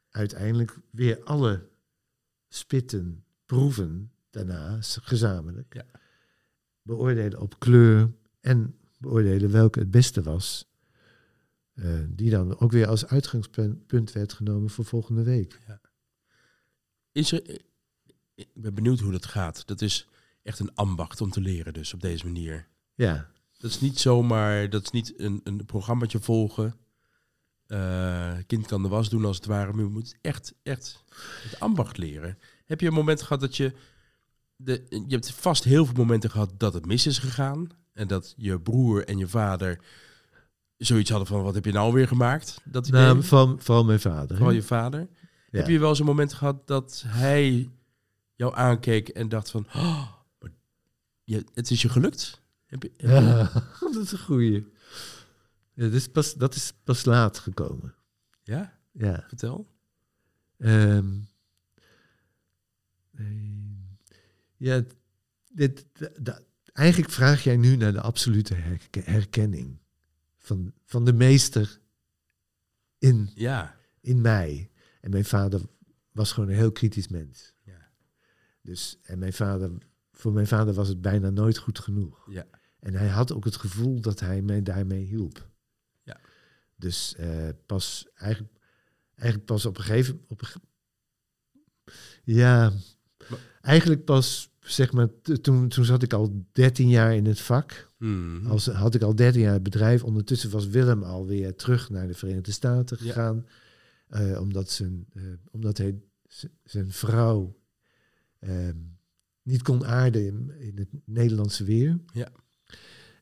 uiteindelijk 0.10 0.78
weer 0.92 1.24
alle 1.24 1.68
spitten 2.50 3.24
proeven 3.46 4.12
daarna 4.32 4.82
s- 4.82 5.00
gezamenlijk. 5.02 5.74
Ja. 5.74 5.86
Beoordelen 6.82 7.40
op 7.40 7.60
kleur 7.60 8.12
en 8.40 8.78
beoordelen 8.98 9.52
welke 9.52 9.80
het 9.80 9.92
beste 9.92 10.22
was. 10.22 10.70
Eh, 11.74 12.00
die 12.10 12.30
dan 12.30 12.60
ook 12.60 12.72
weer 12.72 12.88
als 12.88 13.06
uitgangspunt 13.06 13.86
punt 13.88 14.12
werd 14.12 14.34
genomen 14.34 14.70
voor 14.70 14.86
volgende 14.86 15.24
week. 15.24 15.60
Is 17.12 17.32
er, 17.32 17.62
ik 18.36 18.48
ben 18.54 18.74
benieuwd 18.74 19.00
hoe 19.00 19.12
dat 19.12 19.26
gaat. 19.26 19.68
Dat 19.68 19.82
is 19.82 20.08
echt 20.44 20.60
een 20.60 20.76
ambacht 20.76 21.22
om 21.22 21.30
te 21.32 21.42
leren 21.42 21.74
dus 21.74 21.94
op 21.94 22.02
deze 22.02 22.26
manier. 22.26 22.68
Ja, 22.96 23.32
Dat 23.58 23.72
is 23.72 23.80
niet 23.82 24.00
zomaar, 24.00 24.70
dat 24.70 24.84
is 24.84 24.92
niet 24.92 25.20
een, 25.20 25.42
een 25.44 25.66
programmaatje 25.66 26.20
volgen. 26.20 26.76
Eh, 27.66 28.38
kind 28.48 28.68
kan 28.68 28.82
de 28.82 28.88
was 28.88 29.10
doen 29.10 29.26
als 29.26 29.36
het 29.36 29.46
ware. 29.46 29.72
Maar 29.74 29.84
je 29.84 29.90
moet 29.90 30.16
echt, 30.22 30.54
echt 30.64 31.04
het 31.50 31.60
ambacht 31.60 31.98
leren. 31.98 32.38
Heb 32.66 32.80
je 32.82 32.88
een 32.88 32.94
moment 32.94 33.22
gehad 33.22 33.40
dat 33.42 33.58
je... 33.58 33.74
De, 34.64 34.86
je 34.90 35.04
hebt 35.08 35.32
vast 35.32 35.64
heel 35.64 35.86
veel 35.86 35.96
momenten 35.96 36.30
gehad 36.30 36.54
dat 36.58 36.74
het 36.74 36.86
mis 36.86 37.06
is 37.08 37.18
gegaan. 37.18 37.68
En 37.94 38.08
dat 38.08 38.34
je 38.38 38.60
broer 38.60 39.06
en 39.08 39.18
je 39.18 39.28
vader 39.28 39.80
zoiets 40.78 41.10
hadden 41.10 41.28
van... 41.28 41.44
Wat 41.44 41.54
heb 41.56 41.66
je 41.66 41.72
nou 41.72 41.94
weer 41.94 42.08
gemaakt? 42.08 42.62
Dat 42.64 42.90
nou, 42.90 43.24
vooral 43.60 43.86
mijn 43.86 44.00
vader. 44.00 44.36
Vooral 44.38 44.56
je 44.56 44.62
vader. 44.64 45.00
Ja. 45.00 45.60
Heb 45.60 45.68
je 45.68 45.80
wel 45.80 45.90
eens 45.90 46.00
een 46.00 46.06
moment 46.06 46.34
gehad 46.34 46.68
dat 46.68 47.04
hij 47.08 47.70
jou 48.36 48.56
aankeek 48.56 49.10
en 49.10 49.30
dacht 49.30 49.52
van... 49.52 49.68
Oh, 49.76 50.08
je, 51.24 51.46
het 51.54 51.72
is 51.72 51.82
je 51.82 51.90
gelukt? 51.90 52.42
Heb 52.66 52.84
je, 52.84 52.92
heb 52.98 53.10
je- 53.10 53.16
Ja, 53.16 53.52
dat 53.94 54.04
is 54.04 54.12
een 54.12 54.20
goeie. 54.20 54.68
Ja, 55.74 55.84
dat, 55.84 55.94
is 55.94 56.08
pas, 56.08 56.34
dat 56.34 56.56
is 56.56 56.74
pas 56.84 57.06
laat 57.06 57.40
gekomen. 57.40 57.94
ja? 58.44 58.78
Ja. 58.92 59.24
Vertel. 59.28 59.68
Nee. 63.12 63.80
Ja, 64.62 64.84
dit, 65.52 65.86
eigenlijk 66.74 67.12
vraag 67.12 67.44
jij 67.44 67.58
nu 67.58 67.76
naar 67.76 67.92
de 67.94 68.02
absolute 68.02 68.54
herke- 68.54 69.02
herkenning 69.02 69.78
van, 70.38 70.74
van 70.86 71.06
de 71.06 71.14
meester 71.14 71.80
in, 72.98 73.30
Ja. 73.36 73.78
in 74.02 74.22
mij. 74.22 74.70
En 75.02 75.10
mijn 75.12 75.26
vader 75.26 75.62
was 76.12 76.32
gewoon 76.32 76.50
een 76.50 76.56
heel 76.56 76.72
kritisch 76.72 77.08
mens. 77.08 77.54
Ja. 77.64 77.92
Dus, 78.62 78.98
en 79.04 79.20
mijn 79.20 79.34
vader, 79.34 79.72
voor 80.12 80.34
mijn 80.34 80.48
vader 80.48 80.74
was 80.74 80.88
het 80.88 81.02
bijna 81.02 81.30
nooit 81.30 81.58
goed 81.58 81.80
genoeg. 81.80 82.28
Ja. 82.32 82.46
En 82.80 82.94
hij 82.94 83.08
had 83.08 83.32
ook 83.32 83.46
het 83.46 83.56
gevoel 83.56 84.02
dat 84.02 84.20
hij 84.20 84.42
mij 84.42 84.62
daarmee 84.62 85.04
hielp. 85.04 85.50
Ja. 86.04 86.20
Dus 86.76 87.16
eh, 87.16 87.50
pas 87.66 88.08
eigenlijk, 88.14 88.54
eigenlijk 89.16 89.46
pas 89.46 89.66
op 89.66 89.78
een 89.78 89.84
gegeven 89.84 90.26
ge- 90.28 90.60
ja, 92.24 92.74
Maar- 93.30 93.40
eigenlijk 93.62 94.06
pas 94.06 94.51
zeg 94.62 94.92
maar 94.92 95.08
toen, 95.42 95.68
toen 95.68 95.86
zat 95.86 96.04
ik 96.04 96.14
al 96.14 96.46
13 96.52 96.90
jaar 96.90 97.16
in 97.16 97.26
het 97.26 97.40
vak. 97.40 97.92
Hmm. 97.98 98.46
Als 98.46 98.66
had 98.66 98.96
ik 98.96 99.02
al 99.02 99.16
13 99.16 99.42
jaar 99.42 99.54
het 99.54 99.64
bedrijf. 99.64 100.04
Ondertussen 100.04 100.50
was 100.50 100.68
Willem 100.68 101.04
alweer 101.04 101.56
terug 101.56 101.90
naar 101.90 102.08
de 102.08 102.14
Verenigde 102.14 102.52
Staten 102.52 102.98
Ja. 103.00 103.06
gegaan. 103.06 103.46
Eh, 104.08 104.42
omdat, 104.42 104.70
zijn, 104.70 105.06
eh, 105.14 105.24
omdat 105.52 105.78
hij 105.78 106.02
zijn 106.64 106.92
vrouw 106.92 107.60
ehm, 108.40 108.78
niet 109.44 109.62
kon 109.62 109.86
aarden 109.86 110.26
in, 110.26 110.52
in 110.60 110.78
het 110.78 110.90
Nederlandse 111.06 111.64
weer. 111.64 112.00
Ja. 112.14 112.32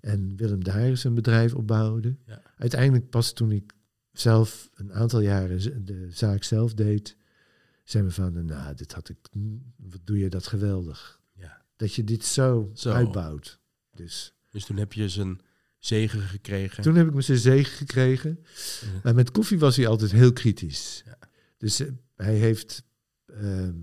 En 0.02 0.36
Willem 0.36 0.64
daar 0.64 0.98
zijn 0.98 1.14
bedrijf 1.14 1.54
opbouwde. 1.56 2.16
Ja. 2.26 2.42
Uiteindelijk 2.58 3.10
pas 3.10 3.34
toen 3.34 3.52
ik 3.52 3.74
zelf 4.12 4.70
een 4.74 4.94
aantal 4.94 5.20
jaren 5.20 5.86
de 5.86 6.08
zaak 6.12 6.44
zelf 6.44 6.74
deed, 6.74 7.18
zei 7.84 8.04
mijn 8.04 8.16
vader, 8.16 8.44
nou, 8.44 8.76
dit 8.76 8.92
had 8.94 9.10
ik, 9.10 9.18
wat 9.76 10.00
doe 10.04 10.18
je 10.18 10.30
dat 10.30 10.48
geweldig. 10.48 11.19
Dat 11.80 11.94
je 11.94 12.04
dit 12.04 12.26
zo, 12.26 12.72
Zo. 12.74 12.92
uitbouwt. 12.92 13.60
Dus 13.94 14.34
Dus 14.52 14.66
toen 14.66 14.78
heb 14.78 14.94
je 14.94 15.10
zijn 15.10 15.42
zegen 15.78 16.22
gekregen. 16.22 16.84
toen 16.84 16.96
heb 16.96 17.08
ik 17.08 17.14
me 17.14 17.22
zijn 17.22 17.38
zegen 17.38 17.78
gekregen. 17.78 18.40
Ja. 18.82 19.00
Maar 19.04 19.16
met 19.16 19.32
koffie 19.32 19.60
was 19.60 19.76
hij 19.76 19.88
altijd 19.88 20.12
heel 20.12 20.34
kritisch. 20.34 21.02
Ja. 21.06 21.18
Dus 21.58 21.80
eh, 21.80 21.88
hij 22.16 22.36
heeft, 22.36 22.84
ehm, 23.26 23.76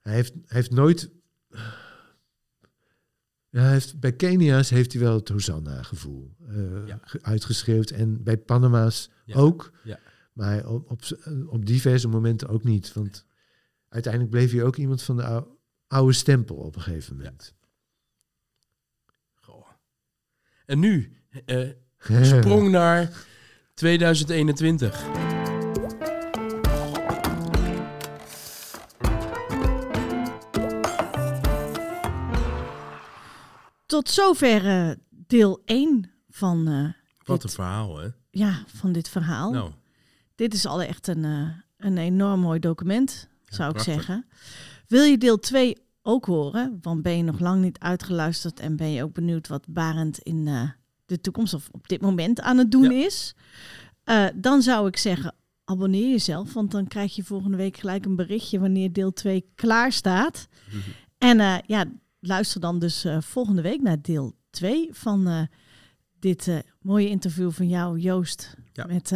hij 0.00 0.14
heeft, 0.14 0.32
hij 0.32 0.42
heeft 0.46 0.70
nooit. 0.70 1.10
Ja, 3.48 3.60
hij 3.60 3.72
heeft, 3.72 4.00
bij 4.00 4.12
Kenia's 4.12 4.70
heeft 4.70 4.92
hij 4.92 5.02
wel 5.02 5.14
het 5.14 5.28
Hosanna-gevoel 5.28 6.36
Ja. 6.86 6.98
ge- 7.02 7.22
uitgeschreeuwd. 7.22 7.90
En 7.90 8.22
bij 8.22 8.36
Panama's 8.36 9.10
Ja. 9.24 9.34
ook. 9.36 9.72
Ja. 9.84 9.98
Maar 10.32 10.66
op, 10.68 10.90
op, 10.90 11.00
op 11.46 11.66
diverse 11.66 12.08
momenten 12.08 12.48
ook 12.48 12.64
niet. 12.64 12.92
Want 12.92 13.24
uiteindelijk 13.88 14.32
bleef 14.32 14.50
hij 14.52 14.62
ook 14.62 14.76
iemand 14.76 15.02
van 15.02 15.16
de 15.16 15.44
oude 15.86 16.12
stempel 16.12 16.56
op 16.56 16.76
een 16.76 16.82
gegeven 16.82 17.16
moment. 17.16 17.54
Goh. 19.34 19.66
En 20.66 20.78
nu, 20.78 21.16
eh, 21.44 21.68
sprong 22.38 22.70
naar 22.70 23.26
2021. 23.74 25.02
Tot 33.86 34.08
zover 34.10 34.66
eh, 34.66 34.90
deel 35.10 35.62
1 35.64 36.10
van, 36.28 36.68
eh, 36.68 36.84
Wat 37.24 37.40
dit, 37.40 37.44
een 37.44 37.50
verhaal, 37.50 37.96
hè? 37.98 38.08
ja, 38.30 38.62
van 38.66 38.92
dit 38.92 39.08
verhaal. 39.08 39.52
Nou, 39.52 39.72
Dit 40.34 40.54
is 40.54 40.66
al 40.66 40.82
echt 40.82 41.06
een, 41.08 41.24
eh, 41.24 41.48
een 41.76 41.98
enorm 41.98 42.40
mooi 42.40 42.58
document, 42.60 43.28
Ja, 43.44 43.54
zou 43.56 43.74
ik 43.74 43.78
zeggen. 43.80 44.26
Wil 44.86 45.02
je 45.02 45.18
deel 45.18 45.38
2 45.38 45.76
ook 46.02 46.24
horen? 46.24 46.78
Want 46.82 47.02
ben 47.02 47.16
je 47.16 47.22
nog 47.22 47.40
lang 47.40 47.62
niet 47.62 47.78
uitgeluisterd 47.78 48.60
en 48.60 48.76
ben 48.76 48.90
je 48.90 49.02
ook 49.02 49.12
benieuwd 49.12 49.48
wat 49.48 49.66
Barend 49.68 50.18
in 50.18 50.46
eh, 50.48 50.70
de 51.06 51.20
toekomst 51.20 51.54
of 51.54 51.68
op 51.72 51.88
dit 51.88 52.00
moment 52.00 52.40
aan 52.40 52.58
het 52.58 52.70
doen 52.70 52.90
Ja. 52.90 53.04
is? 53.06 53.34
Eh, 54.04 54.26
dan 54.34 54.62
zou 54.62 54.86
ik 54.88 54.96
zeggen, 54.96 55.34
abonneer 55.64 56.10
jezelf, 56.10 56.52
want 56.52 56.70
dan 56.70 56.86
krijg 56.86 57.14
je 57.14 57.24
volgende 57.24 57.56
week 57.56 57.76
gelijk 57.76 58.04
een 58.04 58.16
berichtje 58.16 58.60
wanneer 58.60 58.92
deel 58.92 59.12
2 59.12 59.44
klaar 59.54 59.92
staat. 59.92 60.46
En 61.18 61.40
eh, 61.40 61.56
ja, 61.66 61.84
luister 62.20 62.60
dan 62.60 62.78
dus 62.78 63.06
volgende 63.20 63.62
week 63.62 63.82
naar 63.82 64.02
deel 64.02 64.32
2 64.50 64.88
van 64.92 65.48
dit 66.18 66.62
mooie 66.80 67.08
interview 67.08 67.50
van 67.50 67.68
jou, 67.68 67.98
Joost. 67.98 68.54
Ja. 68.72 68.86
Met 68.86 69.12